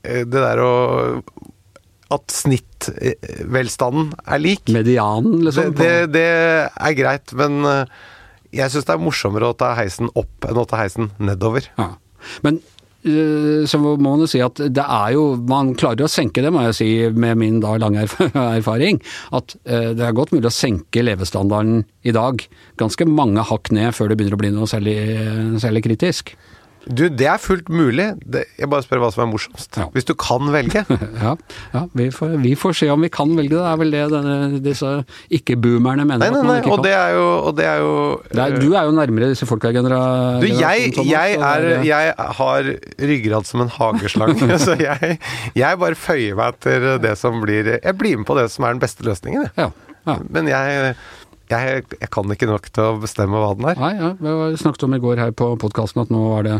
Det 0.07 0.41
der 0.41 0.61
å 0.63 0.73
At 2.13 2.31
snittvelstanden 2.31 4.13
er 4.23 4.39
lik, 4.39 4.69
Medianen, 4.71 5.41
det, 5.41 5.49
liksom. 5.49 5.73
det, 5.75 5.91
det 6.13 6.27
er 6.71 6.93
greit. 6.95 7.33
Men 7.35 7.59
uh, 7.67 7.97
jeg 8.55 8.71
syns 8.71 8.87
det 8.87 8.95
er 8.95 9.03
morsommere 9.03 9.51
å 9.51 9.57
ta 9.57 9.73
heisen 9.77 10.09
opp 10.17 10.47
enn 10.47 10.59
å 10.59 10.65
ta 10.67 10.79
heisen 10.81 11.11
nedover. 11.19 11.67
Ja. 11.79 11.89
Men 12.45 12.59
eh, 13.03 13.65
så 13.69 13.79
må 13.81 13.95
man 14.01 14.23
jo 14.23 14.29
si 14.29 14.41
at 14.43 14.59
det 14.59 14.83
er 14.83 15.13
jo 15.15 15.25
Man 15.47 15.73
klarer 15.79 16.07
å 16.07 16.11
senke 16.11 16.43
det, 16.43 16.51
må 16.53 16.63
jeg 16.67 16.77
si, 16.79 16.89
med 17.13 17.39
min 17.39 17.61
da 17.63 17.75
lange 17.81 18.07
erfaring. 18.57 19.01
At 19.35 19.57
eh, 19.65 19.91
det 19.97 20.07
er 20.07 20.17
godt 20.17 20.33
mulig 20.35 20.49
å 20.49 20.55
senke 20.55 21.05
levestandarden 21.05 21.83
i 22.07 22.15
dag 22.15 22.43
ganske 22.79 23.07
mange 23.09 23.45
hakk 23.47 23.71
ned 23.75 23.95
før 23.97 24.11
det 24.11 24.19
begynner 24.19 24.37
å 24.37 24.43
bli 24.43 24.53
noe 24.55 24.69
særlig, 24.69 24.97
særlig 25.61 25.83
kritisk. 25.89 26.37
Du, 26.87 27.03
det 27.09 27.27
er 27.27 27.37
fullt 27.41 27.67
mulig. 27.73 28.05
Jeg 28.59 28.69
bare 28.71 28.83
spør 28.85 29.01
hva 29.03 29.09
som 29.13 29.25
er 29.25 29.29
morsomst. 29.31 29.77
Ja. 29.79 29.87
Hvis 29.95 30.07
du 30.07 30.13
kan 30.19 30.47
velge. 30.53 30.83
Ja, 31.17 31.33
ja 31.73 31.81
vi, 31.97 32.09
får, 32.13 32.35
vi 32.43 32.51
får 32.59 32.75
se 32.77 32.87
om 32.93 33.01
vi 33.03 33.09
kan 33.13 33.31
velge 33.37 33.55
det. 33.55 33.63
Er 33.67 33.79
vel 33.79 33.91
det 33.93 34.03
denne, 34.13 34.35
disse 34.63 34.91
ikke-boomerne 35.33 36.05
mener. 36.07 36.21
Nei, 36.23 36.29
nei, 36.35 36.43
nei. 36.47 36.57
ikke 36.61 36.71
Og 36.71 36.79
kan. 36.79 36.85
det 36.87 36.93
er 36.97 37.15
jo, 37.17 37.25
og 37.49 37.55
det 37.57 37.65
er 37.67 37.81
jo 37.83 37.93
Det 38.31 38.43
er, 38.43 38.57
du 38.61 38.67
er 38.77 38.87
jo 38.87 38.93
nærmere 38.97 39.31
disse 39.33 39.47
folka 39.49 39.71
i. 39.71 39.75
Du, 39.77 40.47
jeg, 40.47 40.93
Thomas, 40.95 41.11
jeg, 41.11 41.37
er, 41.39 41.67
er- 41.71 41.83
jeg 41.87 42.13
har 42.39 42.71
ryggrad 43.11 43.49
som 43.49 43.65
en 43.65 43.73
hageslange, 43.77 44.57
så 44.67 44.77
jeg, 44.79 45.17
jeg 45.57 45.81
bare 45.83 45.97
føyer 45.99 46.37
meg 46.39 46.55
etter 46.55 46.87
det 47.03 47.15
som 47.19 47.41
blir 47.43 47.73
Jeg 47.77 47.97
blir 47.99 48.17
med 48.21 48.27
på 48.29 48.37
det 48.39 48.47
som 48.53 48.65
er 48.67 48.75
den 48.77 48.83
beste 48.83 49.05
løsningen, 49.07 49.47
jeg. 49.47 49.53
Ja, 49.57 49.69
ja. 50.07 50.17
Men 50.31 50.47
jeg, 50.47 50.93
jeg, 51.51 51.87
jeg 51.95 52.11
kan 52.13 52.33
ikke 52.33 52.49
nok 52.49 52.69
til 52.73 52.91
å 52.91 52.99
bestemme 53.01 53.41
hva 53.41 53.55
den 53.57 53.71
er. 53.71 53.81
Nei, 53.81 53.95
ja, 53.97 54.13
vi 54.19 54.61
snakket 54.61 54.87
om 54.87 54.95
i 54.97 55.01
går 55.03 55.23
her 55.23 55.33
på 55.37 55.53
podkasten 55.61 56.03
at 56.03 56.13
nå 56.13 56.23
er 56.37 56.47
det 56.47 56.55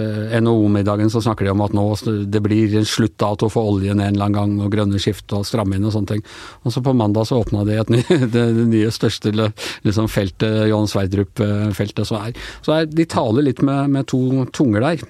eh, 0.00 0.36
NHO-middagen 0.40 1.12
så 1.12 1.22
snakker 1.24 1.46
de 1.46 1.52
om 1.54 1.64
at 1.64 1.74
nå 1.76 1.86
det 2.30 2.42
blir 2.44 2.76
en 2.78 2.88
sluttdato 2.88 3.50
for 3.52 3.74
oljen 3.74 4.00
en 4.00 4.14
eller 4.14 4.28
annen 4.28 4.38
gang, 4.38 4.54
og 4.64 4.72
grønne 4.74 5.00
skift 5.02 5.34
og 5.36 5.46
stramme 5.48 5.78
inn 5.78 5.86
og 5.86 5.94
sånne 5.96 6.14
ting. 6.14 6.24
Og 6.64 6.74
så 6.74 6.82
på 6.84 6.96
mandag 6.96 7.28
så 7.28 7.40
åpna 7.42 7.66
de 7.68 7.80
ny, 7.92 8.04
det, 8.36 8.46
nye 8.70 8.94
største 8.94 9.34
liksom, 9.34 10.08
feltet, 10.12 10.64
Johan 10.70 10.90
Sverdrup-feltet. 10.90 12.06
Så, 12.08 12.20
er, 12.20 12.48
så 12.64 12.78
er, 12.78 12.88
de 12.90 13.08
taler 13.10 13.50
litt 13.50 13.62
med, 13.64 13.92
med 13.94 14.08
to 14.10 14.48
tunger 14.56 14.88
der. 14.88 15.04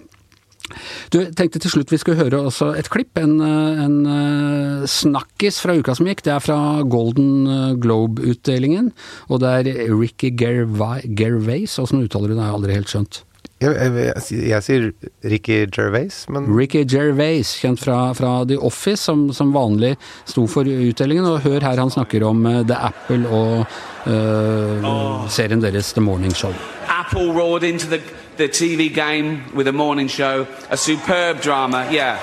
Du, 1.12 1.18
tenkte 1.36 1.60
til 1.60 1.74
slutt 1.74 1.92
vi 1.92 1.98
skulle 2.00 2.18
høre 2.22 2.40
også 2.48 2.70
et 2.78 2.88
klipp, 2.92 3.18
en, 3.20 3.36
eh, 3.44 3.82
en 3.84 3.98
eh, 4.08 4.86
snakkis 4.88 5.60
fra 5.60 5.76
uka 5.76 5.94
som 5.96 6.08
gikk. 6.08 6.24
Det 6.24 6.32
er 6.32 6.40
fra 6.42 6.58
Golden 6.88 7.44
eh, 7.44 7.76
Globe-utdelingen, 7.84 8.90
og 9.28 9.44
det 9.44 9.52
er 9.60 9.92
Ricky 9.92 10.32
Gervais, 10.32 11.04
Gervais 11.18 11.78
åssen 11.82 12.02
uttaler 12.04 12.32
du 12.32 12.38
det, 12.38 12.42
har 12.42 12.54
jeg 12.54 12.60
aldri 12.62 12.78
helt 12.80 12.92
skjønt. 12.94 13.22
Jeg, 13.62 13.70
jeg, 13.76 13.92
jeg, 13.94 14.40
jeg 14.50 14.64
sier 14.66 14.86
Ricky 15.30 15.58
Gervais, 15.72 16.16
men 16.32 16.48
Ricky 16.52 16.82
Gervais, 16.88 17.54
kjent 17.60 17.80
fra, 17.80 17.98
fra 18.16 18.32
The 18.48 18.58
Office, 18.58 19.04
som, 19.04 19.28
som 19.36 19.52
vanlig 19.54 19.94
sto 20.24 20.46
for 20.50 20.68
utdelingen, 20.68 21.28
og 21.28 21.44
hør 21.44 21.64
her 21.64 21.80
han 21.80 21.92
snakker 21.92 22.24
om 22.26 22.42
The 22.66 22.80
Apple 22.90 23.28
og 23.28 23.62
eh, 24.10 25.28
serien 25.32 25.64
deres 25.64 25.92
The 25.94 26.04
Morning 26.04 26.34
Show. 26.34 26.52
Apple 26.88 27.32
roared 27.32 27.64
into 27.64 27.86
the, 27.88 28.00
the 28.36 28.48
TV 28.48 28.92
game 28.92 29.54
with 29.54 29.68
a 29.68 29.72
morning 29.72 30.08
show, 30.08 30.46
a 30.70 30.76
superb 30.76 31.40
drama, 31.40 31.88
yeah. 31.90 32.18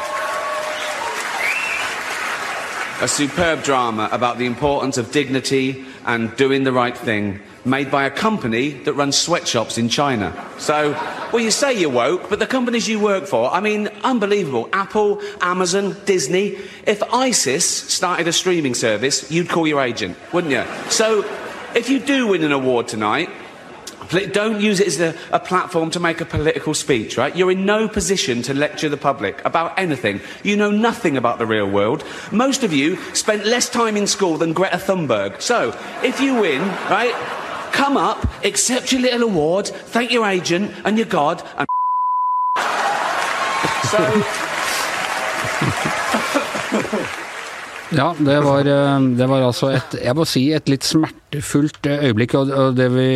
A 3.01 3.07
superb 3.07 3.63
drama 3.63 4.09
about 4.11 4.37
the 4.37 4.45
importance 4.45 4.97
of 4.97 5.11
dignity 5.11 5.85
and 6.05 6.35
doing 6.35 6.63
the 6.63 6.71
right 6.71 6.97
thing, 6.97 7.39
made 7.63 7.89
by 7.89 8.05
a 8.05 8.11
company 8.11 8.71
that 8.83 8.93
runs 8.93 9.17
sweatshops 9.17 9.77
in 9.77 9.89
China. 9.89 10.33
So, 10.57 10.91
well, 11.31 11.41
you 11.41 11.49
say 11.49 11.79
you're 11.79 11.89
woke, 11.89 12.29
but 12.29 12.39
the 12.39 12.47
companies 12.47 12.87
you 12.87 12.99
work 12.99 13.25
for, 13.25 13.49
I 13.49 13.59
mean, 13.59 13.87
unbelievable. 14.03 14.69
Apple, 14.73 15.21
Amazon, 15.41 15.95
Disney. 16.05 16.57
If 16.85 17.01
ISIS 17.13 17.65
started 17.65 18.27
a 18.27 18.33
streaming 18.33 18.75
service, 18.75 19.31
you'd 19.31 19.49
call 19.49 19.65
your 19.65 19.81
agent, 19.81 20.17
wouldn't 20.33 20.51
you? 20.51 20.65
So, 20.89 21.23
if 21.73 21.89
you 21.89 21.99
do 21.99 22.27
win 22.27 22.43
an 22.43 22.51
award 22.51 22.87
tonight, 22.87 23.29
don't 24.11 24.59
use 24.59 24.79
it 24.79 24.87
as 24.87 24.99
a, 24.99 25.15
a 25.31 25.39
platform 25.39 25.91
to 25.91 25.99
make 25.99 26.21
a 26.21 26.25
political 26.25 26.73
speech, 26.73 27.17
right? 27.17 27.35
You're 27.35 27.51
in 27.51 27.65
no 27.65 27.87
position 27.87 28.41
to 28.43 28.53
lecture 28.53 28.89
the 28.89 28.97
public 28.97 29.43
about 29.45 29.77
anything. 29.79 30.21
You 30.43 30.57
know 30.57 30.71
nothing 30.71 31.17
about 31.17 31.39
the 31.39 31.45
real 31.45 31.69
world. 31.69 32.03
Most 32.31 32.63
of 32.63 32.73
you 32.73 32.97
spent 33.13 33.45
less 33.45 33.69
time 33.69 33.95
in 33.95 34.07
school 34.07 34.37
than 34.37 34.53
Greta 34.53 34.77
Thunberg. 34.77 35.41
So, 35.41 35.77
if 36.03 36.19
you 36.19 36.35
win, 36.35 36.61
right, 36.89 37.13
come 37.71 37.97
up, 37.97 38.27
accept 38.43 38.91
your 38.91 39.01
little 39.01 39.23
award, 39.23 39.67
thank 39.67 40.11
your 40.11 40.27
agent 40.27 40.73
and 40.83 40.97
your 40.97 41.07
God, 41.07 41.43
and 41.57 41.67
so. 47.03 47.11
Ja, 47.91 48.11
det 48.17 48.37
var, 48.45 48.67
eh, 48.67 48.99
det 49.19 49.27
var 49.27 49.43
altså 49.43 49.71
et, 49.75 49.95
jeg 49.99 50.15
må 50.15 50.25
si, 50.27 50.45
et 50.55 50.69
litt 50.71 50.85
smertefullt 50.87 51.89
eh, 51.89 52.05
øyeblikk. 52.07 52.35
Og, 52.39 52.51
det 52.77 52.87
vi 52.93 53.07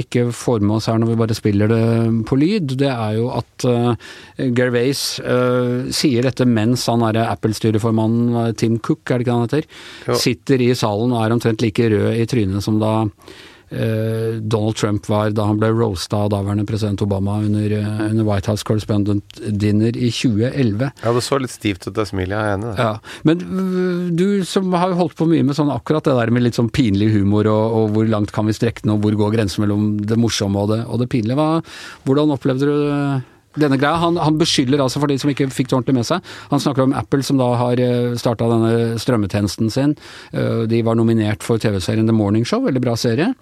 ikke 0.00 0.28
får 0.34 0.64
med 0.64 0.78
oss 0.78 0.88
her 0.88 1.00
når 1.00 1.12
vi 1.12 1.18
bare 1.20 1.36
spiller 1.36 1.72
det 1.72 1.82
på 2.28 2.38
lyd, 2.40 2.76
det 2.80 2.88
er 2.88 3.18
jo 3.18 3.28
at 3.36 3.66
uh, 3.68 4.08
Gervais 4.56 5.02
uh, 5.20 5.90
sier 5.94 6.24
dette 6.24 6.46
mens 6.48 6.86
han 6.88 7.04
er 7.10 7.20
Apple-styreformannen 7.26 8.56
Tim 8.58 8.78
Cook, 8.80 9.04
er 9.10 9.20
det 9.20 9.26
ikke 9.26 9.36
han 9.36 9.46
heter, 9.46 9.68
Jo. 10.08 10.18
sitter 10.18 10.64
i 10.64 10.72
salen 10.78 11.12
og 11.12 11.22
er 11.24 11.36
omtrent 11.36 11.64
like 11.64 11.90
rød 11.92 12.16
i 12.16 12.26
trynet 12.30 12.64
som 12.64 12.80
da 12.80 12.94
eh, 13.04 13.38
Donald 13.70 14.76
Trump 14.76 15.08
var 15.08 15.30
da 15.36 15.44
han 15.48 15.58
ble 15.60 15.70
roasta 15.74 16.24
av 16.24 16.30
daværende 16.32 16.66
president 16.68 17.02
Obama 17.04 17.38
under, 17.44 17.70
eh, 17.78 18.10
under 18.10 18.24
White 18.24 18.50
House 18.50 18.64
Correspondent 18.64 19.40
Dinner 19.48 19.96
i 19.96 20.10
2011. 20.10 20.90
Ja, 21.04 21.12
det 21.12 21.24
så 21.26 21.40
litt 21.40 21.52
stivt 21.52 21.86
ut, 21.86 21.94
det 21.94 22.08
smilet. 22.08 22.36
Jeg 22.36 22.48
er 22.48 22.56
enig 22.56 22.68
i 22.68 22.74
det. 22.74 22.78
Ja, 22.78 22.98
Men 23.24 24.16
du 24.16 24.44
som 24.44 24.72
har 24.72 24.92
holdt 24.96 25.16
på 25.18 25.28
mye 25.28 25.44
med 25.44 25.56
sånn 25.58 25.72
akkurat 25.74 26.04
det 26.04 26.16
der 26.16 26.30
med 26.30 26.42
litt 26.46 26.58
sånn 26.58 26.70
pinlig 26.72 27.12
humor, 27.12 27.46
og, 27.46 27.78
og 27.78 27.96
hvor 27.96 28.08
langt 28.08 28.32
kan 28.32 28.46
vi 28.48 28.56
strekke 28.56 28.84
den, 28.84 28.96
og 28.96 29.02
hvor 29.04 29.16
går 29.18 29.34
grensen 29.36 29.64
mellom 29.64 29.98
det 30.00 30.18
morsomme 30.20 30.56
og 30.64 30.72
det, 30.72 30.84
og 30.86 31.02
det 31.02 31.10
pinlige. 31.12 31.36
Hva, 31.38 31.60
hvordan 32.06 32.32
opplevde 32.34 32.68
du 32.68 32.88
øh, 32.88 33.20
denne 33.60 33.78
greia? 33.80 33.98
Han, 34.02 34.18
han 34.20 34.38
beskylder 34.40 34.82
altså, 34.84 35.02
for 35.02 35.10
de 35.10 35.18
som 35.20 35.32
ikke 35.32 35.48
fikk 35.54 35.70
det 35.70 35.78
ordentlig 35.78 35.98
med 36.00 36.08
seg, 36.08 36.32
han 36.52 36.62
snakker 36.62 36.86
om 36.86 36.94
Apple 36.98 37.24
som 37.26 37.40
da 37.40 37.48
har 37.60 37.82
starta 38.20 38.48
denne 38.50 38.98
strømmetjenesten 39.00 39.72
sin. 39.72 39.96
Øh, 40.32 40.64
De 40.70 40.82
var 40.86 40.98
nominert 40.98 41.44
for 41.46 41.60
TV-serien 41.62 42.08
The 42.08 42.16
Morning 42.16 42.46
Show, 42.48 42.62
veldig 42.66 42.82
bra 42.84 42.96
serie. 42.98 43.32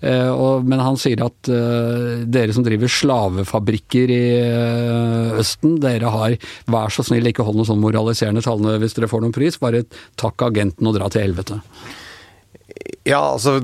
Eh, 0.00 0.44
men 0.66 0.82
han 0.82 0.98
sier 1.00 1.22
at 1.26 1.50
dere 2.32 2.54
som 2.54 2.64
driver 2.66 2.90
slavefabrikker 2.90 4.10
i 4.12 4.22
Østen, 5.40 5.76
dere 5.82 6.10
har 6.12 6.36
vær 6.70 6.92
så 6.92 7.04
snill 7.06 7.28
ikke 7.30 7.44
hold 7.46 7.60
noen 7.60 7.68
sånn 7.68 7.82
moraliserende 7.82 8.44
talene 8.44 8.78
hvis 8.82 8.96
dere 8.96 9.10
får 9.10 9.24
noen 9.24 9.34
pris, 9.36 9.58
bare 9.60 9.84
takk 10.20 10.48
agenten 10.48 10.88
og 10.88 10.96
dra 10.98 11.10
til 11.12 11.26
helvete. 11.26 11.60
Ja, 13.06 13.20
altså 13.32 13.60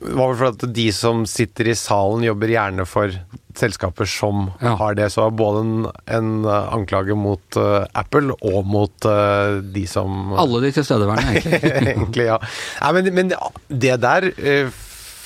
var 0.00 0.30
vel 0.32 0.36
fordi 0.40 0.66
at 0.68 0.74
de 0.76 0.86
som 0.96 1.24
sitter 1.28 1.68
i 1.68 1.76
salen, 1.76 2.24
jobber 2.24 2.48
gjerne 2.54 2.86
for 2.88 3.12
selskaper 3.60 4.06
som 4.08 4.46
Ja. 4.62 4.76
har 4.80 4.94
det. 4.96 5.10
Så 5.12 5.26
både 5.36 5.60
en, 5.60 5.86
en 6.06 6.28
uh, 6.46 6.72
anklage 6.72 7.12
mot 7.18 7.56
uh, 7.60 7.84
Apple 7.98 8.32
og 8.40 8.64
mot 8.64 9.04
uh, 9.10 9.58
de 9.60 9.82
som 9.90 10.32
Alle 10.40 10.62
de 10.64 10.70
tilstedeværende, 10.78 11.34
egentlig. 11.42 11.94
Egentlig, 11.94 12.28
ja. 12.30 12.38
Nei, 12.80 12.92
men, 12.96 13.10
men 13.18 13.32
det 13.68 13.96
der 14.00 14.30
uh, 14.32 14.70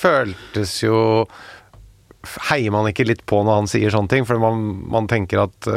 føltes 0.01 0.79
jo 0.83 1.27
Heier 2.49 2.73
man 2.73 2.87
ikke 2.89 3.05
litt 3.05 3.21
på 3.29 3.37
når 3.45 3.59
han 3.61 3.67
sier 3.69 3.91
sånne 3.93 4.09
ting? 4.09 4.23
For 4.25 4.41
man, 4.41 4.63
man 4.89 5.05
tenker 5.05 5.43
at 5.43 5.67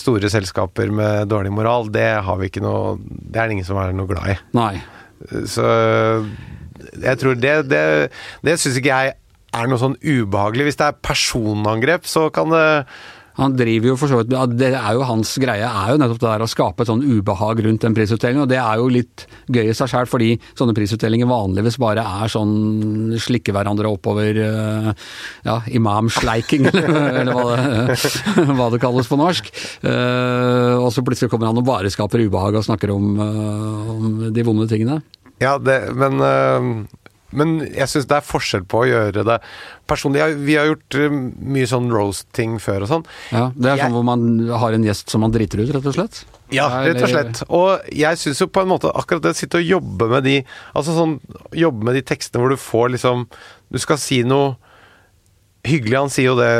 store 0.00 0.30
selskaper 0.32 0.88
med 0.88 1.28
dårlig 1.28 1.52
moral, 1.52 1.90
det 1.92 2.06
har 2.24 2.38
vi 2.40 2.48
ikke 2.48 2.62
noe 2.64 2.94
Det 3.04 3.36
er 3.36 3.50
det 3.50 3.58
ingen 3.58 3.68
som 3.68 3.76
er 3.76 3.92
noe 3.92 4.08
glad 4.08 4.30
i. 4.32 4.36
Nei. 4.56 4.78
Så 5.44 5.66
jeg 7.02 7.20
tror 7.20 7.38
det 7.38 7.56
Det, 7.70 7.84
det 8.46 8.58
syns 8.60 8.78
ikke 8.80 9.00
jeg 9.02 9.16
er 9.56 9.70
noe 9.70 9.80
sånn 9.80 9.98
ubehagelig. 10.02 10.70
Hvis 10.70 10.80
det 10.80 10.90
er 10.90 10.98
personangrep, 11.04 12.08
så 12.08 12.28
kan 12.34 12.52
det 12.52 12.66
Han 13.38 13.52
driver 13.54 13.92
jo 13.92 13.94
for 13.94 14.10
så 14.10 14.18
vidt 14.18 14.32
Det 14.58 14.72
er 14.74 14.96
jo 14.96 15.04
hans 15.06 15.36
greie, 15.38 15.62
er 15.62 15.92
jo 15.92 15.98
nettopp 16.00 16.18
det 16.18 16.26
der 16.26 16.42
å 16.42 16.48
skape 16.50 16.82
et 16.82 16.88
sånn 16.90 17.04
ubehag 17.06 17.60
rundt 17.62 17.84
en 17.86 17.94
prisutdeling, 17.94 18.40
og 18.42 18.48
det 18.50 18.58
er 18.58 18.80
jo 18.80 18.88
litt 18.90 19.28
gøy 19.46 19.70
i 19.70 19.76
seg 19.78 19.92
sjøl, 19.92 20.08
fordi 20.10 20.32
sånne 20.58 20.74
prisutdelinger 20.74 21.30
vanligvis 21.30 21.78
bare 21.78 22.02
er 22.02 22.32
sånn 22.32 23.14
slikke 23.22 23.54
hverandre 23.54 23.92
oppover 23.94 24.40
eh, 24.42 24.90
ja, 25.46 25.60
imamsleiking, 25.70 26.66
eller, 26.72 26.98
eller 27.22 27.38
hva, 27.38 27.46
det, 27.54 28.48
hva 28.58 28.68
det 28.74 28.82
kalles 28.82 29.06
på 29.06 29.20
norsk. 29.22 29.52
Eh, 29.86 30.74
og 30.74 30.90
så 30.90 31.06
plutselig 31.06 31.30
kommer 31.30 31.52
han 31.52 31.62
og 31.62 31.68
bare 31.70 31.94
skaper 31.94 32.26
ubehag 32.26 32.58
og 32.58 32.66
snakker 32.66 32.90
om, 32.90 33.14
eh, 33.22 33.94
om 33.94 34.10
de 34.34 34.48
vonde 34.50 34.66
tingene. 34.66 34.98
Ja, 35.40 35.56
det, 35.58 35.80
men 35.94 36.20
øh, 36.20 36.70
men 37.30 37.50
jeg 37.76 37.84
syns 37.92 38.06
det 38.08 38.16
er 38.16 38.24
forskjell 38.24 38.62
på 38.64 38.78
å 38.80 38.86
gjøre 38.88 39.20
det 39.28 39.34
personlig. 39.90 40.22
Vi 40.46 40.54
har 40.56 40.70
gjort 40.70 40.96
øh, 40.96 41.16
mye 41.52 41.66
sånn 41.68 41.90
roast-ting 41.92 42.54
før 42.64 42.86
og 42.86 42.88
sånn. 42.88 43.04
Ja, 43.34 43.50
Det 43.54 43.68
er 43.68 43.76
Jeg- 43.76 43.84
sånn 43.84 43.96
hvor 43.98 44.06
man 44.08 44.22
har 44.48 44.72
en 44.72 44.86
gjest 44.86 45.10
som 45.12 45.20
man 45.20 45.30
driter 45.34 45.60
ut, 45.60 45.74
rett 45.76 45.84
og 45.86 45.94
slett? 45.98 46.22
Ja, 46.50 46.68
rett 46.86 47.02
og 47.04 47.10
slett. 47.12 47.42
Og 47.52 47.84
jeg 47.92 48.16
syns 48.16 48.40
jo 48.40 48.46
på 48.48 48.62
en 48.64 48.68
måte 48.72 48.88
akkurat 48.96 49.20
det 49.26 49.34
å 49.34 49.36
sitte 49.36 49.60
og 49.60 49.68
jobbe 49.68 50.08
med 50.08 50.24
de 50.24 50.38
Altså 50.74 50.94
sånn 50.96 51.18
jobbe 51.52 51.84
med 51.84 51.94
de 51.98 52.00
tekstene 52.08 52.40
hvor 52.40 52.48
du 52.48 52.56
får 52.56 52.94
liksom 52.96 53.26
Du 53.70 53.76
skal 53.78 53.98
si 54.00 54.22
noe 54.24 54.56
hyggelig. 55.68 55.96
Han 55.98 56.12
sier 56.12 56.30
jo 56.30 56.38
det 56.38 56.50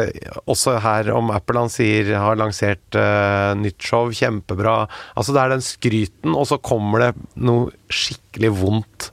også 0.48 0.78
her 0.84 1.10
om 1.14 1.32
Apple. 1.34 1.64
Han 1.66 1.72
sier 1.72 2.12
har 2.18 2.38
lansert 2.38 2.98
uh, 2.98 3.54
nytt 3.58 3.82
show, 3.84 4.12
kjempebra. 4.14 4.82
Altså 5.18 5.34
det 5.34 5.42
er 5.42 5.54
den 5.54 5.64
skryten, 5.64 6.34
og 6.34 6.48
så 6.50 6.60
kommer 6.62 7.08
det 7.08 7.12
noe 7.40 7.72
skikkelig 7.92 8.52
vondt 8.60 9.10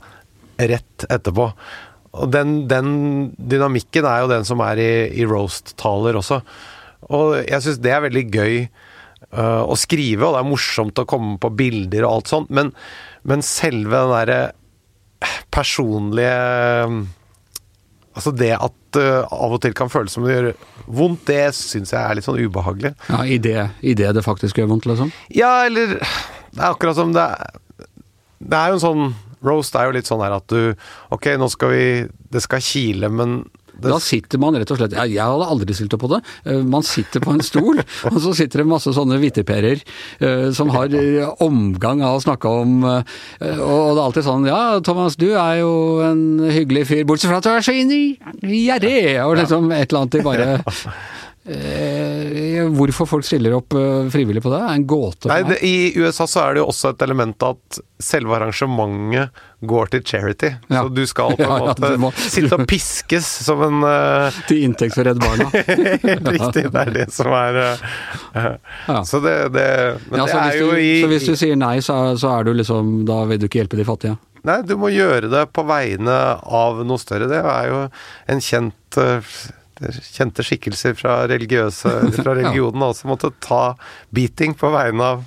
rett 0.59 1.07
etterpå. 1.11 1.49
Og 2.15 2.31
den, 2.31 2.61
den 2.71 2.89
dynamikken 3.35 4.07
er 4.07 4.23
jo 4.23 4.31
den 4.31 4.47
som 4.47 4.61
er 4.63 4.79
i, 4.79 4.91
i 5.19 5.27
roast-taler 5.27 6.19
også. 6.19 6.39
Og 7.15 7.35
jeg 7.41 7.61
syns 7.63 7.81
det 7.83 7.91
er 7.93 8.05
veldig 8.05 8.25
gøy 8.31 8.53
uh, 8.63 9.63
å 9.65 9.75
skrive, 9.79 10.23
og 10.23 10.37
det 10.37 10.43
er 10.43 10.51
morsomt 10.51 11.01
å 11.01 11.09
komme 11.09 11.35
på 11.41 11.51
bilder 11.57 12.05
og 12.05 12.19
alt 12.19 12.31
sånt, 12.31 12.53
men, 12.55 12.71
men 13.27 13.43
selve 13.45 14.05
den 14.05 14.15
derre 14.15 14.39
personlige 15.53 16.33
Altså 18.15 18.31
det 18.31 18.53
at 18.55 18.99
uh, 18.99 19.27
av 19.27 19.57
og 19.57 19.59
til 19.63 19.75
kan 19.75 19.91
føles 19.91 20.13
som 20.15 20.23
det 20.23 20.37
gjør 20.37 20.49
vondt, 20.87 21.25
det 21.27 21.49
syns 21.57 21.91
jeg 21.91 21.99
er 21.99 22.15
litt 22.15 22.27
sånn 22.27 22.39
ubehagelig. 22.39 22.93
Ja, 23.11 23.21
i 23.27 23.37
det, 23.43 23.57
i 23.83 23.95
det 23.97 24.13
det 24.15 24.23
faktisk 24.25 24.61
gjør 24.61 24.71
vondt, 24.71 24.87
liksom? 24.89 25.11
Ja, 25.35 25.65
eller 25.67 25.97
Det 25.97 26.61
er 26.61 26.69
akkurat 26.71 26.95
som 26.95 27.11
det 27.15 27.25
er 27.27 27.59
Det 28.39 28.59
er 28.59 28.71
jo 28.71 28.79
en 28.79 28.85
sånn 28.85 29.05
Roast 29.45 29.75
er 29.77 29.89
jo 29.89 29.95
litt 29.97 30.07
sånn 30.07 30.23
her 30.23 30.37
at 30.37 30.47
du 30.49 30.73
Ok, 31.13 31.27
nå 31.37 31.49
skal 31.51 31.73
vi 31.73 31.85
Det 32.31 32.41
skal 32.45 32.63
kile, 32.63 33.11
men 33.11 33.41
det, 33.81 33.91
Da 33.91 33.99
sitter 34.03 34.41
man 34.41 34.55
rett 34.57 34.71
og 34.71 34.79
slett 34.79 34.95
Jeg, 34.95 35.15
hadde 35.19 35.49
aldri 35.55 35.75
stilt 35.77 35.93
opp 35.97 36.03
på 36.05 36.11
det. 36.15 36.21
Eh, 36.45 36.61
Man 36.75 36.85
sitter 36.85 37.23
på 37.23 37.33
en 37.35 37.43
stol, 37.45 37.81
og 38.11 38.19
så 38.23 38.33
sitter 38.37 38.63
det 38.63 38.67
masse 38.69 38.93
sånne 38.95 39.19
vitterperer 39.21 39.81
eh, 40.19 40.47
som 40.55 40.71
har 40.75 40.93
eh, 40.95 41.25
omgang 41.43 42.03
av 42.05 42.19
å 42.19 42.23
snakke 42.23 42.51
om 42.63 42.77
Og 42.85 43.01
det 43.41 43.99
er 43.99 44.03
alltid 44.05 44.25
sånn 44.27 44.47
Ja, 44.49 44.61
Thomas, 44.85 45.17
du 45.19 45.27
er 45.33 45.59
jo 45.61 45.73
en 46.05 46.23
hyggelig 46.51 46.87
fyr, 46.91 47.03
bortsett 47.07 47.31
fra 47.31 47.41
at 47.41 47.47
du 47.47 47.51
er 47.53 47.65
så 47.65 47.75
inn 47.75 47.91
i 47.93 48.03
gjerrig, 48.65 49.19
og 49.25 49.37
liksom 49.39 49.69
et 49.75 49.89
eller 49.89 50.03
annet 50.05 50.17
de 50.17 50.25
bare 50.25 50.49
Hvorfor 51.45 53.05
folk 53.09 53.25
stiller 53.27 53.53
opp 53.57 53.75
eh, 53.77 54.07
frivillig 54.13 54.41
på 54.41 54.49
det, 54.49 54.59
er 54.65 54.77
en 54.79 54.85
gåte. 54.89 55.29
Nei, 55.29 55.41
det, 55.45 55.57
I 55.65 55.73
USA 56.01 56.25
så 56.29 56.41
er 56.41 56.55
det 56.57 56.63
jo 56.63 56.69
også 56.71 56.93
et 56.95 57.03
element 57.05 57.45
at 57.45 57.79
selve 58.01 58.33
arrangementet 58.37 59.43
går 59.65 59.91
til 59.93 60.01
charity. 60.05 60.49
Ja. 60.69 60.81
Så 60.85 60.93
du 60.93 61.03
skal 61.09 61.35
på 61.37 61.45
en 61.45 61.49
Ja, 61.55 61.59
måte 61.61 61.91
ja, 61.93 61.99
må- 62.01 62.11
sitte 62.17 62.57
og 62.57 62.65
piskes 62.69 63.27
som 63.45 63.61
en 63.65 63.85
eh, 63.87 64.39
Til 64.49 64.63
inntekt 64.67 64.97
for 64.97 65.05
Redd 65.07 65.21
Barna. 65.21 65.47
Helt 65.53 66.29
riktig, 66.35 66.65
det 66.73 66.81
er 66.85 66.93
det 66.99 67.07
som 67.15 67.29
er 67.37 67.59
eh, 67.61 67.83
eh, 68.41 68.47
Ja. 68.89 69.01
Så 69.07 69.21
det, 69.25 69.35
det 69.55 69.67
Men 70.09 70.23
Ja, 70.23 70.25
det 70.25 70.31
så, 70.33 70.39
er 70.39 70.47
hvis 70.49 70.61
jo 70.63 70.71
du, 70.71 70.79
i 70.81 70.95
så 71.03 71.11
hvis 71.13 71.27
du 71.29 71.35
sier 71.45 71.59
nei, 71.61 71.75
så, 71.85 71.99
så 72.21 72.31
er 72.39 72.47
du 72.49 72.53
liksom 72.57 72.95
Da 73.07 73.21
vil 73.29 73.39
du 73.41 73.47
ikke 73.49 73.61
hjelpe 73.63 73.79
de 73.79 73.85
fattige? 73.87 74.17
Nei, 74.45 74.59
du 74.65 74.75
må 74.77 74.91
gjøre 74.93 75.29
det 75.31 75.45
på 75.57 75.63
vegne 75.65 76.15
av 76.45 76.81
noe 76.85 77.01
større. 77.01 77.25
Det 77.31 77.39
er 77.41 77.69
jo 77.71 77.79
en 78.29 78.41
kjent 78.45 78.99
eh, 79.01 79.37
Kjente 80.15 80.43
skikkelser 80.45 80.95
fra 80.95 81.23
Fra 82.17 82.35
religionen 82.35 82.83
også 82.85 83.09
måtte 83.11 83.33
ta 83.43 83.75
beating 84.15 84.55
på 84.57 84.71
vegne 84.73 85.15
av 85.15 85.23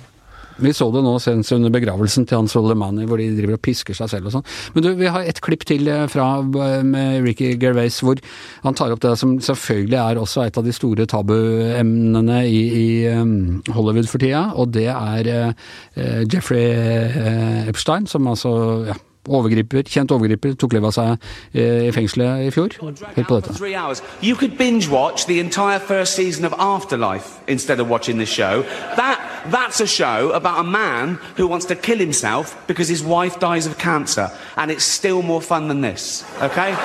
Vi 0.59 0.73
så 0.75 0.89
det 0.91 1.03
nå 1.05 1.13
senest 1.23 1.53
under 1.55 1.71
begravelsen 1.71 2.25
til 2.27 2.41
Hans 2.41 2.51
Soleimani, 2.51 3.05
hvor 3.07 3.21
de 3.21 3.29
driver 3.37 3.55
og 3.55 3.61
pisker 3.63 3.95
seg 3.95 4.09
selv 4.11 4.27
og 4.27 4.33
sånn. 4.33 4.47
Men 4.73 4.83
du, 4.83 4.89
vi 4.99 5.07
har 5.07 5.23
et 5.23 5.39
klipp 5.39 5.63
til 5.69 5.87
eh, 5.87 6.03
fra 6.11 6.41
med 6.43 7.21
Ricky 7.23 7.53
Gervais 7.61 8.01
hvor 8.03 8.19
han 8.65 8.75
tar 8.75 8.91
opp 8.91 8.99
det 9.05 9.13
som 9.21 9.37
selvfølgelig 9.39 9.99
er 10.01 10.19
også 10.19 10.43
et 10.43 10.59
av 10.59 10.67
de 10.67 10.75
store 10.75 11.07
tabuemnene 11.07 12.41
i, 12.49 12.59
i 12.81 12.87
um, 13.13 13.61
Hollywood 13.71 14.11
for 14.11 14.19
tida, 14.19 14.49
og 14.59 14.73
det 14.75 14.89
er 14.91 15.31
eh, 15.31 16.25
Jeffrey 16.27 16.73
eh, 16.73 17.69
Epstein, 17.71 18.09
som 18.11 18.27
altså 18.27 18.51
ja, 18.89 18.99
overgriper, 19.27 19.83
kjent 19.83 20.11
overgriper, 20.11 20.55
tok 20.55 20.73
livet 20.73 20.87
av 20.87 20.93
seg 20.95 21.27
eh, 21.53 21.87
i 21.87 21.91
fengselet 21.91 22.47
i 22.47 22.51
fjor. 22.53 22.75
Hør 22.79 23.25
på 23.27 23.39
dette. 23.39 23.53
three 23.57 23.75
hours. 23.75 24.01
You 24.21 24.35
could 24.35 24.57
binge 24.57 24.87
watch 24.89 25.25
the 25.25 25.39
entire 25.39 25.79
first 25.79 26.15
season 26.15 26.45
of 26.45 26.53
Afterlife 26.53 27.39
instead 27.47 27.79
of 27.79 27.89
watching 27.89 28.17
this 28.17 28.29
show. 28.29 28.63
That 28.95 29.19
that's 29.51 29.79
a 29.81 29.87
show 29.87 30.31
about 30.31 30.59
a 30.59 30.63
man 30.63 31.19
who 31.37 31.47
wants 31.47 31.65
to 31.67 31.75
kill 31.75 31.97
himself 31.97 32.55
because 32.67 32.87
his 32.87 33.03
wife 33.03 33.39
dies 33.39 33.65
of 33.65 33.77
cancer, 33.77 34.29
and 34.55 34.71
it's 34.71 34.85
still 34.85 35.21
more 35.21 35.41
fun 35.41 35.67
than 35.67 35.81
this. 35.81 36.23
Okay. 36.41 36.75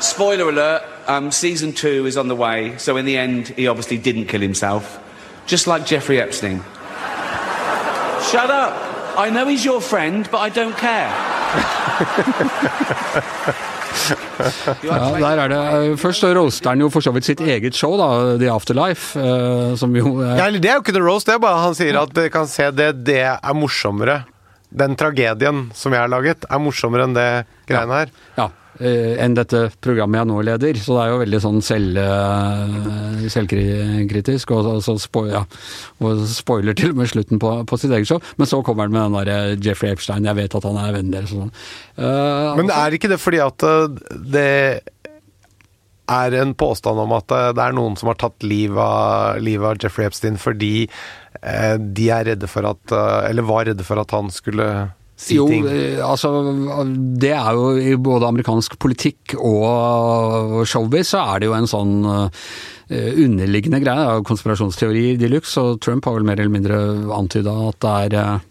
Spoiler 0.00 0.48
alert: 0.48 0.82
um, 1.08 1.30
season 1.32 1.72
two 1.72 2.06
is 2.06 2.16
on 2.16 2.28
the 2.28 2.36
way. 2.36 2.76
So 2.78 2.96
in 2.96 3.04
the 3.04 3.16
end, 3.16 3.48
he 3.48 3.66
obviously 3.66 3.98
didn't 3.98 4.26
kill 4.26 4.40
himself, 4.40 4.98
just 5.46 5.66
like 5.66 5.84
Jeffrey 5.86 6.20
Epstein. 6.20 6.62
Shut 8.30 8.50
up! 8.50 8.87
I 9.18 9.30
know 9.30 9.46
he's 9.48 9.64
your 9.64 9.80
friend, 9.80 10.28
but 10.30 10.38
I 10.40 10.50
don't 10.50 10.76
care. 10.76 11.10
Ja, 14.84 14.98
der 15.18 15.40
er 15.42 15.48
det. 15.50 15.58
eh, 15.58 15.96
Først 15.98 16.20
så 16.22 16.30
roaster 16.36 16.70
han 16.70 16.80
jo 16.84 16.88
for 16.92 17.02
så 17.04 17.10
vidt 17.12 17.26
sitt 17.26 17.40
eget 17.42 17.74
show, 17.74 17.96
da, 17.98 18.36
The 18.38 18.50
Afterlife, 18.52 19.18
eh, 19.18 19.72
som 19.80 19.94
jo 19.96 20.20
er 20.22 20.36
Ja, 20.38 20.46
eller 20.46 20.60
det 20.62 20.70
er 20.70 20.76
jo 20.78 20.82
ikke 20.84 20.94
noe 20.94 21.08
Roast, 21.08 21.26
det 21.26 21.34
er 21.34 21.42
bare 21.42 21.58
han 21.64 21.74
sier 21.74 21.98
at 22.00 22.12
dere 22.14 22.30
kan 22.30 22.46
se 22.50 22.68
det, 22.70 22.92
det 23.08 23.18
er 23.26 23.54
morsommere. 23.58 24.20
Den 24.70 24.94
tragedien 25.00 25.64
som 25.74 25.92
jeg 25.96 26.00
har 26.04 26.08
laget, 26.12 26.44
er 26.48 26.60
morsommere 26.62 27.08
enn 27.08 27.16
det 27.16 27.28
greiene 27.66 28.02
her. 28.04 28.14
ja, 28.38 28.44
eh, 28.46 28.57
enn 28.78 29.34
dette 29.34 29.64
programmet 29.82 30.20
jeg 30.20 30.28
nå 30.30 30.42
leder. 30.46 30.78
Så 30.78 30.94
det 30.94 31.04
er 31.04 31.12
jo 31.12 31.20
veldig 31.22 31.40
sånn 31.42 31.62
selv, 31.64 31.98
eh, 31.98 33.24
selvkritisk, 33.34 34.52
og, 34.54 34.68
og, 34.74 34.82
så 34.84 34.94
spo, 35.02 35.24
ja, 35.30 35.42
og 36.04 36.22
spoiler 36.30 36.76
til 36.78 36.94
og 36.94 37.00
med 37.00 37.10
slutten 37.10 37.42
på, 37.42 37.54
på 37.68 37.80
sitt 37.80 37.94
eget 37.94 38.10
show. 38.10 38.22
Men 38.38 38.50
så 38.50 38.62
kommer 38.66 38.86
han 38.86 38.94
med 38.94 39.02
den 39.08 39.18
derre 39.18 39.56
Jeffrey 39.64 39.94
Epstein, 39.94 40.28
jeg 40.28 40.38
vet 40.38 40.58
at 40.58 40.68
han 40.68 40.78
er 40.82 40.94
vennen 40.94 41.14
deres 41.14 41.34
og 41.34 41.46
sånn. 41.46 41.56
Uh, 41.98 42.54
Men 42.60 42.70
er 42.74 42.94
ikke 42.94 43.10
det 43.10 43.20
fordi 43.22 43.42
at 43.42 43.66
det 44.34 44.52
er 46.08 46.36
en 46.38 46.54
påstand 46.56 47.00
om 47.02 47.10
at 47.18 47.26
det 47.28 47.64
er 47.64 47.74
noen 47.76 47.98
som 47.98 48.08
har 48.08 48.20
tatt 48.20 48.46
livet 48.46 48.80
av, 48.80 49.42
liv 49.44 49.64
av 49.64 49.76
Jeffrey 49.82 50.08
Epstein 50.08 50.38
fordi 50.40 50.86
de 51.38 52.06
er 52.10 52.24
redde 52.26 52.48
for 52.50 52.66
at 52.66 52.92
Eller 53.28 53.44
var 53.46 53.68
redde 53.68 53.84
for 53.86 54.00
at 54.00 54.10
han 54.10 54.26
skulle 54.34 54.88
si 55.18 55.34
jo, 55.34 55.48
eh, 55.50 55.98
altså 56.04 56.30
det 57.18 57.32
er 57.34 57.56
jo 57.56 57.70
i 57.74 57.96
både 57.98 58.28
amerikansk 58.30 58.76
politikk 58.78 59.34
og 59.38 60.62
showbiz 60.68 61.10
så 61.14 61.24
er 61.34 61.42
det 61.42 61.48
jo 61.50 61.56
en 61.58 61.66
sånn 61.70 61.96
eh, 62.06 63.10
underliggende 63.24 63.82
greie, 63.82 64.20
konspirasjonsteori 64.28 65.16
de 65.18 65.32
luxe, 65.32 65.58
og 65.58 65.80
Trump 65.82 66.06
har 66.06 66.18
vel 66.18 66.28
mer 66.28 66.38
eller 66.38 66.54
mindre 66.54 66.78
antyda 67.18 67.56
at 67.72 67.80
det 67.82 67.96
er 68.06 68.18
eh, 68.22 68.47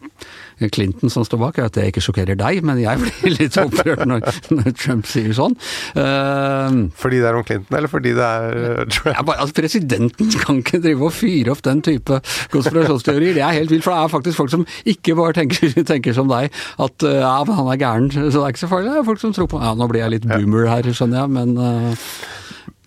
Clinton 0.73 1.11
som 1.13 1.25
står 1.25 1.39
bak, 1.41 1.59
at 1.61 1.75
det 1.77 1.87
ikke 1.91 2.01
sjokkerer 2.01 2.37
deg, 2.39 2.63
men 2.65 2.79
jeg 2.81 3.01
blir 3.01 3.35
litt 3.35 3.57
opprørt 3.61 4.03
når, 4.09 4.25
når 4.53 4.73
Trump 4.77 5.07
sier 5.09 5.35
sånn. 5.37 5.53
Uh, 5.93 6.87
Fordi 6.97 7.21
det 7.21 7.29
er 7.29 7.37
om 7.37 7.45
Clinton, 7.45 7.77
eller 7.77 7.91
fordi 7.91 8.15
det 8.17 8.25
er 8.25 8.57
uh, 8.57 8.81
Trump? 8.89 9.13
ja, 9.13 9.25
bare, 9.27 9.43
altså, 9.45 9.57
presidenten 9.59 10.33
kan 10.41 10.61
ikke 10.63 10.81
drive 10.83 11.09
og 11.09 11.15
fyre 11.15 11.53
opp 11.53 11.63
den 11.67 11.83
type 11.85 12.21
konspirasjonsteorier. 12.53 13.37
Det 13.37 13.45
er 13.45 13.59
helt 13.59 13.73
vilt, 13.73 13.85
for 13.85 13.93
det 13.93 14.01
er 14.01 14.15
faktisk 14.15 14.41
folk 14.41 14.53
som 14.53 14.65
ikke 14.89 15.17
bare 15.19 15.37
tenker, 15.37 15.77
tenker 15.93 16.17
som 16.17 16.31
deg, 16.31 16.49
at 16.87 17.07
uh, 17.07 17.19
ja, 17.21 17.37
men 17.47 17.59
han 17.61 17.71
er 17.73 17.81
gæren, 17.83 18.11
så 18.17 18.27
det 18.33 18.43
er 18.43 18.55
ikke 18.55 18.65
så 18.65 18.71
farlig. 18.73 18.91
Det 18.93 19.03
er 19.03 19.09
folk 19.11 19.23
som 19.23 19.37
tror 19.37 19.51
på 19.51 19.61
Ja, 19.61 19.73
nå 19.77 19.87
blir 19.91 20.03
jeg 20.05 20.17
litt 20.17 20.27
boomer 20.29 20.69
her, 20.71 20.87
skjønner 20.95 21.23
jeg, 21.23 21.33
men 21.37 21.57
uh, 21.57 22.07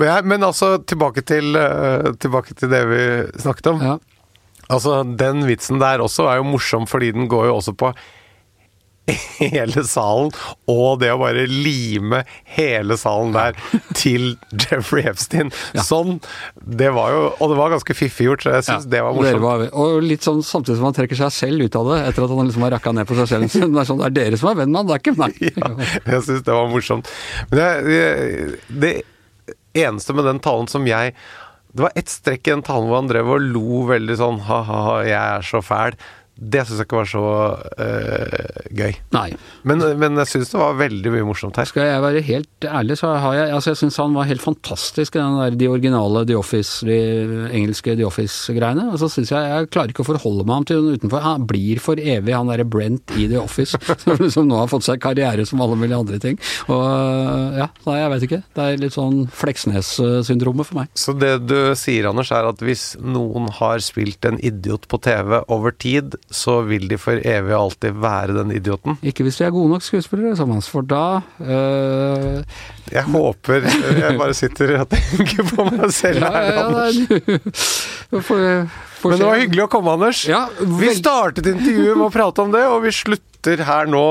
Men, 0.01 0.43
altså, 0.47 0.79
tilbake 0.89 1.23
til, 1.29 1.53
tilbake 2.19 2.57
til 2.57 2.71
det 2.73 2.81
vi 2.89 3.03
snakket 3.43 3.75
om. 3.75 3.85
ja. 3.85 3.99
Altså, 4.71 5.03
Den 5.05 5.45
vitsen 5.49 5.81
der 5.83 6.03
også 6.05 6.29
er 6.31 6.41
jo 6.41 6.49
morsom, 6.53 6.87
fordi 6.91 7.13
den 7.17 7.29
går 7.31 7.51
jo 7.51 7.59
også 7.59 7.77
på 7.79 7.93
hele 9.41 9.83
salen, 9.89 10.31
og 10.71 11.01
det 11.01 11.09
å 11.11 11.19
bare 11.19 11.47
lime 11.51 12.21
hele 12.57 12.95
salen 13.01 13.33
der 13.35 13.57
til 13.99 14.37
Jeffrey 14.55 15.07
Epstein. 15.11 15.51
Sånn. 15.75 16.21
Det 16.61 16.93
var 16.95 17.15
jo 17.15 17.23
Og 17.41 17.53
det 17.53 17.59
var 17.59 17.73
ganske 17.75 17.97
fiffig 17.97 18.29
gjort, 18.29 18.45
så 18.45 18.55
jeg 18.59 18.69
syns 18.69 18.89
det 18.93 19.03
var 19.03 19.17
morsomt. 19.17 19.43
var, 19.43 19.67
og 19.75 19.99
litt 20.07 20.27
sånn 20.27 20.45
samtidig 20.47 20.79
som 20.79 20.91
han 20.91 20.97
trekker 21.01 21.19
seg 21.25 21.35
selv 21.35 21.67
ut 21.67 21.81
av 21.81 21.91
det, 21.93 22.01
etter 22.13 22.27
at 22.27 22.37
han 22.37 22.51
liksom 22.53 22.67
har 22.69 22.75
rakka 22.77 22.95
ned 22.97 23.09
på 23.11 23.19
seg 23.23 23.33
selv. 23.35 23.51
Det 23.51 23.83
er 23.83 23.91
sånn, 23.91 24.03
det 24.05 24.11
er 24.11 24.17
dere 24.21 24.41
som 24.41 24.53
er 24.53 24.61
venn 24.63 24.71
med 24.73 24.83
han, 24.83 24.91
det 24.91 24.99
er 24.99 25.05
ikke 25.05 25.19
meg. 25.19 25.39
Ja, 25.61 25.71
jeg 26.15 26.27
syns 26.29 26.45
det 26.47 26.55
var 26.55 26.71
morsomt. 26.71 27.11
Men 27.51 27.59
det, 27.61 27.69
det, 27.91 28.85
det 28.85 28.93
eneste 29.87 30.15
med 30.17 30.29
den 30.29 30.41
talen 30.43 30.71
som 30.71 30.87
jeg 30.89 31.15
Det 31.71 31.85
var 31.85 31.93
ett 31.95 32.11
strekk 32.11 32.49
i 32.49 32.51
den 32.51 32.65
talen 32.67 32.89
hvor 32.91 32.99
han 32.99 33.11
drev 33.11 33.29
og 33.31 33.45
lo 33.53 33.85
veldig 33.91 34.17
sånn 34.19 34.41
ha-ha-ha, 34.49 34.97
jeg 35.07 35.21
er 35.21 35.47
så 35.47 35.61
fæl. 35.63 35.99
Det 36.41 36.65
syns 36.67 36.81
jeg 36.81 36.89
ikke 36.89 37.01
var 37.01 37.11
så 37.11 37.23
øh, 37.85 38.61
gøy. 38.73 38.99
Nei. 39.15 39.29
Men, 39.69 39.85
men 40.01 40.19
jeg 40.23 40.33
syns 40.33 40.53
det 40.55 40.61
var 40.61 40.79
veldig 40.81 41.15
mye 41.15 41.29
morsomt 41.29 41.61
her. 41.61 41.69
Skal 41.69 41.89
jeg 41.89 42.05
være 42.05 42.25
helt 42.27 42.67
ærlig, 42.67 42.99
så 43.01 43.13
har 43.21 43.37
jeg 43.37 43.55
altså 43.55 43.75
Jeg 43.75 43.81
syns 43.83 44.01
han 44.01 44.17
var 44.17 44.29
helt 44.31 44.43
fantastisk 44.45 45.17
i 45.17 45.21
den 45.21 45.39
der, 45.39 45.59
de 45.61 45.71
originale 45.71 46.25
The 46.27 46.39
Office, 46.39 46.87
de 46.89 46.99
engelske 47.55 47.95
The 47.95 48.09
Office-greiene. 48.09 48.89
Og 48.91 48.99
så 49.03 49.11
syns 49.13 49.33
jeg 49.35 49.51
Jeg 49.51 49.71
klarer 49.71 49.95
ikke 49.95 50.05
å 50.07 50.11
forholde 50.11 50.49
meg 50.49 50.67
til 50.71 50.81
den 50.81 50.99
utenfor. 50.99 51.23
Han 51.25 51.47
blir 51.51 51.83
for 51.83 52.01
evig 52.01 52.35
han 52.35 52.51
derre 52.51 52.67
Brent 52.67 53.15
i 53.21 53.29
The 53.31 53.41
Office, 53.43 53.79
som 54.31 54.41
som 54.41 54.49
nå 54.49 54.59
har 54.61 54.71
fått 54.71 54.87
seg 54.87 55.01
karriere 55.03 55.45
som 55.49 55.61
alle 55.63 55.77
mulige 55.79 55.99
andre 56.01 56.21
ting. 56.23 56.39
Og 56.73 57.59
ja, 57.61 57.69
nei, 57.87 57.97
jeg 58.01 58.13
vet 58.15 58.27
ikke. 58.27 58.41
Det 58.57 58.67
er 58.67 58.81
litt 58.81 58.97
sånn 58.97 59.21
Fleksnes-syndromet 59.41 60.69
for 60.69 60.81
meg. 60.81 60.93
Så 60.99 61.15
det 61.19 61.33
du 61.51 61.59
sier, 61.79 62.09
Anders, 62.11 62.33
er 62.35 62.49
at 62.49 62.65
hvis 62.65 62.95
noen 63.01 63.51
har 63.61 63.83
spilt 63.85 64.25
en 64.29 64.41
idiot 64.41 64.89
på 64.91 65.01
TV 65.05 65.41
over 65.43 65.75
tid, 65.77 66.17
så 66.31 66.61
vil 66.63 66.85
de 66.91 66.97
for 67.01 67.19
evig 67.27 67.51
og 67.57 67.61
alltid 67.65 67.97
være 68.03 68.35
den 68.37 68.53
idioten? 68.55 68.99
Ikke 69.03 69.25
hvis 69.27 69.41
de 69.41 69.45
er 69.49 69.51
gode 69.55 69.73
nok 69.73 69.83
skuespillere, 69.83 70.37
sammen, 70.39 70.61
for 70.63 70.87
da 70.87 71.21
øh, 71.43 72.43
Jeg 72.93 73.03
håper 73.11 73.67
Jeg 73.99 74.15
bare 74.19 74.35
sitter 74.39 74.77
og 74.81 74.89
tenker 74.95 75.43
på 75.51 75.67
meg 75.71 75.91
selv 75.95 76.23
Ja, 76.23 76.31
her. 76.31 76.43
ja, 76.47 76.55
ja, 76.55 76.67
Anders. 76.67 77.01
nei, 77.11 78.21
får, 78.29 78.45
får 79.03 79.11
Men 79.15 79.19
det 79.25 79.29
var 79.31 79.41
hyggelig 79.43 79.65
å 79.67 79.71
komme, 79.75 79.95
Anders. 79.99 80.25
Ja, 80.31 80.45
Vi 80.61 80.93
startet 80.99 81.51
intervjuet 81.51 81.97
med 81.99 82.07
å 82.09 82.13
prate 82.15 82.47
om 82.47 82.55
det, 82.55 82.63
og 82.71 82.83
vi 82.87 82.95
slutter 82.95 83.65
her 83.67 83.91
nå 83.91 84.05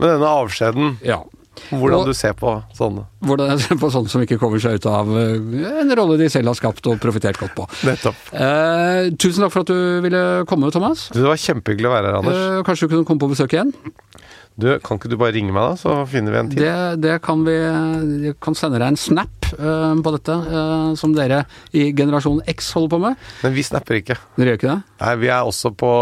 med 0.00 0.08
denne 0.12 0.28
avskjeden. 0.42 0.96
Ja. 1.06 1.22
Hvordan 1.70 1.98
Og- 2.00 2.06
du 2.08 2.14
ser 2.16 2.32
på 2.38 2.52
sånne. 2.76 3.04
Hvordan 3.22 3.50
jeg 3.52 3.60
ser 3.66 3.76
på 3.80 3.90
sånne 3.92 4.08
som 4.08 4.22
ikke 4.24 4.38
kommer 4.40 4.58
seg 4.62 4.78
ut 4.80 4.86
av 4.88 5.06
øh, 5.08 5.82
en 5.82 5.94
rolle 5.98 6.16
de 6.18 6.28
selv 6.32 6.48
har 6.48 6.54
skapt 6.58 6.86
og 6.88 6.98
profitert 7.02 7.38
godt 7.40 7.54
på. 7.58 7.66
Nettopp. 7.88 8.16
Eh, 8.32 9.10
tusen 9.20 9.44
takk 9.44 9.52
for 9.52 9.60
at 9.66 9.72
du 9.72 10.00
ville 10.04 10.22
komme, 10.48 10.70
Thomas. 10.72 11.08
Det 11.12 11.22
var 11.22 11.36
kjempehyggelig 11.36 11.90
å 11.90 11.94
være 11.94 12.06
her, 12.08 12.18
Anders. 12.22 12.40
Eh, 12.40 12.62
kanskje 12.66 12.88
du 12.88 12.94
kunne 12.96 13.04
komme 13.10 13.20
på 13.26 13.30
besøk 13.34 13.52
igjen? 13.56 13.74
Du, 14.60 14.68
Kan 14.84 14.98
ikke 15.00 15.10
du 15.12 15.16
bare 15.20 15.32
ringe 15.36 15.52
meg, 15.54 15.64
da, 15.64 15.78
så 15.80 15.94
finner 16.08 16.34
vi 16.34 16.40
en 16.40 16.50
tid? 16.52 16.60
Det, 16.60 17.02
det 17.02 17.16
kan 17.24 17.44
vi 17.46 17.54
Jeg 18.28 18.36
kan 18.42 18.56
sende 18.58 18.80
deg 18.80 18.92
en 18.92 19.00
snap 19.00 19.48
uh, 19.56 19.92
på 20.04 20.12
dette, 20.16 20.36
uh, 20.52 20.92
som 20.98 21.14
dere 21.16 21.42
i 21.76 21.88
generasjon 21.96 22.42
X 22.52 22.72
holder 22.76 22.92
på 22.92 23.00
med. 23.06 23.22
Men 23.42 23.56
vi 23.56 23.64
snapper 23.66 24.00
ikke. 24.00 24.18
Dere 24.36 24.52
gjør 24.52 24.60
ikke 24.60 24.70
det? 24.70 24.78
Nei, 25.02 25.14
Vi 25.22 25.30
er 25.32 25.48
også 25.48 25.72
på 25.78 25.92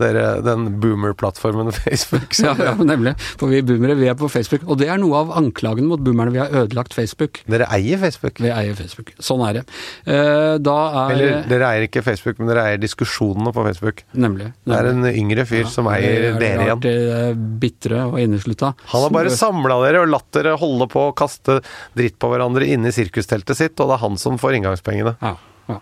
dere, 0.00 0.26
den 0.44 0.68
boomer-plattformen 0.82 1.72
Facebook. 1.80 2.36
Ja, 2.40 2.54
ja, 2.58 2.74
nemlig. 2.76 3.16
For 3.40 3.52
vi 3.52 3.62
boomere, 3.66 3.96
vi 3.98 4.10
er 4.12 4.18
på 4.18 4.28
Facebook. 4.32 4.66
Og 4.68 4.80
det 4.80 4.90
er 4.92 5.00
noe 5.00 5.24
av 5.24 5.34
anklagen 5.40 5.88
mot 5.90 6.02
boomerne. 6.04 6.34
Vi 6.36 6.42
har 6.42 6.52
ødelagt 6.62 6.96
Facebook. 6.96 7.42
Dere 7.50 7.68
eier 7.76 8.00
Facebook. 8.02 8.40
Vi 8.44 8.52
eier 8.52 8.76
Facebook. 8.78 9.14
Sånn 9.24 9.44
er 9.48 9.60
det. 9.60 9.64
Uh, 10.04 10.56
da 10.60 10.78
er 11.06 11.16
Eller 11.16 11.50
dere 11.50 11.72
eier 11.72 11.88
ikke 11.88 12.04
Facebook, 12.04 12.40
men 12.40 12.52
dere 12.52 12.68
eier 12.68 12.82
diskusjonene 12.82 13.54
på 13.56 13.64
Facebook. 13.70 14.04
Nemlig. 14.12 14.52
Det 14.68 14.76
er 14.76 14.92
en 14.92 15.10
yngre 15.10 15.48
fyr 15.48 15.68
som 15.70 15.88
eier 15.92 16.36
dere 16.40 16.68
igjen. 16.68 16.84
igjen. 16.84 17.69
Bitre 17.70 18.04
og 18.10 18.18
inneslutta. 18.20 18.74
Han 18.92 19.06
har 19.06 19.14
bare 19.14 19.34
samla 19.34 19.78
dere 19.86 20.02
og 20.04 20.10
latt 20.10 20.28
dere 20.36 20.56
holde 20.60 20.90
på 20.90 21.08
å 21.08 21.14
kaste 21.16 21.60
dritt 21.96 22.18
på 22.20 22.32
hverandre 22.32 22.66
inne 22.66 22.90
i 22.90 22.96
sirkusteltet 22.96 23.58
sitt, 23.58 23.78
og 23.78 23.90
det 23.90 23.98
er 24.00 24.04
han 24.04 24.18
som 24.20 24.38
får 24.40 24.58
inngangspengene. 24.58 25.16
Ja, 25.22 25.36
ja. 25.70 25.78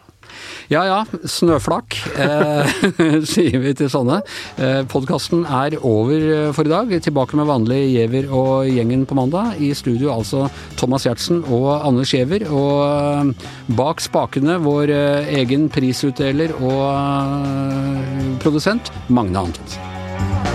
Ja 0.69 0.83
ja, 0.85 0.97
snøflak, 1.25 1.97
eh, 2.21 2.69
sier 3.33 3.63
vi 3.63 3.73
til 3.79 3.89
sånne. 3.89 4.19
Eh, 4.61 4.83
Podkasten 4.93 5.47
er 5.49 5.79
over 5.81 6.27
eh, 6.29 6.51
for 6.53 6.69
i 6.69 6.73
dag. 6.73 6.93
Tilbake 7.07 7.39
med 7.41 7.49
vanlig 7.49 7.81
Giæver 7.95 8.29
og 8.29 8.69
gjengen 8.69 9.07
på 9.09 9.17
mandag. 9.17 9.57
I 9.65 9.73
studio 9.79 10.13
altså 10.13 10.45
Thomas 10.77 11.09
Giertsen 11.09 11.41
og 11.49 11.71
Anders 11.79 12.13
Giæver. 12.13 12.45
Og 12.53 12.85
eh, 12.85 13.49
bak 13.81 14.05
spakene 14.05 14.59
vår 14.65 14.93
eh, 14.93 15.33
egen 15.41 15.71
prisutdeler 15.73 16.53
og 16.61 16.85
eh, 16.93 18.35
produsent 18.45 18.93
Magne 19.09 19.49
Antonsen. 19.49 20.48